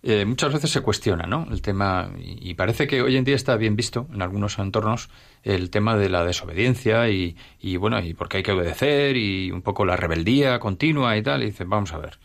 eh, 0.05 0.24
muchas 0.24 0.53
veces 0.53 0.70
se 0.70 0.80
cuestiona, 0.80 1.26
¿no? 1.26 1.46
El 1.50 1.62
tema, 1.62 2.11
y 2.18 2.55
parece 2.55 2.88
que 2.88 3.03
hoy 3.03 3.16
en 3.16 3.24
día 3.24 3.36
está 3.36 3.57
bien 3.57 3.76
visto 3.76 4.09
en 4.12 4.20
algunos 4.20 4.59
entornos 4.59 5.09
el 5.44 5.70
tema 5.70 5.96
de 5.96 6.09
la 6.09 6.24
desobediencia 6.24 7.09
y, 7.09 7.36
y 7.61 7.76
bueno, 7.76 8.00
y 8.00 8.12
porque 8.14 8.38
hay 8.38 8.42
que 8.42 8.50
obedecer 8.50 9.16
y 9.16 9.53
un 9.53 9.62
poco 9.62 9.84
la 9.84 9.96
rebeldía 9.96 10.59
continua 10.59 11.16
y 11.16 11.22
tal. 11.22 11.42
Y 11.42 11.46
dicen, 11.46 11.70
vamos 11.70 11.92
a 11.92 11.98
ver. 11.98 12.18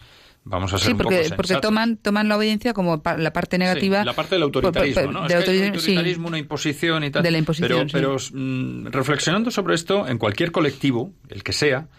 Vamos 0.43 0.73
a 0.73 0.77
ser 0.77 0.91
sí, 0.91 0.93
porque, 0.93 1.29
porque 1.35 1.55
toman, 1.57 1.97
toman 1.97 2.29
la 2.29 2.37
obediencia 2.37 2.73
como 2.73 3.03
la 3.17 3.33
parte 3.33 3.57
negativa. 3.57 4.05
la 4.05 4.13
parte 4.13 4.35
del 4.35 4.43
autoritarismo, 4.43 5.11
¿no? 5.11 5.27
es 5.27 5.35
autoritarismo, 5.35 6.29
una 6.29 6.37
imposición 6.37 7.03
y 7.03 7.11
tal. 7.11 7.21
De 7.21 7.31
la 7.31 7.37
imposición, 7.37 7.87
pero, 7.91 8.15
pero 8.15 8.39
mm, 8.39 8.85
reflexionando 8.87 9.51
sobre 9.51 9.75
esto, 9.75 10.07
en 10.07 10.17
cualquier 10.17 10.51
colectivo, 10.53 11.11
el 11.27 11.43
que 11.43 11.51
sea, 11.51 11.89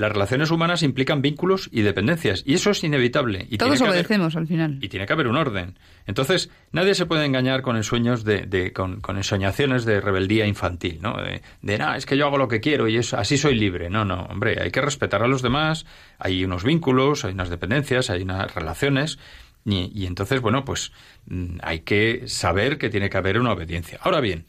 las 0.00 0.12
relaciones 0.12 0.50
humanas 0.50 0.82
implican 0.82 1.22
vínculos 1.22 1.68
y 1.70 1.82
dependencias, 1.82 2.42
y 2.46 2.54
eso 2.54 2.70
es 2.70 2.82
inevitable. 2.82 3.46
Y 3.50 3.58
Todos 3.58 3.80
obedecemos 3.82 4.34
al 4.34 4.46
final. 4.46 4.78
Y 4.80 4.88
tiene 4.88 5.06
que 5.06 5.12
haber 5.12 5.28
un 5.28 5.36
orden. 5.36 5.78
Entonces, 6.06 6.50
nadie 6.72 6.94
se 6.94 7.06
puede 7.06 7.26
engañar 7.26 7.62
con 7.62 7.82
sueños 7.84 8.24
de, 8.24 8.46
de 8.46 8.72
con, 8.72 9.00
con, 9.00 9.16
ensoñaciones 9.16 9.84
de 9.84 10.00
rebeldía 10.00 10.46
infantil, 10.46 10.98
¿no? 11.02 11.16
De, 11.22 11.42
de 11.62 11.80
es 11.96 12.06
que 12.06 12.16
yo 12.16 12.26
hago 12.26 12.38
lo 12.38 12.48
que 12.48 12.60
quiero 12.60 12.88
y 12.88 12.96
es, 12.96 13.14
así 13.14 13.36
soy 13.36 13.54
libre. 13.54 13.90
No, 13.90 14.04
no, 14.04 14.22
hombre, 14.24 14.60
hay 14.60 14.70
que 14.70 14.80
respetar 14.80 15.22
a 15.22 15.28
los 15.28 15.42
demás, 15.42 15.86
hay 16.18 16.44
unos 16.44 16.64
vínculos, 16.64 17.24
hay 17.24 17.32
unas 17.32 17.50
dependencias, 17.50 18.10
hay 18.10 18.22
unas 18.22 18.54
relaciones, 18.54 19.18
y, 19.64 19.92
y 19.94 20.06
entonces, 20.06 20.40
bueno, 20.40 20.64
pues 20.64 20.92
mm, 21.26 21.58
hay 21.62 21.80
que 21.80 22.26
saber 22.26 22.78
que 22.78 22.88
tiene 22.88 23.10
que 23.10 23.18
haber 23.18 23.38
una 23.38 23.52
obediencia. 23.52 23.98
Ahora 24.02 24.20
bien, 24.20 24.46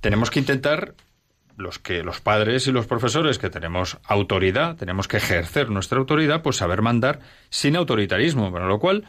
tenemos 0.00 0.30
que 0.30 0.40
intentar 0.40 0.94
los 1.56 1.78
que 1.78 2.02
los 2.02 2.20
padres 2.20 2.66
y 2.66 2.72
los 2.72 2.86
profesores 2.86 3.38
que 3.38 3.50
tenemos 3.50 3.98
autoridad, 4.04 4.76
tenemos 4.76 5.08
que 5.08 5.18
ejercer 5.18 5.70
nuestra 5.70 5.98
autoridad, 5.98 6.42
pues 6.42 6.56
saber 6.56 6.82
mandar 6.82 7.20
sin 7.50 7.76
autoritarismo, 7.76 8.52
para 8.52 8.66
lo 8.66 8.78
cual 8.78 9.04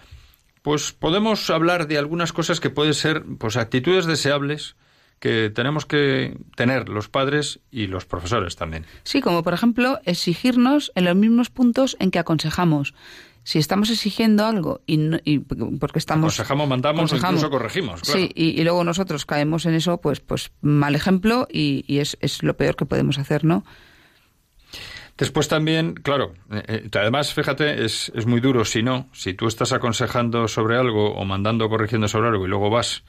pues 0.61 0.93
podemos 0.93 1.49
hablar 1.51 1.87
de 1.87 1.97
algunas 1.97 2.33
cosas 2.33 2.59
que 2.59 2.71
pueden 2.71 2.95
ser 2.95 3.23
pues 3.37 3.55
actitudes 3.55 4.07
deseables 4.07 4.75
que 5.19 5.49
tenemos 5.49 5.85
que 5.85 6.37
tener 6.55 6.89
los 6.89 7.07
padres 7.07 7.59
y 7.71 7.87
los 7.87 8.05
profesores 8.05 8.55
también. 8.55 8.85
Sí, 9.03 9.21
como 9.21 9.43
por 9.43 9.53
ejemplo 9.53 9.99
exigirnos 10.05 10.91
en 10.95 11.05
los 11.05 11.15
mismos 11.15 11.49
puntos 11.49 11.95
en 11.99 12.11
que 12.11 12.19
aconsejamos 12.19 12.93
si 13.45 13.59
estamos 13.59 13.91
exigiendo 13.91 14.43
algo 14.43 14.81
y, 14.87 14.99
y 15.23 15.39
porque 15.39 15.99
estamos 15.99 16.33
aconsejamos 16.33 16.67
mandamos 16.67 17.13
incluso 17.13 17.49
corregimos 17.51 18.01
claro. 18.01 18.19
sí 18.19 18.31
y, 18.35 18.63
luego 18.63 18.83
nosotros 18.83 19.25
caemos 19.25 19.67
en 19.67 19.75
eso 19.75 20.01
pues 20.01 20.19
pues 20.19 20.51
mal 20.61 20.95
ejemplo 20.95 21.47
y, 21.49 21.99
es, 21.99 22.17
es, 22.21 22.41
lo 22.41 22.57
peor 22.57 22.75
que 22.75 22.85
podemos 22.85 23.17
hacer 23.19 23.45
no 23.45 23.63
Después 25.17 25.47
también, 25.47 25.93
claro, 25.93 26.33
eh, 26.51 26.63
eh, 26.67 26.89
además, 26.91 27.33
fíjate, 27.33 27.85
es, 27.85 28.11
es 28.13 28.25
muy 28.25 28.41
duro 28.41 28.65
si 28.65 28.83
no, 28.83 29.07
si 29.13 29.33
tú 29.33 29.47
estás 29.47 29.71
aconsejando 29.71 30.49
sobre 30.49 30.77
algo 30.77 31.15
o 31.15 31.23
mandando 31.23 31.69
corrigiendo 31.69 32.09
sobre 32.09 32.27
algo 32.27 32.45
y 32.45 32.49
luego 32.49 32.69
vas 32.69 33.05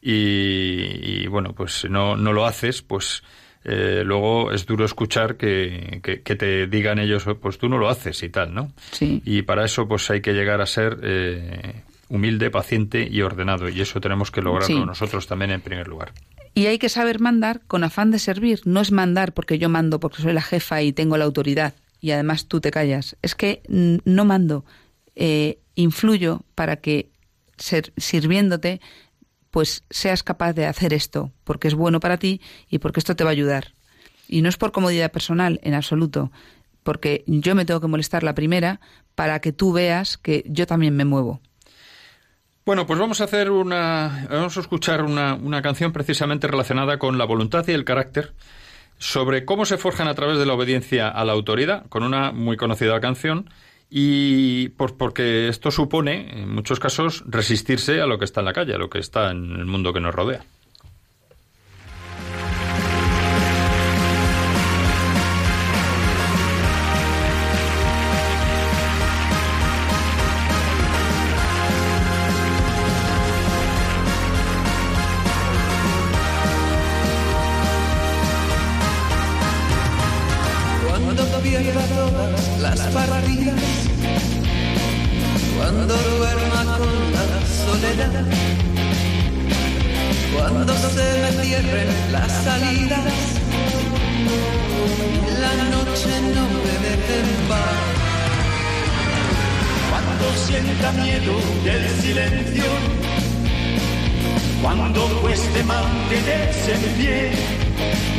y, 0.00 1.24
y 1.24 1.26
bueno, 1.26 1.52
pues 1.54 1.84
no, 1.90 2.16
no 2.16 2.32
lo 2.32 2.46
haces, 2.46 2.80
pues 2.80 3.22
eh, 3.64 4.02
luego 4.04 4.52
es 4.52 4.66
duro 4.66 4.84
escuchar 4.84 5.36
que, 5.36 6.00
que, 6.02 6.36
te 6.36 6.66
digan 6.66 6.98
ellos, 6.98 7.24
pues 7.40 7.58
tú 7.58 7.68
no 7.68 7.78
lo 7.78 7.88
haces 7.88 8.22
y 8.22 8.28
tal, 8.28 8.54
¿no? 8.54 8.72
Sí. 8.90 9.22
Y 9.24 9.42
para 9.42 9.64
eso 9.64 9.86
pues 9.86 10.10
hay 10.10 10.20
que 10.20 10.32
llegar 10.32 10.60
a 10.60 10.66
ser 10.66 10.98
eh, 11.02 11.82
humilde, 12.08 12.50
paciente 12.50 13.08
y 13.10 13.22
ordenado. 13.22 13.68
Y 13.68 13.80
eso 13.80 14.00
tenemos 14.00 14.30
que 14.30 14.42
lograrlo 14.42 14.84
nosotros 14.84 15.26
también 15.26 15.50
en 15.50 15.60
primer 15.60 15.88
lugar. 15.88 16.12
Y 16.54 16.66
hay 16.66 16.78
que 16.78 16.88
saber 16.88 17.20
mandar 17.20 17.62
con 17.66 17.84
afán 17.84 18.10
de 18.10 18.18
servir. 18.18 18.60
No 18.64 18.80
es 18.80 18.92
mandar 18.92 19.32
porque 19.32 19.58
yo 19.58 19.68
mando, 19.68 20.00
porque 20.00 20.22
soy 20.22 20.32
la 20.32 20.42
jefa 20.42 20.82
y 20.82 20.92
tengo 20.92 21.16
la 21.16 21.24
autoridad 21.24 21.74
y 22.00 22.10
además 22.10 22.46
tú 22.46 22.60
te 22.60 22.70
callas. 22.70 23.16
Es 23.22 23.34
que 23.34 23.62
no 23.68 24.24
mando, 24.24 24.64
eh, 25.14 25.58
influyo 25.76 26.42
para 26.54 26.76
que 26.76 27.08
ser, 27.56 27.92
sirviéndote 27.96 28.80
pues 29.52 29.84
seas 29.90 30.22
capaz 30.22 30.54
de 30.54 30.66
hacer 30.66 30.92
esto, 30.94 31.30
porque 31.44 31.68
es 31.68 31.74
bueno 31.74 32.00
para 32.00 32.16
ti 32.16 32.40
y 32.68 32.78
porque 32.78 32.98
esto 32.98 33.14
te 33.14 33.22
va 33.22 33.30
a 33.30 33.32
ayudar. 33.32 33.74
Y 34.26 34.40
no 34.40 34.48
es 34.48 34.56
por 34.56 34.72
comodidad 34.72 35.12
personal, 35.12 35.60
en 35.62 35.74
absoluto, 35.74 36.32
porque 36.82 37.22
yo 37.26 37.54
me 37.54 37.66
tengo 37.66 37.80
que 37.80 37.86
molestar 37.86 38.22
la 38.22 38.34
primera 38.34 38.80
para 39.14 39.40
que 39.40 39.52
tú 39.52 39.72
veas 39.72 40.16
que 40.16 40.42
yo 40.46 40.66
también 40.66 40.96
me 40.96 41.04
muevo. 41.04 41.40
Bueno, 42.64 42.86
pues 42.86 42.98
vamos 42.98 43.20
a 43.20 43.24
hacer 43.24 43.50
una, 43.50 44.26
vamos 44.30 44.56
a 44.56 44.60
escuchar 44.60 45.02
una, 45.02 45.34
una 45.34 45.60
canción 45.60 45.92
precisamente 45.92 46.46
relacionada 46.46 46.98
con 46.98 47.18
la 47.18 47.26
voluntad 47.26 47.68
y 47.68 47.72
el 47.72 47.84
carácter 47.84 48.32
sobre 48.96 49.44
cómo 49.44 49.66
se 49.66 49.76
forjan 49.76 50.08
a 50.08 50.14
través 50.14 50.38
de 50.38 50.46
la 50.46 50.54
obediencia 50.54 51.08
a 51.08 51.24
la 51.26 51.32
autoridad, 51.32 51.84
con 51.90 52.04
una 52.04 52.32
muy 52.32 52.56
conocida 52.56 52.98
canción 53.00 53.50
y 53.94 54.70
por, 54.70 54.96
porque 54.96 55.48
esto 55.48 55.70
supone, 55.70 56.40
en 56.40 56.48
muchos 56.48 56.80
casos, 56.80 57.24
resistirse 57.26 58.00
a 58.00 58.06
lo 58.06 58.18
que 58.18 58.24
está 58.24 58.40
en 58.40 58.46
la 58.46 58.54
calle, 58.54 58.74
a 58.74 58.78
lo 58.78 58.88
que 58.88 58.98
está 58.98 59.30
en 59.30 59.52
el 59.52 59.66
mundo 59.66 59.92
que 59.92 60.00
nos 60.00 60.14
rodea. 60.14 60.46
pierda 81.58 81.82
todas 81.86 82.58
las 82.60 82.80
partidas. 82.94 83.60
Cuando 85.56 85.94
duerma 85.94 86.78
con 86.78 87.12
la 87.12 87.26
soledad. 87.64 88.24
Cuando 90.34 90.72
se 90.74 91.06
me 91.22 91.44
cierren 91.44 91.90
las 92.10 92.32
salidas. 92.44 93.14
La 95.44 95.52
noche 95.74 96.12
no 96.34 96.44
me 96.64 96.74
deje 96.84 97.16
en 97.20 97.30
paz. 97.50 97.80
Cuando 99.90 100.24
sienta 100.46 100.92
miedo 100.92 101.34
del 101.64 101.84
silencio. 102.00 102.70
Cuando 104.62 105.20
cueste 105.20 105.62
mantenerse 105.64 106.72
en 106.72 106.94
pie 106.96 108.11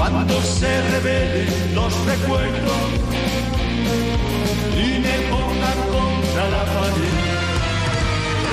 cuando 0.00 0.40
se 0.40 0.80
revelen 0.92 1.74
los 1.74 1.92
recuerdos 2.06 2.82
y 4.74 4.98
me 5.04 5.16
pongan 5.28 5.78
contra 5.92 6.44
la 6.54 6.64
pared. 6.74 7.16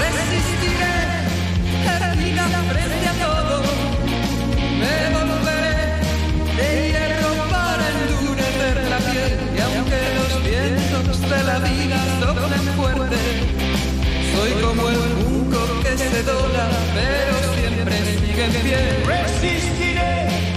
Resistiré, 0.01 0.97
herida 1.87 2.45
frente 2.69 3.07
a 3.07 3.15
todo, 3.25 3.55
me 4.81 4.95
volveré 5.15 5.79
de 6.57 6.67
hierro 6.89 7.31
para 7.49 7.85
endurecer 7.95 8.75
la 8.89 8.99
piel 9.09 9.33
y 9.55 9.59
aunque 9.67 9.99
los 10.19 10.31
vientos 10.43 11.17
de 11.31 11.43
la 11.49 11.59
vida 11.59 11.99
soplen 12.19 12.65
fuerte, 12.75 13.19
soy 14.35 14.51
como 14.61 14.89
el 14.89 15.01
junco 15.23 15.59
que 15.81 15.97
se 15.97 16.23
dobla, 16.23 16.67
pero 16.93 17.33
siempre 17.55 17.95
sigue 18.19 18.43
en. 18.43 19.07
Resistiré 19.07 20.56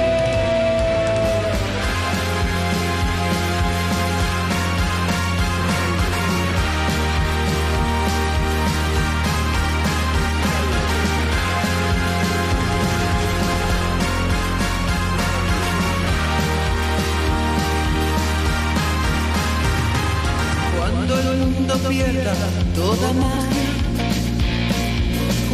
Toda 22.75 23.13
magia. 23.13 23.71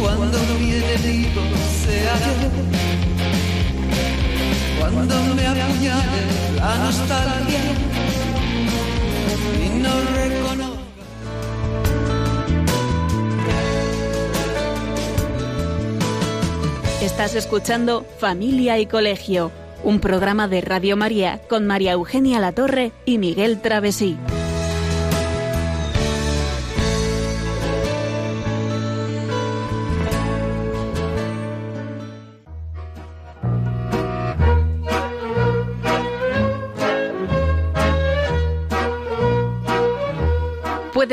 Cuando 0.00 0.38
mi 0.58 0.72
enemigo 0.72 1.42
sea 1.84 2.18
yo. 2.18 2.50
Cuando 4.80 5.14
me 5.34 5.46
apuñale 5.46 6.22
la 6.56 6.76
nostalgia 6.78 7.60
y 9.64 9.68
no 9.80 9.90
reconozca. 10.16 10.78
Estás 17.00 17.34
escuchando 17.34 18.04
Familia 18.18 18.78
y 18.78 18.86
Colegio, 18.86 19.52
un 19.84 20.00
programa 20.00 20.48
de 20.48 20.60
Radio 20.60 20.96
María 20.96 21.40
con 21.48 21.66
María 21.66 21.92
Eugenia 21.92 22.40
Latorre 22.40 22.92
y 23.04 23.18
Miguel 23.18 23.60
Travesí. 23.60 24.16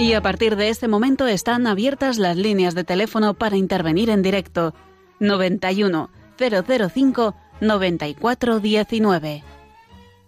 Y 0.00 0.14
a 0.14 0.22
partir 0.22 0.56
de 0.56 0.70
este 0.70 0.88
momento 0.88 1.26
están 1.26 1.66
abiertas 1.66 2.16
las 2.16 2.34
líneas 2.34 2.74
de 2.74 2.84
teléfono 2.84 3.34
para 3.34 3.58
intervenir 3.58 4.08
en 4.08 4.22
directo. 4.22 4.72
91 5.18 6.08
005 6.38 7.34
94 7.60 8.60
19 8.60 9.44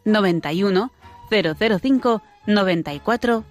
91 0.04 0.92
005 1.30 2.22
94 2.46 3.44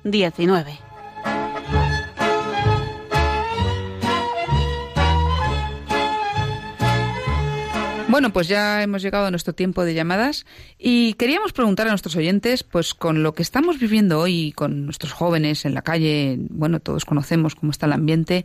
Bueno, 8.12 8.34
pues 8.34 8.50
ya 8.50 8.84
hemos 8.84 9.02
llegado 9.02 9.28
a 9.28 9.32
nuestro 9.32 9.54
tiempo 9.54 9.86
de 9.86 9.94
llamadas 9.94 10.46
y 10.78 11.14
queríamos 11.14 11.54
preguntar 11.54 11.88
a 11.88 11.92
nuestros 11.92 12.18
oyentes, 12.18 12.62
pues 12.62 12.94
con 12.94 13.24
lo 13.24 13.34
que 13.34 13.42
estamos 13.42 13.80
viviendo 13.80 14.20
hoy, 14.20 14.52
con 14.52 14.84
nuestros 14.84 15.14
jóvenes 15.14 15.64
en 15.64 15.74
la 15.74 15.82
calle, 15.82 16.36
bueno, 16.50 16.82
todos 16.82 17.06
conocemos 17.06 17.56
cómo 17.56 17.72
está 17.72 17.86
el 17.86 17.94
ambiente, 17.94 18.44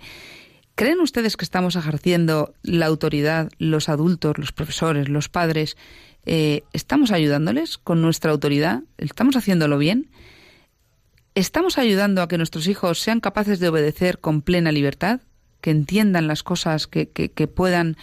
¿creen 0.77 1.01
ustedes 1.01 1.37
que 1.37 1.45
estamos 1.45 1.75
ejerciendo 1.75 2.55
la 2.63 2.87
autoridad, 2.87 3.51
los 3.59 3.89
adultos, 3.89 4.39
los 4.39 4.53
profesores, 4.53 5.09
los 5.09 5.29
padres? 5.29 5.77
Eh, 6.27 6.63
¿Estamos 6.73 7.11
ayudándoles 7.11 7.77
con 7.77 8.01
nuestra 8.03 8.31
autoridad? 8.31 8.85
¿Estamos 8.99 9.35
haciéndolo 9.35 9.79
bien? 9.79 10.13
¿Estamos 11.35 11.77
ayudando 11.77 12.23
a 12.23 12.29
que 12.29 12.39
nuestros 12.39 12.69
hijos 12.69 13.01
sean 13.01 13.19
capaces 13.19 13.59
de 13.59 13.69
obedecer 13.69 14.21
con 14.21 14.43
plena 14.43 14.71
libertad? 14.71 15.23
que 15.63 15.73
entiendan 15.73 16.29
las 16.29 16.45
cosas, 16.45 16.87
que, 16.87 17.09
que, 17.09 17.33
que 17.33 17.49
puedan 17.49 17.97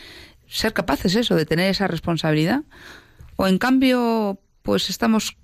ser 0.54 0.74
capaces 0.74 1.16
eso, 1.16 1.36
de 1.36 1.46
tener 1.46 1.70
esa 1.70 1.88
responsabilidad. 1.88 2.62
O 3.36 3.48
en 3.48 3.58
cambio, 3.58 4.40
pues 4.62 4.90
estamos 4.90 5.38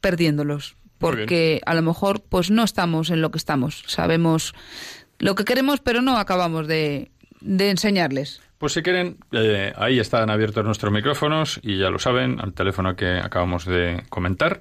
perdiéndolos, 0.00 0.76
porque 0.98 1.60
a 1.64 1.74
lo 1.74 1.82
mejor 1.82 2.22
pues 2.28 2.50
no 2.50 2.64
estamos 2.64 3.10
en 3.10 3.22
lo 3.22 3.30
que 3.30 3.38
estamos. 3.38 3.84
Sabemos 3.86 4.54
lo 5.18 5.34
que 5.36 5.44
queremos, 5.44 5.80
pero 5.80 6.02
no 6.02 6.16
acabamos 6.16 6.66
de, 6.66 7.12
de 7.40 7.70
enseñarles. 7.70 8.40
Pues 8.58 8.72
si 8.72 8.82
quieren, 8.82 9.18
eh, 9.32 9.72
ahí 9.76 9.98
están 10.00 10.28
abiertos 10.30 10.64
nuestros 10.64 10.92
micrófonos 10.92 11.60
y 11.62 11.78
ya 11.78 11.90
lo 11.90 11.98
saben, 11.98 12.40
al 12.40 12.52
teléfono 12.52 12.96
que 12.96 13.18
acabamos 13.18 13.64
de 13.64 14.02
comentar. 14.08 14.60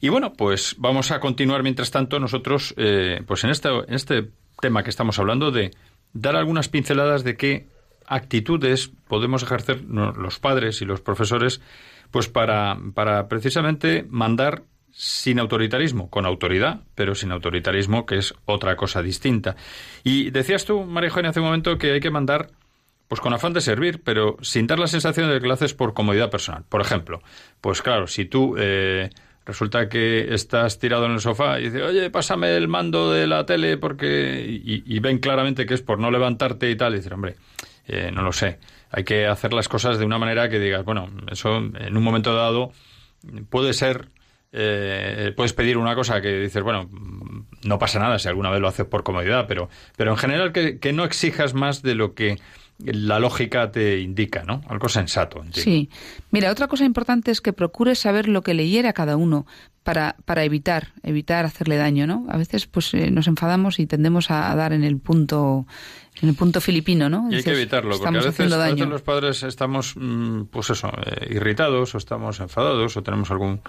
Y 0.00 0.08
bueno, 0.08 0.32
pues 0.32 0.76
vamos 0.78 1.10
a 1.10 1.20
continuar 1.20 1.62
mientras 1.62 1.90
tanto 1.90 2.18
nosotros, 2.18 2.74
eh, 2.78 3.22
pues 3.26 3.44
en 3.44 3.50
este, 3.50 3.68
en 3.68 3.94
este 3.94 4.30
tema 4.60 4.82
que 4.82 4.90
estamos 4.90 5.18
hablando 5.18 5.50
de 5.50 5.72
dar 6.14 6.36
algunas 6.36 6.68
pinceladas 6.68 7.22
de 7.22 7.36
qué 7.36 7.66
actitudes 8.10 8.90
podemos 9.08 9.42
ejercer 9.42 9.82
los 9.84 10.38
padres 10.38 10.82
y 10.82 10.84
los 10.84 11.00
profesores 11.00 11.62
pues 12.10 12.28
para, 12.28 12.76
para 12.92 13.28
precisamente 13.28 14.04
mandar 14.10 14.64
sin 14.90 15.38
autoritarismo, 15.38 16.10
con 16.10 16.26
autoridad, 16.26 16.80
pero 16.96 17.14
sin 17.14 17.30
autoritarismo, 17.30 18.04
que 18.04 18.18
es 18.18 18.34
otra 18.44 18.76
cosa 18.76 19.00
distinta. 19.02 19.54
Y 20.02 20.30
decías 20.30 20.64
tú, 20.64 20.82
María 20.82 21.08
Eugenia, 21.08 21.30
hace 21.30 21.40
un 21.40 21.46
momento 21.46 21.78
que 21.78 21.92
hay 21.92 22.00
que 22.00 22.10
mandar 22.10 22.50
pues 23.06 23.20
con 23.20 23.32
afán 23.32 23.52
de 23.52 23.60
servir, 23.60 24.02
pero 24.04 24.36
sin 24.40 24.66
dar 24.66 24.78
la 24.78 24.86
sensación 24.86 25.28
de 25.30 25.40
que 25.40 25.46
lo 25.46 25.54
haces 25.54 25.74
por 25.74 25.94
comodidad 25.94 26.30
personal. 26.30 26.64
Por 26.68 26.80
ejemplo, 26.80 27.22
pues 27.60 27.82
claro, 27.82 28.06
si 28.06 28.24
tú 28.24 28.54
eh, 28.56 29.10
resulta 29.44 29.88
que 29.88 30.32
estás 30.32 30.78
tirado 30.78 31.06
en 31.06 31.12
el 31.12 31.20
sofá 31.20 31.58
y 31.58 31.64
dices, 31.64 31.82
oye, 31.82 32.10
pásame 32.10 32.54
el 32.56 32.68
mando 32.68 33.10
de 33.10 33.26
la 33.26 33.46
tele 33.46 33.78
porque... 33.78 34.44
Y, 34.46 34.98
ven 35.00 35.18
claramente 35.18 35.66
que 35.66 35.74
es 35.74 35.82
por 35.82 35.98
no 35.98 36.10
levantarte 36.10 36.70
y 36.70 36.76
tal, 36.76 36.92
y 36.92 36.96
dices, 36.98 37.12
hombre, 37.12 37.36
eh, 37.90 38.10
no 38.12 38.22
lo 38.22 38.32
sé. 38.32 38.58
Hay 38.90 39.04
que 39.04 39.26
hacer 39.26 39.52
las 39.52 39.68
cosas 39.68 39.98
de 39.98 40.04
una 40.04 40.18
manera 40.18 40.48
que 40.48 40.58
digas, 40.58 40.84
bueno, 40.84 41.10
eso 41.30 41.56
en 41.56 41.96
un 41.96 42.02
momento 42.02 42.34
dado 42.34 42.72
puede 43.48 43.72
ser, 43.72 44.08
eh, 44.52 45.32
puedes 45.36 45.52
pedir 45.52 45.76
una 45.76 45.94
cosa 45.94 46.20
que 46.20 46.38
dices, 46.38 46.62
bueno, 46.62 46.88
no 47.64 47.78
pasa 47.78 47.98
nada 47.98 48.18
si 48.18 48.28
alguna 48.28 48.50
vez 48.50 48.60
lo 48.60 48.68
haces 48.68 48.86
por 48.86 49.02
comodidad, 49.02 49.46
pero, 49.48 49.68
pero 49.96 50.12
en 50.12 50.16
general 50.16 50.52
que, 50.52 50.78
que 50.78 50.92
no 50.92 51.04
exijas 51.04 51.54
más 51.54 51.82
de 51.82 51.94
lo 51.94 52.14
que 52.14 52.38
la 52.84 53.18
lógica 53.18 53.70
te 53.70 54.00
indica, 54.00 54.42
¿no? 54.44 54.62
Algo 54.68 54.88
sensato. 54.88 55.42
Sí. 55.52 55.90
Mira, 56.30 56.50
otra 56.50 56.68
cosa 56.68 56.84
importante 56.84 57.30
es 57.30 57.40
que 57.40 57.52
procures 57.52 57.98
saber 57.98 58.28
lo 58.28 58.42
que 58.42 58.54
le 58.54 58.70
a 58.88 58.92
cada 58.92 59.16
uno 59.16 59.46
para, 59.82 60.16
para 60.24 60.44
evitar, 60.44 60.88
evitar 61.02 61.44
hacerle 61.44 61.76
daño, 61.76 62.06
¿no? 62.06 62.26
A 62.28 62.36
veces 62.36 62.66
pues 62.66 62.92
eh, 62.94 63.10
nos 63.10 63.26
enfadamos 63.26 63.78
y 63.78 63.86
tendemos 63.86 64.30
a, 64.30 64.54
dar 64.54 64.72
en 64.72 64.84
el 64.84 64.98
punto 64.98 65.66
en 66.20 66.28
el 66.28 66.34
punto 66.34 66.60
filipino, 66.60 67.08
¿no? 67.08 67.28
Y 67.30 67.36
hay 67.36 67.42
que 67.42 67.52
evitarlo, 67.52 67.98
porque 67.98 68.18
a 68.18 68.22
veces, 68.22 68.50
los 68.50 69.02
padres 69.02 69.42
estamos, 69.42 69.94
mm, 69.96 70.44
pues 70.50 70.68
eso, 70.70 70.92
eh, 71.06 71.34
irritados 71.34 71.94
o 71.94 71.98
estamos 71.98 72.40
enfadados 72.40 72.96
o 72.96 73.02
tenemos 73.02 73.30
algún 73.30 73.62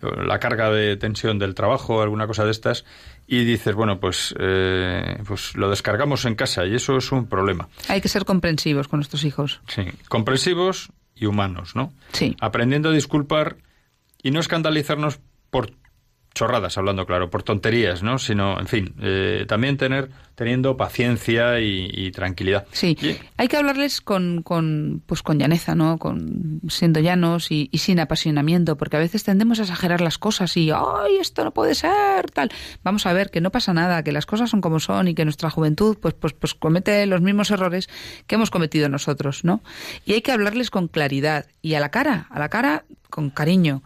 la 0.00 0.38
carga 0.38 0.70
de 0.70 0.96
tensión 0.96 1.38
del 1.38 1.54
trabajo, 1.54 2.02
alguna 2.02 2.26
cosa 2.26 2.44
de 2.44 2.50
estas, 2.50 2.84
y 3.26 3.44
dices, 3.44 3.74
bueno, 3.74 4.00
pues, 4.00 4.34
eh, 4.38 5.18
pues 5.26 5.54
lo 5.56 5.70
descargamos 5.70 6.24
en 6.24 6.34
casa 6.34 6.66
y 6.66 6.74
eso 6.74 6.96
es 6.96 7.10
un 7.12 7.26
problema. 7.26 7.68
Hay 7.88 8.00
que 8.00 8.08
ser 8.08 8.24
comprensivos 8.24 8.88
con 8.88 8.98
nuestros 8.98 9.24
hijos. 9.24 9.60
Sí, 9.68 9.86
comprensivos 10.08 10.90
y 11.14 11.26
humanos, 11.26 11.74
¿no? 11.74 11.92
Sí. 12.12 12.36
Aprendiendo 12.40 12.90
a 12.90 12.92
disculpar 12.92 13.56
y 14.22 14.30
no 14.30 14.40
escandalizarnos 14.40 15.20
por 15.50 15.70
chorradas, 16.34 16.76
hablando 16.76 17.06
claro, 17.06 17.30
por 17.30 17.42
tonterías, 17.42 18.02
¿no? 18.02 18.18
Sino, 18.18 18.58
en 18.58 18.66
fin, 18.66 18.94
eh, 19.00 19.44
también 19.48 19.76
tener 19.76 20.10
teniendo 20.34 20.76
paciencia 20.76 21.60
y, 21.60 22.10
tranquilidad. 22.10 22.66
Sí, 22.72 22.96
hay 23.36 23.46
que 23.48 23.56
hablarles 23.56 24.00
con, 24.00 24.42
con, 24.42 25.00
pues 25.06 25.22
con 25.22 25.38
llaneza, 25.38 25.76
¿no? 25.76 25.98
Con, 25.98 26.60
siendo 26.68 26.98
llanos 26.98 27.52
y, 27.52 27.70
sin 27.74 28.00
apasionamiento, 28.00 28.76
porque 28.76 28.96
a 28.96 29.00
veces 29.00 29.22
tendemos 29.22 29.60
a 29.60 29.62
exagerar 29.62 30.00
las 30.00 30.18
cosas 30.18 30.56
y, 30.56 30.70
¡ay, 30.72 31.18
esto 31.20 31.44
no 31.44 31.52
puede 31.52 31.76
ser! 31.76 32.30
tal. 32.32 32.50
Vamos 32.82 33.06
a 33.06 33.12
ver 33.12 33.30
que 33.30 33.40
no 33.40 33.50
pasa 33.50 33.72
nada, 33.72 34.02
que 34.02 34.10
las 34.10 34.26
cosas 34.26 34.50
son 34.50 34.60
como 34.60 34.80
son 34.80 35.06
y 35.06 35.14
que 35.14 35.24
nuestra 35.24 35.50
juventud 35.50 35.96
pues, 36.00 36.14
pues, 36.14 36.32
pues 36.32 36.54
comete 36.54 37.06
los 37.06 37.20
mismos 37.20 37.52
errores 37.52 37.88
que 38.26 38.34
hemos 38.34 38.50
cometido 38.50 38.88
nosotros, 38.88 39.44
¿no? 39.44 39.62
Y 40.04 40.14
hay 40.14 40.22
que 40.22 40.32
hablarles 40.32 40.70
con 40.70 40.88
claridad 40.88 41.46
y 41.62 41.74
a 41.74 41.80
la 41.80 41.90
cara, 41.90 42.26
a 42.30 42.40
la 42.40 42.48
cara 42.48 42.84
con 43.08 43.30
cariño, 43.30 43.84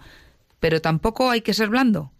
pero 0.60 0.80
tampoco 0.80 1.30
hay 1.30 1.42
que 1.42 1.52
ser 1.52 1.68
blando 1.68 2.10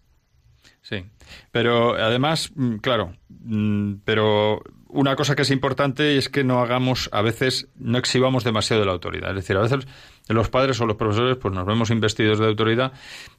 Sí, 0.89 1.05
pero 1.53 1.97
además, 1.97 2.51
mm, 2.55 2.77
claro, 2.77 3.13
mm, 3.29 3.97
pero 4.07 4.63
una 4.89 5.17
cosa 5.17 5.37
que 5.37 5.43
es 5.43 5.51
importante 5.51 6.17
es 6.17 6.31
que 6.31 6.45
no 6.45 6.61
hagamos, 6.61 7.11
a 7.13 7.21
veces, 7.21 7.69
no 7.77 7.99
exhibamos 7.99 8.43
demasiado 8.43 8.81
de 8.81 8.87
la 8.87 8.93
autoridad. 8.93 9.29
Es 9.31 9.37
decir, 9.37 9.59
a 9.59 9.61
veces 9.61 9.87
los 10.29 10.49
padres 10.49 10.81
o 10.81 10.87
los 10.87 10.97
profesores 10.97 11.37
pues 11.37 11.53
nos 11.53 11.67
vemos 11.67 11.91
investidos 11.91 12.39
de 12.39 12.47
autoridad 12.47 12.93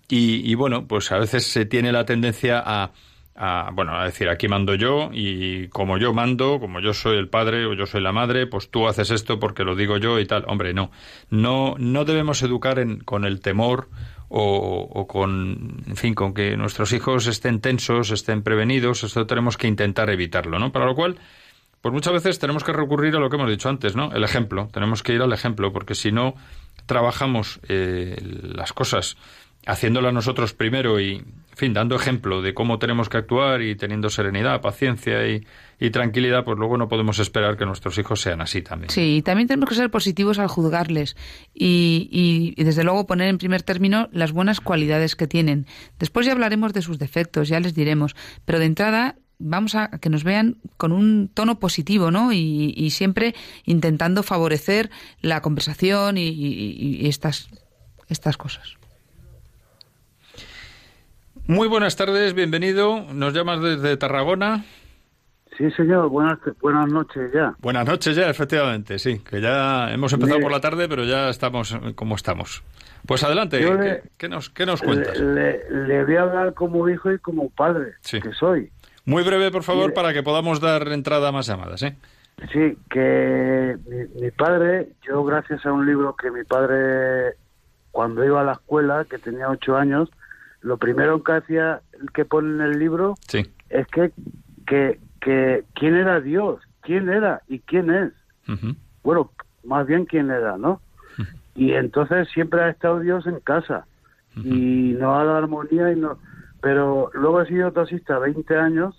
y, 0.08 0.54
bueno, 0.54 0.88
pues 0.88 1.12
a 1.12 1.18
veces 1.18 1.43
se 1.45 1.66
tiene 1.66 1.91
la 1.91 2.06
tendencia 2.06 2.62
a, 2.64 2.91
a, 3.36 3.72
bueno, 3.74 3.97
a 3.97 4.06
decir, 4.06 4.30
aquí 4.30 4.47
mando 4.47 4.76
yo 4.76 5.10
y 5.12 5.70
como 5.70 5.97
yo 5.97 6.14
mando, 6.14 6.60
como 6.60 6.80
yo 6.80 6.93
soy 6.93 7.18
el 7.18 7.30
padre 7.30 7.66
o 7.66 7.74
yo 7.74 7.88
soy 7.88 8.02
la 8.02 8.12
madre, 8.12 8.45
pues 8.45 8.70
tú 8.70 8.88
haces 8.88 9.10
esto 9.10 9.39
porque 9.39 9.64
lo 9.64 9.76
digo 9.76 9.97
yo 9.97 10.20
y 10.20 10.28
tal. 10.28 10.43
Hombre, 10.45 10.76
no. 10.76 10.91
No, 11.32 11.74
no 11.80 12.06
debemos 12.06 12.43
educar 12.43 12.78
en, 12.78 13.00
con 13.00 13.26
el 13.26 13.39
temor 13.39 13.89
o, 14.30 15.07
con, 15.07 15.84
en 15.88 15.95
fin, 15.95 16.13
con 16.13 16.34
que 16.34 16.55
nuestros 16.55 16.93
hijos 16.93 17.27
estén 17.27 17.59
tensos, 17.61 18.11
estén 18.11 18.43
prevenidos, 18.43 19.03
esto 19.03 19.25
tenemos 19.25 19.57
que 19.57 19.67
intentar 19.67 20.09
evitarlo, 20.09 20.59
¿no? 20.59 20.71
Para 20.71 20.86
lo 20.86 20.95
cual, 20.95 21.17
pues 21.82 21.93
muchas 21.93 22.13
veces 22.13 22.39
tenemos 22.39 22.63
que 22.63 22.73
recurrir 22.73 23.15
a 23.15 23.19
lo 23.19 23.30
que 23.30 23.38
hemos 23.38 23.49
dicho 23.49 23.69
antes, 23.69 23.95
¿no? 23.95 24.11
El 24.11 24.23
ejemplo, 24.23 24.67
tenemos 24.71 25.03
que 25.03 25.13
ir 25.13 25.21
al 25.21 25.34
ejemplo, 25.34 25.71
porque 25.71 25.95
si 25.95 26.11
no 26.11 26.36
trabajamos 26.86 27.59
eh, 27.67 28.17
las 28.21 28.73
cosas 28.73 29.17
haciéndolas 29.65 30.13
nosotros 30.13 30.53
primero 30.53 30.99
y, 30.99 31.15
en 31.15 31.55
fin, 31.55 31.73
dando 31.73 31.95
ejemplo 31.95 32.41
de 32.41 32.53
cómo 32.53 32.80
tenemos 32.80 33.09
que 33.09 33.17
actuar 33.17 33.61
y 33.61 33.75
teniendo 33.75 34.09
serenidad, 34.09 34.61
paciencia 34.61 35.27
y, 35.27 35.45
tranquilidad, 35.91 36.43
pues 36.43 36.57
luego 36.57 36.77
no 36.77 36.89
podemos 36.89 37.19
esperar 37.19 37.55
que 37.55 37.65
nuestros 37.65 37.97
hijos 37.97 38.21
sean 38.21 38.41
así 38.41 38.61
también. 38.61 38.89
Sí, 38.89 39.21
también 39.23 39.47
tenemos 39.47 39.69
que 39.69 39.75
ser 39.75 39.89
positivos 39.89 40.38
al 40.39 40.47
juzgarles 40.47 41.15
y, 41.53 42.09
y, 42.57 42.63
desde 42.63 42.84
luego 42.84 43.07
poner 43.07 43.30
en 43.30 43.38
primer 43.38 43.63
término 43.63 44.09
las 44.11 44.32
buenas 44.34 44.59
cualidades 44.59 45.15
que 45.15 45.27
tienen. 45.27 45.67
Después 45.97 46.25
ya 46.25 46.34
hablaremos 46.34 46.73
de 46.73 46.82
sus 46.82 46.99
defectos, 46.99 47.47
ya 47.47 47.59
les 47.59 47.73
diremos, 47.73 48.15
pero 48.45 48.59
de 48.59 48.65
entrada 48.65 49.15
vamos 49.39 49.75
a 49.75 49.89
que 49.99 50.09
nos 50.09 50.23
vean 50.23 50.57
con 50.77 50.91
un 50.91 51.29
tono 51.33 51.59
positivo, 51.59 52.11
¿no? 52.11 52.31
Y, 52.31 52.73
y 52.75 52.91
siempre 52.91 53.33
intentando 53.65 54.21
favorecer 54.21 54.89
la 55.21 55.41
conversación 55.41 56.17
y, 56.17 56.29
y 56.29 57.07
estas, 57.07 57.49
estas 58.09 58.37
cosas. 58.37 58.77
Muy 61.47 61.67
buenas 61.67 61.95
tardes, 61.95 62.35
bienvenido. 62.35 63.05
Nos 63.11 63.33
llamas 63.33 63.59
desde 63.61 63.97
Tarragona. 63.97 64.65
Sí, 65.57 65.69
señor, 65.71 66.07
buenas, 66.07 66.37
buenas 66.61 66.87
noches 66.89 67.31
ya. 67.33 67.55
Buenas 67.59 67.85
noches 67.85 68.15
ya, 68.15 68.29
efectivamente, 68.29 68.97
sí, 68.99 69.19
que 69.19 69.41
ya 69.41 69.91
hemos 69.91 70.13
empezado 70.13 70.39
por 70.39 70.51
la 70.51 70.61
tarde, 70.61 70.87
pero 70.87 71.03
ya 71.03 71.27
estamos 71.29 71.75
como 71.95 72.15
estamos. 72.15 72.63
Pues 73.05 73.23
adelante, 73.23 74.03
¿qué, 74.17 74.29
nos, 74.29 74.49
qué 74.51 74.65
nos 74.65 74.81
cuentas? 74.81 75.19
Le, 75.19 76.05
voy 76.05 76.15
a 76.15 76.21
hablar 76.21 76.53
como 76.53 76.87
hijo 76.87 77.11
y 77.11 77.17
como 77.19 77.49
padre 77.49 77.95
que 78.09 78.31
soy. 78.39 78.71
Muy 79.06 79.24
breve, 79.24 79.52
por 79.52 79.64
favor, 79.64 79.93
para 79.93 80.14
que 80.14 80.24
podamos 80.24 80.60
dar 80.62 80.88
entrada 80.89 81.30
a 81.30 81.32
más 81.32 81.47
llamadas, 81.47 81.84
¿eh? 81.84 81.95
Sí, 82.54 82.78
que 82.89 83.78
mi, 83.86 84.22
mi 84.22 84.32
padre, 84.32 84.89
yo 85.06 85.24
gracias 85.24 85.66
a 85.66 85.74
un 85.74 85.86
libro 85.86 86.16
que 86.16 86.32
mi 86.32 86.43
padre, 86.43 87.36
cuando 87.91 88.24
iba 88.24 88.41
a 88.41 88.45
la 88.45 88.54
escuela, 88.54 89.06
que 89.06 89.18
tenía 89.18 89.50
ocho 89.50 89.76
años, 89.76 90.10
lo 90.62 90.78
primero 90.78 91.24
que 91.24 91.34
hacía, 91.34 91.82
que 92.14 92.26
pone 92.26 92.50
en 92.56 92.62
el 92.62 92.80
libro, 92.80 93.16
es 93.70 93.88
que, 93.88 94.12
que, 94.68 95.00
que, 95.22 95.64
quién 95.74 95.95
era 95.95 96.22
Dios, 96.22 96.62
quién 96.82 97.10
era 97.10 97.41
y 97.47 97.60
quién 97.60 97.89
es. 97.89 98.14
Bueno, 99.04 99.32
más 99.64 99.86
bien 99.88 100.06
quién 100.06 100.32
era, 100.32 100.58
¿no? 100.58 100.82
Y 101.56 101.74
entonces 101.74 102.28
siempre 102.30 102.62
ha 102.62 102.70
estado 102.70 103.00
Dios 103.00 103.28
en 103.28 103.39
casa. 103.41 103.86
Y 104.36 104.95
no 104.97 105.16
ha 105.16 105.26
dado 105.26 105.38
armonía 105.38 105.91
y 105.91 105.95
no... 105.97 106.18
Pero 106.62 107.10
luego 107.14 107.41
he 107.41 107.47
sido 107.47 107.72
taxista 107.72 108.20
20 108.20 108.57
años 108.57 108.95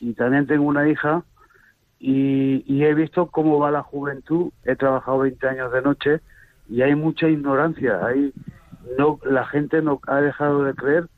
y 0.00 0.14
también 0.14 0.46
tengo 0.46 0.64
una 0.64 0.88
hija 0.88 1.22
y, 1.98 2.64
y 2.66 2.84
he 2.84 2.94
visto 2.94 3.26
cómo 3.26 3.58
va 3.58 3.70
la 3.70 3.82
juventud. 3.82 4.50
He 4.64 4.76
trabajado 4.76 5.18
20 5.18 5.48
años 5.48 5.72
de 5.72 5.82
noche 5.82 6.20
y 6.68 6.82
hay 6.82 6.94
mucha 6.94 7.28
ignorancia, 7.28 8.04
hay 8.04 8.32
no 8.98 9.18
la 9.24 9.46
gente 9.46 9.82
no 9.82 10.00
ha 10.06 10.20
dejado 10.20 10.64
de 10.64 10.74
creer. 10.74 11.08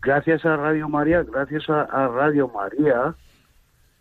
Gracias 0.00 0.44
a 0.44 0.56
Radio 0.56 0.88
María, 0.88 1.22
gracias 1.24 1.68
a, 1.68 2.08
Radio 2.08 2.48
María, 2.48 3.14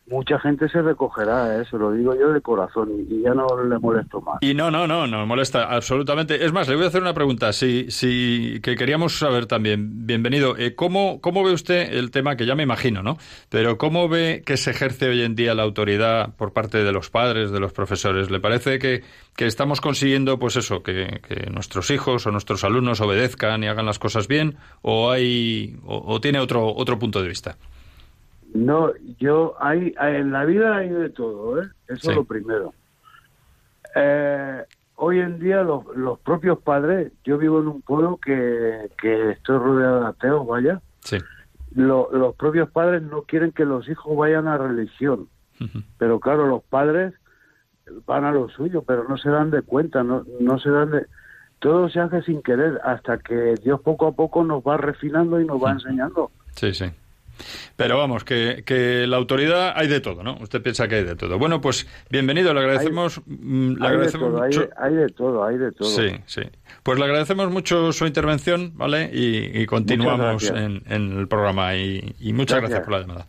mucha 0.09 0.39
gente 0.39 0.69
se 0.69 0.81
recogerá, 0.81 1.59
¿eh? 1.59 1.65
se 1.69 1.77
lo 1.77 1.91
digo 1.91 2.15
yo 2.15 2.31
de 2.31 2.41
corazón 2.41 2.89
y, 3.09 3.21
ya 3.21 3.33
no 3.33 3.45
le 3.63 3.77
molesto 3.79 4.21
más. 4.21 4.37
Y 4.41 4.53
no, 4.53 4.71
no, 4.71 4.87
no, 4.87 5.07
no 5.07 5.25
molesta 5.25 5.65
absolutamente. 5.65 6.45
Es 6.45 6.53
más, 6.53 6.67
le 6.67 6.75
voy 6.75 6.85
a 6.85 6.87
hacer 6.87 7.01
una 7.01 7.13
pregunta, 7.13 7.51
si, 7.53 7.91
si 7.91 8.59
que 8.61 8.75
queríamos 8.75 9.17
saber 9.17 9.45
también. 9.45 10.07
Bienvenido. 10.07 10.57
Eh, 10.57 10.75
¿cómo, 10.75 11.19
¿Cómo 11.21 11.43
ve 11.43 11.51
usted 11.51 11.93
el 11.93 12.11
tema 12.11 12.35
que 12.35 12.45
ya 12.45 12.55
me 12.55 12.63
imagino, 12.63 13.03
no? 13.03 13.17
Pero 13.49 13.77
cómo 13.77 14.07
ve 14.07 14.43
que 14.45 14.57
se 14.57 14.71
ejerce 14.71 15.09
hoy 15.09 15.23
en 15.23 15.35
día 15.35 15.53
la 15.55 15.63
autoridad 15.63 16.35
por 16.35 16.53
parte 16.53 16.83
de 16.83 16.91
los 16.91 17.09
padres, 17.09 17.51
de 17.51 17.59
los 17.59 17.73
profesores? 17.73 18.31
¿Le 18.31 18.39
parece 18.39 18.79
que 18.79 19.03
que 19.37 19.45
estamos 19.45 19.79
consiguiendo, 19.79 20.39
pues 20.39 20.55
eso, 20.55 20.81
que, 20.81 21.21
nuestros 21.51 21.91
hijos 21.91 22.25
o 22.25 22.31
nuestros 22.31 22.63
alumnos 22.63 22.99
obedezcan 23.01 23.63
y 23.63 23.67
hagan 23.67 23.85
las 23.85 23.99
cosas 23.99 24.27
bien, 24.27 24.57
o 24.81 25.11
hay, 25.11 25.77
o, 25.85 26.19
tiene 26.19 26.39
otro 26.39 26.73
otro 26.73 26.97
punto 26.97 27.21
de 27.21 27.29
vista. 27.29 27.57
No, 28.53 28.91
yo 29.19 29.55
hay, 29.59 29.93
en 29.99 30.31
la 30.31 30.45
vida 30.45 30.77
hay 30.77 30.89
de 30.89 31.09
todo, 31.09 31.61
¿eh? 31.61 31.67
Eso 31.87 32.11
es 32.11 32.15
lo 32.15 32.23
primero. 32.23 32.73
Eh, 33.95 34.63
hoy 34.95 35.19
en 35.19 35.39
día 35.39 35.63
los, 35.63 35.85
los 35.95 36.19
propios 36.19 36.59
padres, 36.59 37.11
yo 37.23 37.37
vivo 37.37 37.59
en 37.59 37.67
un 37.67 37.81
pueblo 37.81 38.17
que, 38.17 38.89
que 38.99 39.31
estoy 39.31 39.57
rodeado 39.57 40.01
de 40.01 40.07
ateos, 40.07 40.47
vaya. 40.47 40.81
Sí. 41.01 41.17
los 41.71 42.35
propios 42.35 42.69
padres 42.71 43.01
no 43.03 43.21
quieren 43.23 43.51
que 43.51 43.65
los 43.65 43.87
hijos 43.87 44.17
vayan 44.17 44.47
a 44.47 44.57
religión. 44.57 45.29
Pero 45.97 46.19
claro, 46.19 46.45
los 46.47 46.63
padres 46.63 47.13
van 48.05 48.25
a 48.25 48.31
lo 48.31 48.49
suyo, 48.49 48.83
pero 48.83 49.05
no 49.07 49.17
se 49.17 49.29
dan 49.29 49.49
de 49.49 49.61
cuenta, 49.61 50.03
no, 50.03 50.25
no 50.39 50.59
se 50.59 50.69
dan 50.69 50.91
de... 50.91 51.07
Todo 51.59 51.89
se 51.89 51.99
hace 51.99 52.21
sin 52.21 52.43
querer 52.43 52.79
hasta 52.83 53.17
que 53.17 53.55
Dios 53.63 53.81
poco 53.81 54.07
a 54.07 54.11
poco 54.11 54.43
nos 54.43 54.61
va 54.61 54.77
refinando 54.77 55.41
y 55.41 55.45
nos 55.45 55.63
va 55.63 55.71
enseñando. 55.71 56.29
Sí, 56.51 56.71
sí. 56.73 56.85
Pero 57.75 57.97
vamos, 57.97 58.23
que, 58.23 58.63
que, 58.65 59.07
la 59.07 59.17
autoridad 59.17 59.73
hay 59.75 59.87
de 59.87 59.99
todo, 59.99 60.23
¿no? 60.23 60.37
Usted 60.41 60.61
piensa 60.61 60.87
que 60.87 60.95
hay 60.95 61.03
de 61.03 61.15
todo. 61.15 61.37
Bueno, 61.37 61.61
pues 61.61 61.87
bienvenido, 62.09 62.53
le 62.53 62.59
agradecemos, 62.61 63.21
mm, 63.25 63.73
le 63.79 63.87
agradecemos 63.87 64.31
mucho. 64.31 64.69
Hay, 64.77 64.95
de 64.95 65.07
todo, 65.09 65.45
hay 65.45 65.57
de 65.57 65.71
todo. 65.71 65.89
Sí, 65.89 66.09
sí. 66.25 66.41
Pues 66.83 66.99
le 66.99 67.05
agradecemos 67.05 67.51
mucho 67.51 67.91
su 67.91 68.05
intervención, 68.05 68.71
¿vale? 68.75 69.09
Y, 69.13 69.65
continuamos 69.65 70.49
en, 70.49 70.83
el 70.87 71.27
programa 71.27 71.75
y, 71.75 72.15
muchas 72.33 72.59
gracias. 72.59 72.81
por 72.81 72.93
la 72.93 72.99
llamada. 73.01 73.27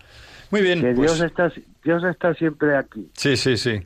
Muy 0.51 0.63
bien. 0.63 0.81
Que 0.81 0.93
pues 0.93 1.19
Dios, 1.19 1.21
está, 1.21 1.53
Dios 1.85 2.03
está 2.05 2.35
siempre 2.35 2.77
aquí. 2.77 3.09
Sí, 3.15 3.37
sí, 3.37 3.57
sí. 3.57 3.81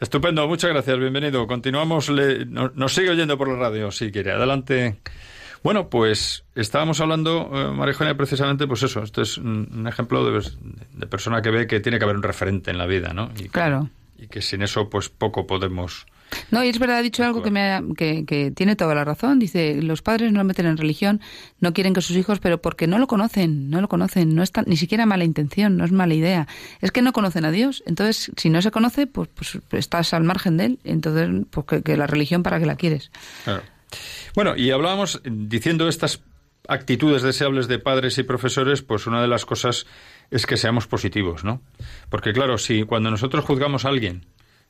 Estupendo, 0.00 0.46
muchas 0.46 0.70
gracias, 0.70 0.98
bienvenido. 0.98 1.46
Continuamos, 1.46 2.10
nos 2.10 2.94
sigue 2.94 3.10
oyendo 3.10 3.38
por 3.38 3.48
la 3.48 3.56
radio, 3.56 3.90
si 3.90 4.10
quiere. 4.10 4.32
Adelante. 4.32 4.98
Bueno, 5.64 5.88
pues 5.88 6.44
estábamos 6.54 7.00
hablando, 7.00 7.50
eh, 7.52 7.72
María 7.72 8.16
precisamente, 8.16 8.66
pues 8.66 8.82
eso, 8.82 9.02
esto 9.02 9.22
es 9.22 9.38
un, 9.38 9.86
ejemplo 9.88 10.30
de, 10.30 10.46
de, 10.92 11.06
persona 11.06 11.40
que 11.40 11.50
ve 11.50 11.66
que 11.66 11.80
tiene 11.80 11.98
que 11.98 12.04
haber 12.04 12.16
un 12.16 12.22
referente 12.22 12.70
en 12.70 12.78
la 12.78 12.86
vida, 12.86 13.14
¿no? 13.14 13.30
Y 13.38 13.48
claro. 13.48 13.88
Y 14.18 14.26
que 14.26 14.42
sin 14.42 14.62
eso, 14.62 14.90
pues 14.90 15.08
poco 15.08 15.46
podemos 15.46 16.06
no, 16.50 16.64
y 16.64 16.68
es 16.68 16.78
verdad, 16.78 16.98
ha 16.98 17.02
dicho 17.02 17.24
algo 17.24 17.42
que, 17.42 17.50
me 17.50 17.80
que, 17.96 18.52
tiene 18.54 18.76
toda 18.76 18.94
la 18.94 19.04
razón. 19.04 19.38
Dice, 19.38 19.80
los 19.82 20.02
padres 20.02 20.32
no 20.32 20.38
lo 20.38 20.44
meten 20.44 20.66
en 20.66 20.76
religión, 20.76 21.20
no 21.60 21.72
quieren 21.72 21.94
que 21.94 22.00
sus 22.00 22.16
hijos, 22.16 22.40
pero 22.40 22.60
porque 22.60 22.86
no 22.86 22.98
lo 22.98 23.06
conocen, 23.06 23.70
no 23.70 23.80
lo 23.80 23.88
conocen, 23.88 24.34
no 24.34 24.42
es 24.42 24.50
ni 24.66 24.76
siquiera 24.76 25.06
mala 25.06 25.24
intención, 25.24 25.76
no 25.76 25.84
es 25.84 25.92
mala 25.92 26.14
idea. 26.14 26.48
Es 26.80 26.90
que 26.90 27.02
no 27.02 27.12
conocen 27.12 27.44
a 27.44 27.50
Dios. 27.50 27.82
Entonces, 27.86 28.32
si 28.36 28.50
no 28.50 28.62
se 28.62 28.70
conoce, 28.70 29.06
pues, 29.06 29.28
pues 29.34 29.58
estás 29.72 30.14
al 30.14 30.24
margen 30.24 30.56
de 30.56 30.64
él. 30.66 30.78
Entonces, 30.84 31.46
pues 31.50 31.82
que, 31.82 31.96
la 31.96 32.06
religión, 32.06 32.42
¿para 32.42 32.58
qué 32.58 32.66
la 32.66 32.76
quieres? 32.76 33.10
Bueno, 34.34 34.56
y 34.56 34.70
hablábamos, 34.70 35.20
diciendo 35.24 35.88
estas 35.88 36.22
actitudes 36.68 37.22
deseables 37.22 37.68
de 37.68 37.78
padres 37.78 38.18
y 38.18 38.22
profesores, 38.22 38.82
pues 38.82 39.06
una 39.06 39.20
de 39.20 39.28
las 39.28 39.44
cosas 39.44 39.86
es 40.30 40.46
que 40.46 40.56
seamos 40.56 40.86
positivos, 40.86 41.44
¿no? 41.44 41.60
Porque 42.08 42.32
claro, 42.32 42.58
si 42.58 42.84
cuando 42.84 43.10
nosotros 43.10 43.44
juzgamos 43.44 43.84
a 43.84 43.88
alguien, 43.88 44.26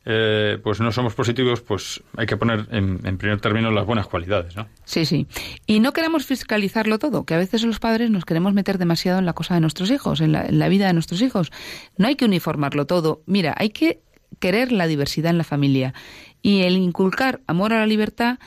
eh, 0.06 0.58
pues 0.62 0.80
no 0.80 0.92
somos 0.92 1.14
positivos, 1.14 1.62
pues 1.62 2.02
hay 2.16 2.26
que 2.26 2.36
poner 2.36 2.66
en, 2.72 2.98
primer 3.16 3.40
término 3.40 3.70
las 3.70 3.86
buenas 3.86 4.06
cualidades, 4.06 4.54
¿no? 4.54 4.68
Sí, 4.84 5.06
sí. 5.06 5.26
Y 5.66 5.80
no 5.80 5.92
queremos 5.92 6.26
fiscalizarlo 6.26 6.98
todo, 6.98 7.24
que 7.24 7.34
a 7.34 7.38
veces 7.38 7.64
los 7.64 7.78
padres 7.80 8.10
nos 8.10 8.24
queremos 8.24 8.52
meter 8.52 8.76
demasiado 8.76 9.18
en 9.18 9.26
la 9.26 9.32
cosa 9.32 9.54
de 9.54 9.60
nuestros 9.60 9.90
hijos, 9.90 10.20
en 10.20 10.32
la, 10.32 10.44
en 10.44 10.58
la 10.58 10.68
vida 10.68 10.88
de 10.88 10.92
nuestros 10.92 11.22
hijos. 11.22 11.52
No 11.96 12.06
hay 12.08 12.16
que 12.16 12.26
uniformarlo 12.26 12.86
todo. 12.86 13.22
Mira, 13.26 13.54
hay 13.56 13.70
que 13.70 14.00
querer 14.40 14.72
la 14.72 14.86
diversidad 14.86 15.30
en 15.30 15.38
la 15.38 15.44
familia 15.44 15.94
y 16.42 16.62
el 16.62 16.76
inculcar 16.76 17.40
amor 17.46 17.72
a 17.72 17.78
la 17.78 17.86
libertad 17.86 18.38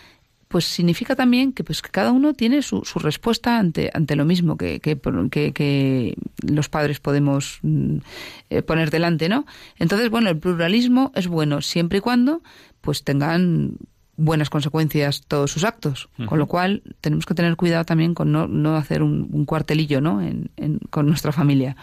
pues 0.48 0.66
significa 0.66 1.16
también 1.16 1.54
que 1.54 1.64
pues 1.64 1.82
que 1.82 1.90
cada 1.90 2.12
uno 2.12 2.34
tiene 2.34 2.62
su, 2.62 2.84
su 2.86 3.00
respuesta 3.00 3.58
ante, 3.60 3.92
ante 3.94 4.16
lo 4.16 4.26
mismo 4.26 4.58
que, 4.58 4.80
que, 4.80 4.98
que, 5.30 6.16
los 6.42 6.70
padres 6.70 7.00
podemos 7.00 7.60
mm, 7.64 7.98
eh, 8.50 8.62
poner 8.62 8.90
delante, 8.90 9.28
¿no? 9.30 9.46
Entonces, 9.78 10.10
bueno, 10.10 10.30
el 10.30 10.38
pluralismo 10.38 11.12
es 11.16 11.28
bueno 11.28 11.62
siempre 11.62 11.98
y 11.98 12.02
cuando 12.02 12.42
pues 12.82 13.04
tengan 13.04 13.78
buenas 14.16 14.50
consecuencias 14.50 15.22
todos 15.28 15.52
sus 15.52 15.64
actos, 15.64 16.10
con 16.26 16.40
lo 16.40 16.48
cual 16.48 16.82
tenemos 17.02 17.26
que 17.26 17.36
tener 17.36 17.56
cuidado 17.56 17.86
también 17.86 18.16
con 18.16 18.32
no, 18.32 18.48
no 18.48 18.76
hacer 18.76 19.04
un, 19.04 19.46
cuartelillo, 19.46 20.02
¿no? 20.02 20.22
en, 20.22 20.50
con 20.90 21.06
nuestra 21.06 21.32
familia. 21.32 21.76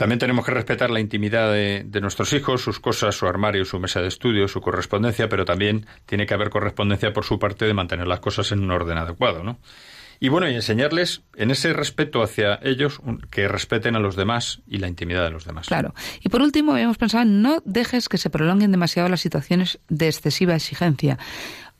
También 0.00 0.18
tenemos 0.18 0.46
que 0.46 0.52
respetar 0.52 0.88
la 0.88 0.98
intimidad 0.98 1.52
de, 1.52 2.00
nuestros 2.00 2.32
hijos, 2.32 2.62
sus 2.62 2.80
cosas, 2.80 3.14
su 3.14 3.26
armario, 3.26 3.66
su 3.66 3.78
mesa 3.78 4.00
de 4.00 4.08
estudio, 4.08 4.48
su 4.48 4.62
correspondencia, 4.62 5.28
pero 5.28 5.44
también 5.44 5.84
tiene 6.06 6.24
que 6.24 6.32
haber 6.32 6.48
correspondencia 6.48 7.12
por 7.12 7.26
su 7.26 7.38
parte 7.38 7.66
de 7.66 7.74
mantener 7.74 8.06
las 8.06 8.20
cosas 8.20 8.50
en 8.50 8.60
un 8.60 8.70
orden 8.70 8.96
adecuado, 8.96 9.44
¿no? 9.44 9.58
Y 10.18 10.30
bueno, 10.30 10.48
y 10.48 10.54
enseñarles 10.54 11.20
en 11.36 11.50
ese 11.50 11.74
respeto 11.74 12.22
hacia 12.22 12.58
ellos 12.62 13.02
que 13.30 13.46
respeten 13.46 13.94
a 13.94 13.98
los 13.98 14.16
demás 14.16 14.62
y 14.66 14.78
la 14.78 14.88
intimidad 14.88 15.22
de 15.22 15.32
los 15.32 15.44
demás. 15.44 15.66
Claro. 15.66 15.92
Y 16.22 16.30
por 16.30 16.40
último, 16.40 16.72
habíamos 16.72 16.96
pensado, 16.96 17.26
no 17.26 17.62
dejes 17.66 18.08
que 18.08 18.16
se 18.16 18.30
prolonguen 18.30 18.72
demasiado 18.72 19.10
las 19.10 19.20
situaciones 19.20 19.80
de 19.90 20.06
excesiva 20.06 20.54
exigencia. 20.54 21.18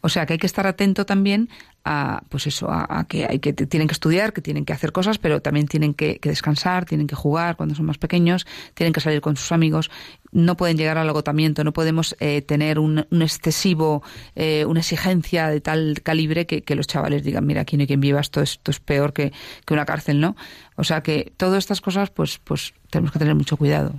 O 0.03 0.09
sea 0.09 0.27
que 0.27 0.35
hay 0.35 0.39
que 0.39 0.47
estar 0.47 0.67
atento 0.67 1.05
también 1.05 1.49
a, 1.85 2.23
pues 2.29 2.47
eso, 2.47 2.69
a, 2.71 3.05
que 3.09 3.27
hay 3.27 3.39
que 3.39 3.53
tienen 3.53 3.89
que 3.89 3.93
estudiar, 3.93 4.33
que 4.33 4.43
tienen 4.43 4.65
que 4.65 4.73
hacer 4.73 4.93
cosas, 4.93 5.19
pero 5.19 5.41
también 5.41 5.67
tienen 5.67 5.95
que, 5.95 6.19
descansar, 6.23 6.85
tienen 6.85 7.07
que 7.07 7.15
jugar 7.15 7.57
cuando 7.57 7.75
son 7.75 7.87
más 7.87 7.99
pequeños, 7.99 8.47
tienen 8.75 8.93
que 8.93 9.01
salir 9.01 9.21
con 9.21 9.37
sus 9.37 9.53
amigos, 9.53 9.91
no 10.33 10.57
pueden 10.57 10.77
llegar 10.77 10.99
al 10.99 11.09
agotamiento, 11.09 11.65
no 11.65 11.73
podemos 11.73 12.17
eh, 12.21 12.43
tener 12.43 12.79
un, 12.79 13.07
un 13.11 13.23
excesivo, 13.23 14.03
eh, 14.37 14.65
una 14.67 14.81
exigencia 14.81 15.49
de 15.49 15.61
tal 15.61 16.01
calibre 16.03 16.47
que, 16.47 16.63
que, 16.63 16.75
los 16.75 16.87
chavales 16.87 17.23
digan, 17.23 17.47
mira, 17.47 17.63
aquí 17.63 17.77
no 17.77 17.83
hay 17.83 17.87
quien 17.87 18.01
viva, 18.01 18.21
esto, 18.21 18.41
esto 18.41 18.71
es 18.71 18.81
peor 18.81 19.13
que, 19.13 19.33
que 19.65 19.75
una 19.75 19.87
cárcel, 19.87 20.21
¿no? 20.21 20.37
O 20.77 20.85
sea 20.85 21.03
que 21.03 21.33
todas 21.37 21.59
estas 21.59 21.81
cosas, 21.81 22.11
pues, 22.11 22.39
pues 22.45 22.75
tenemos 22.91 23.13
que 23.13 23.19
tener 23.19 23.35
mucho 23.35 23.57
cuidado. 23.57 23.95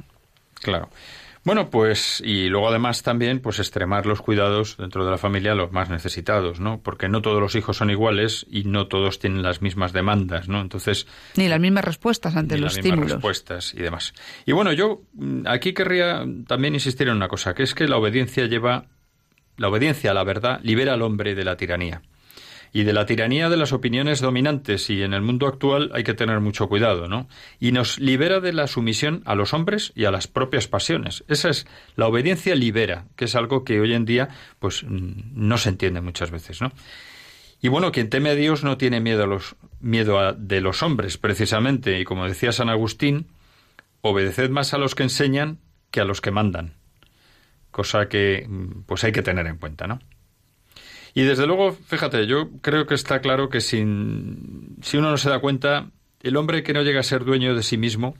Claro. 0.55 0.89
Bueno, 1.43 1.71
pues 1.71 2.21
y 2.23 2.49
luego 2.49 2.69
además 2.69 3.01
también 3.01 3.39
pues 3.39 3.57
extremar 3.57 4.05
los 4.05 4.21
cuidados 4.21 4.77
dentro 4.77 5.03
de 5.03 5.11
la 5.11 5.17
familia 5.17 5.53
a 5.53 5.55
los 5.55 5.71
más 5.71 5.89
necesitados, 5.89 6.59
¿no? 6.59 6.81
Porque 6.81 7.09
no 7.09 7.21
todos 7.23 7.41
los 7.41 7.55
hijos 7.55 7.77
son 7.77 7.89
iguales 7.89 8.45
y 8.49 8.63
no 8.63 8.87
todos 8.87 9.17
tienen 9.17 9.41
las 9.41 9.61
mismas 9.61 9.91
demandas, 9.91 10.47
¿no? 10.47 10.61
Entonces 10.61 11.07
ni 11.35 11.47
las 11.47 11.59
mismas 11.59 11.83
respuestas 11.83 12.35
ante 12.35 12.55
ni 12.55 12.61
los 12.61 12.75
las 12.75 12.85
mismas 12.85 13.11
respuestas 13.11 13.73
y 13.73 13.81
demás. 13.81 14.13
Y 14.45 14.51
bueno, 14.51 14.71
yo 14.71 15.01
mm, 15.13 15.47
aquí 15.47 15.73
querría 15.73 16.23
también 16.45 16.75
insistir 16.75 17.07
en 17.07 17.15
una 17.15 17.27
cosa, 17.27 17.55
que 17.55 17.63
es 17.63 17.73
que 17.73 17.87
la 17.87 17.97
obediencia 17.97 18.45
lleva 18.45 18.85
la 19.57 19.69
obediencia 19.69 20.11
a 20.11 20.13
la 20.13 20.23
verdad 20.23 20.59
libera 20.61 20.93
al 20.93 21.01
hombre 21.01 21.33
de 21.33 21.43
la 21.43 21.57
tiranía 21.57 22.03
y 22.73 22.83
de 22.83 22.93
la 22.93 23.05
tiranía 23.05 23.49
de 23.49 23.57
las 23.57 23.73
opiniones 23.73 24.21
dominantes 24.21 24.89
y 24.89 25.03
en 25.03 25.13
el 25.13 25.21
mundo 25.21 25.47
actual 25.47 25.91
hay 25.93 26.03
que 26.03 26.13
tener 26.13 26.39
mucho 26.39 26.67
cuidado, 26.69 27.07
¿no? 27.07 27.27
Y 27.59 27.71
nos 27.71 27.99
libera 27.99 28.39
de 28.39 28.53
la 28.53 28.67
sumisión 28.67 29.21
a 29.25 29.35
los 29.35 29.53
hombres 29.53 29.91
y 29.95 30.05
a 30.05 30.11
las 30.11 30.27
propias 30.27 30.67
pasiones. 30.67 31.23
Esa 31.27 31.49
es 31.49 31.67
la 31.95 32.07
obediencia 32.07 32.55
libera, 32.55 33.05
que 33.15 33.25
es 33.25 33.35
algo 33.35 33.63
que 33.63 33.79
hoy 33.79 33.93
en 33.93 34.05
día 34.05 34.29
pues 34.59 34.83
no 34.85 35.57
se 35.57 35.69
entiende 35.69 36.01
muchas 36.01 36.31
veces, 36.31 36.61
¿no? 36.61 36.71
Y 37.63 37.67
bueno, 37.67 37.91
quien 37.91 38.09
teme 38.09 38.31
a 38.31 38.35
Dios 38.35 38.63
no 38.63 38.77
tiene 38.77 39.01
miedo 39.01 39.23
a 39.23 39.27
los 39.27 39.55
miedo 39.79 40.33
de 40.33 40.61
los 40.61 40.81
hombres, 40.81 41.17
precisamente, 41.17 41.99
y 41.99 42.05
como 42.05 42.27
decía 42.27 42.51
San 42.51 42.69
Agustín, 42.69 43.27
obedeced 44.01 44.49
más 44.49 44.73
a 44.73 44.77
los 44.77 44.95
que 44.95 45.03
enseñan 45.03 45.59
que 45.91 46.01
a 46.01 46.05
los 46.05 46.21
que 46.21 46.31
mandan. 46.31 46.73
Cosa 47.69 48.09
que 48.09 48.49
pues 48.85 49.03
hay 49.03 49.11
que 49.11 49.21
tener 49.21 49.45
en 49.45 49.57
cuenta, 49.57 49.87
¿no? 49.87 49.99
Y 51.13 51.23
desde 51.23 51.45
luego, 51.45 51.73
fíjate, 51.73 52.25
yo 52.25 52.49
creo 52.61 52.85
que 52.85 52.95
está 52.95 53.19
claro 53.19 53.49
que 53.49 53.61
sin, 53.61 54.77
si 54.81 54.97
uno 54.97 55.11
no 55.11 55.17
se 55.17 55.29
da 55.29 55.39
cuenta, 55.39 55.87
el 56.23 56.37
hombre 56.37 56.63
que 56.63 56.73
no 56.73 56.83
llega 56.83 56.99
a 56.99 57.03
ser 57.03 57.25
dueño 57.25 57.55
de 57.55 57.63
sí 57.63 57.77
mismo 57.77 58.15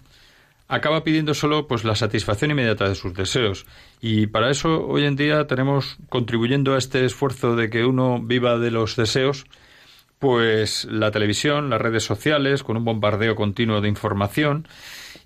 acaba 0.67 1.03
pidiendo 1.03 1.33
solo 1.33 1.67
pues 1.67 1.83
la 1.83 1.95
satisfacción 1.95 2.51
inmediata 2.51 2.87
de 2.87 2.95
sus 2.95 3.13
deseos. 3.13 3.65
Y 3.99 4.27
para 4.27 4.49
eso 4.49 4.87
hoy 4.87 5.05
en 5.05 5.17
día 5.17 5.45
tenemos 5.45 5.97
contribuyendo 6.07 6.75
a 6.75 6.77
este 6.77 7.03
esfuerzo 7.03 7.57
de 7.57 7.69
que 7.69 7.83
uno 7.83 8.21
viva 8.21 8.57
de 8.57 8.71
los 8.71 8.95
deseos, 8.95 9.45
pues 10.17 10.85
la 10.85 11.11
televisión, 11.11 11.69
las 11.69 11.81
redes 11.81 12.05
sociales, 12.05 12.63
con 12.63 12.77
un 12.77 12.85
bombardeo 12.85 13.35
continuo 13.35 13.81
de 13.81 13.89
información, 13.89 14.65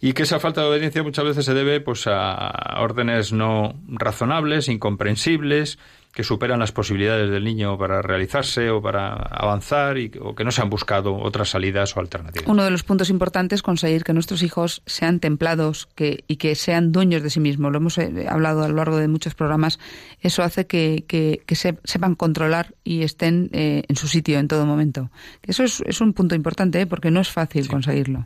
y 0.02 0.14
que 0.14 0.24
esa 0.24 0.40
falta 0.40 0.62
de 0.62 0.68
obediencia 0.68 1.04
muchas 1.04 1.26
veces 1.26 1.46
se 1.46 1.54
debe 1.54 1.80
pues 1.80 2.08
a 2.08 2.80
órdenes 2.80 3.32
no 3.32 3.76
razonables, 3.88 4.68
incomprensibles, 4.68 5.78
que 6.16 6.24
superan 6.24 6.60
las 6.60 6.72
posibilidades 6.72 7.30
del 7.30 7.44
niño 7.44 7.78
para 7.78 8.02
realizarse 8.02 8.70
o 8.70 8.82
para 8.82 9.14
avanzar 9.14 9.98
y, 9.98 10.10
o 10.22 10.34
que 10.34 10.46
no 10.46 10.52
se 10.52 10.62
han 10.62 10.70
buscado 10.70 11.14
otras 11.18 11.50
salidas 11.50 11.98
o 11.98 12.00
alternativas. 12.00 12.48
Uno 12.48 12.64
de 12.64 12.72
los 12.72 12.84
puntos 12.84 13.10
importantes 13.10 13.58
es 13.58 13.62
conseguir 13.62 14.06
que 14.06 14.14
nuestros 14.14 14.42
hijos 14.42 14.82
sean 14.86 15.20
templados 15.20 15.90
que, 15.94 16.24
y 16.28 16.38
que 16.38 16.56
sean 16.56 16.94
dueños 16.94 17.22
de 17.22 17.30
sí 17.30 17.42
mismos. 17.42 17.70
Lo 17.74 17.80
hemos 17.80 17.98
eh, 17.98 18.28
hablado 18.30 18.64
a 18.64 18.70
lo 18.70 18.76
largo 18.76 18.96
de 18.96 19.10
muchos 19.10 19.36
programas. 19.36 19.78
Eso 20.22 20.42
hace 20.42 20.68
que, 20.68 21.04
que, 21.06 21.56
se, 21.56 21.78
sepan 21.84 22.16
controlar 22.16 22.74
y 22.86 23.04
estén 23.04 23.50
eh, 23.52 23.84
en 23.86 23.96
su 23.98 24.08
sitio 24.08 24.40
en 24.40 24.48
todo 24.48 24.66
momento. 24.66 25.12
Eso 25.44 25.64
es, 25.64 25.82
es 25.86 26.00
un 26.00 26.14
punto 26.14 26.34
importante 26.34 26.80
¿eh? 26.80 26.88
porque 26.88 27.12
no 27.12 27.20
es 27.20 27.30
fácil 27.30 27.68
conseguirlo. 27.68 28.26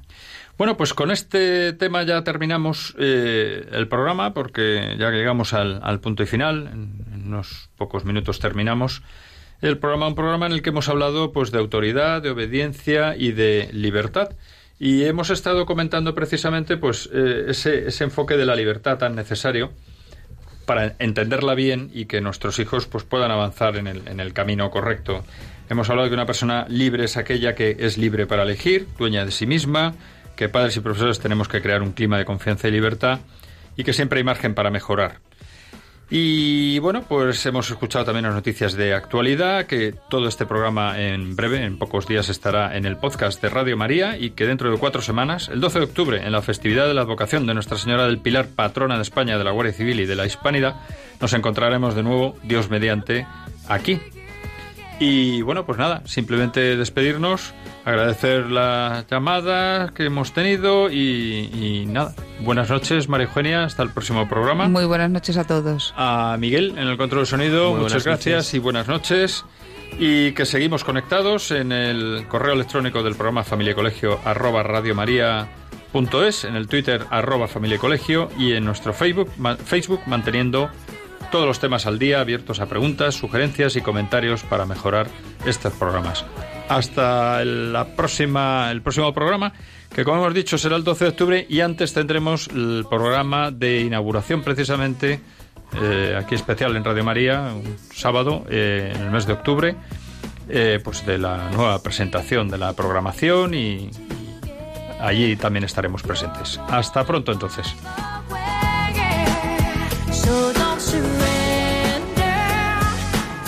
Bueno, 0.59 0.75
pues 0.75 0.93
con 0.93 1.09
este 1.09 1.71
tema 1.71 2.03
ya 2.03 2.21
terminamos 2.25 2.93
eh, 2.99 3.65
el 3.71 3.87
programa 3.87 4.33
porque 4.33 4.97
ya 4.99 5.09
llegamos 5.09 5.53
al, 5.53 5.79
al 5.81 6.01
punto 6.01 6.21
y 6.21 6.25
final. 6.25 6.69
Unos 7.25 7.69
pocos 7.77 8.05
minutos 8.05 8.39
terminamos 8.39 9.01
el 9.61 9.77
programa, 9.77 10.07
un 10.07 10.15
programa 10.15 10.45
en 10.45 10.53
el 10.53 10.61
que 10.61 10.69
hemos 10.69 10.89
hablado 10.89 11.31
pues 11.31 11.51
de 11.51 11.59
autoridad, 11.59 12.21
de 12.21 12.29
obediencia 12.29 13.15
y 13.15 13.31
de 13.31 13.69
libertad. 13.73 14.29
Y 14.79 15.03
hemos 15.03 15.29
estado 15.29 15.65
comentando 15.65 16.15
precisamente 16.15 16.77
pues 16.77 17.09
eh, 17.13 17.45
ese, 17.49 17.87
ese 17.87 18.05
enfoque 18.05 18.37
de 18.37 18.45
la 18.45 18.55
libertad 18.55 18.97
tan 18.97 19.15
necesario 19.15 19.71
para 20.65 20.95
entenderla 20.99 21.55
bien 21.55 21.89
y 21.93 22.05
que 22.05 22.21
nuestros 22.21 22.59
hijos 22.59 22.85
pues 22.85 23.03
puedan 23.03 23.31
avanzar 23.31 23.75
en 23.75 23.87
el, 23.87 24.07
en 24.07 24.19
el 24.19 24.33
camino 24.33 24.69
correcto. 24.69 25.25
Hemos 25.67 25.89
hablado 25.89 26.05
de 26.05 26.11
que 26.11 26.15
una 26.15 26.25
persona 26.25 26.65
libre 26.69 27.05
es 27.05 27.17
aquella 27.17 27.55
que 27.55 27.75
es 27.79 27.97
libre 27.97 28.27
para 28.27 28.43
elegir, 28.43 28.87
dueña 28.97 29.25
de 29.25 29.31
sí 29.31 29.45
misma, 29.45 29.95
que 30.35 30.47
padres 30.47 30.77
y 30.77 30.79
profesores 30.79 31.19
tenemos 31.19 31.47
que 31.49 31.61
crear 31.61 31.81
un 31.81 31.91
clima 31.91 32.17
de 32.17 32.25
confianza 32.25 32.67
y 32.67 32.71
libertad 32.71 33.19
y 33.75 33.83
que 33.83 33.93
siempre 33.93 34.19
hay 34.19 34.23
margen 34.23 34.53
para 34.53 34.71
mejorar. 34.71 35.19
Y 36.11 36.79
bueno, 36.79 37.03
pues 37.07 37.45
hemos 37.45 37.69
escuchado 37.69 38.05
también 38.05 38.25
las 38.25 38.33
noticias 38.33 38.73
de 38.73 38.95
actualidad, 38.95 39.67
que 39.67 39.93
todo 40.09 40.27
este 40.27 40.47
programa 40.47 40.99
en 40.99 41.35
breve, 41.35 41.63
en 41.63 41.77
pocos 41.77 42.07
días, 42.07 42.29
estará 42.29 42.75
en 42.75 42.85
el 42.85 42.97
podcast 42.97 43.39
de 43.41 43.49
Radio 43.49 43.77
María 43.77 44.17
y 44.17 44.31
que 44.31 44.47
dentro 44.47 44.71
de 44.71 44.77
cuatro 44.79 45.03
semanas, 45.03 45.49
el 45.49 45.61
12 45.61 45.79
de 45.79 45.85
octubre, 45.85 46.25
en 46.25 46.31
la 46.31 46.41
festividad 46.41 46.87
de 46.87 46.95
la 46.95 47.01
advocación 47.01 47.45
de 47.45 47.53
Nuestra 47.53 47.77
Señora 47.77 48.07
del 48.07 48.17
Pilar, 48.17 48.47
patrona 48.47 48.95
de 48.95 49.03
España, 49.03 49.37
de 49.37 49.43
la 49.43 49.51
Guardia 49.51 49.73
Civil 49.73 49.99
y 49.99 50.07
de 50.07 50.15
la 50.15 50.25
Hispanidad, 50.25 50.77
nos 51.21 51.33
encontraremos 51.33 51.93
de 51.93 52.01
nuevo, 52.01 52.35
Dios 52.41 52.71
mediante, 52.71 53.27
aquí. 53.67 53.99
Y 54.99 55.41
bueno, 55.41 55.65
pues 55.65 55.77
nada, 55.77 56.01
simplemente 56.05 56.75
despedirnos 56.75 57.53
agradecer 57.85 58.47
la 58.47 59.05
llamada 59.09 59.91
que 59.93 60.05
hemos 60.05 60.33
tenido 60.33 60.91
y, 60.91 61.85
nada. 61.87 62.13
Buenas 62.41 62.69
noches, 62.69 63.09
María 63.09 63.27
Eugenia. 63.27 63.63
Hasta 63.63 63.83
el 63.83 63.91
próximo 63.91 64.27
programa. 64.27 64.67
Muy 64.67 64.85
buenas 64.85 65.09
noches 65.09 65.37
a 65.37 65.45
todos. 65.45 65.93
A 65.97 66.35
Miguel 66.39 66.77
en 66.77 66.87
el 66.87 66.97
control 66.97 67.21
de 67.23 67.25
sonido. 67.27 67.73
muchas 67.75 68.03
gracias 68.03 68.53
y 68.53 68.59
buenas 68.59 68.87
noches. 68.87 69.45
Y 69.97 70.33
que 70.33 70.45
seguimos 70.45 70.83
conectados 70.83 71.51
en 71.51 71.71
el 71.71 72.25
correo 72.27 72.53
electrónico 72.53 73.01
del 73.01 73.15
programa 73.15 73.43
Familia 73.43 73.73
Colegio 73.73 74.19
arroba 74.23 74.61
radiomaria.es, 74.61 76.43
en 76.43 76.55
el 76.55 76.67
Twitter 76.67 77.05
arroba 77.09 77.47
Familia 77.47 77.79
Colegio 77.79 78.29
y 78.37 78.53
en 78.53 78.65
nuestro 78.65 78.93
Facebook, 78.93 79.31
Facebook 79.65 80.01
manteniendo 80.05 80.69
todos 81.31 81.45
los 81.45 81.59
temas 81.59 81.85
al 81.85 81.99
día, 81.99 82.19
abiertos 82.19 82.59
a 82.59 82.67
preguntas, 82.67 83.15
sugerencias 83.15 83.75
y 83.75 83.81
comentarios 83.81 84.43
para 84.43 84.65
mejorar 84.65 85.07
estos 85.45 85.73
programas 85.73 86.25
hasta 86.69 87.43
la 87.43 87.95
próxima, 87.95 88.71
el 88.71 88.81
próximo 88.81 89.11
programa, 89.11 89.51
que 89.93 90.05
como 90.05 90.17
hemos 90.17 90.33
dicho 90.33 90.57
será 90.57 90.75
el 90.75 90.83
12 90.83 91.03
de 91.03 91.09
octubre 91.09 91.45
y 91.49 91.59
antes 91.61 91.93
tendremos 91.93 92.47
el 92.47 92.85
programa 92.87 93.51
de 93.51 93.81
inauguración 93.81 94.43
precisamente, 94.43 95.19
eh, 95.81 96.15
aquí 96.17 96.35
especial 96.35 96.75
en 96.75 96.85
Radio 96.85 97.03
María, 97.03 97.53
un 97.53 97.75
sábado 97.93 98.45
eh, 98.49 98.93
en 98.95 99.01
el 99.01 99.11
mes 99.11 99.25
de 99.25 99.33
octubre, 99.33 99.75
eh, 100.47 100.79
pues 100.83 101.05
de 101.05 101.17
la 101.17 101.49
nueva 101.49 101.81
presentación 101.81 102.49
de 102.49 102.59
la 102.59 102.73
programación 102.73 103.55
y 103.55 103.89
allí 104.99 105.35
también 105.35 105.65
estaremos 105.65 106.03
presentes. 106.03 106.59
Hasta 106.69 107.03
pronto 107.03 107.31
entonces. 107.31 107.75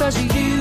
cause 0.02 0.20
you. 0.36 0.61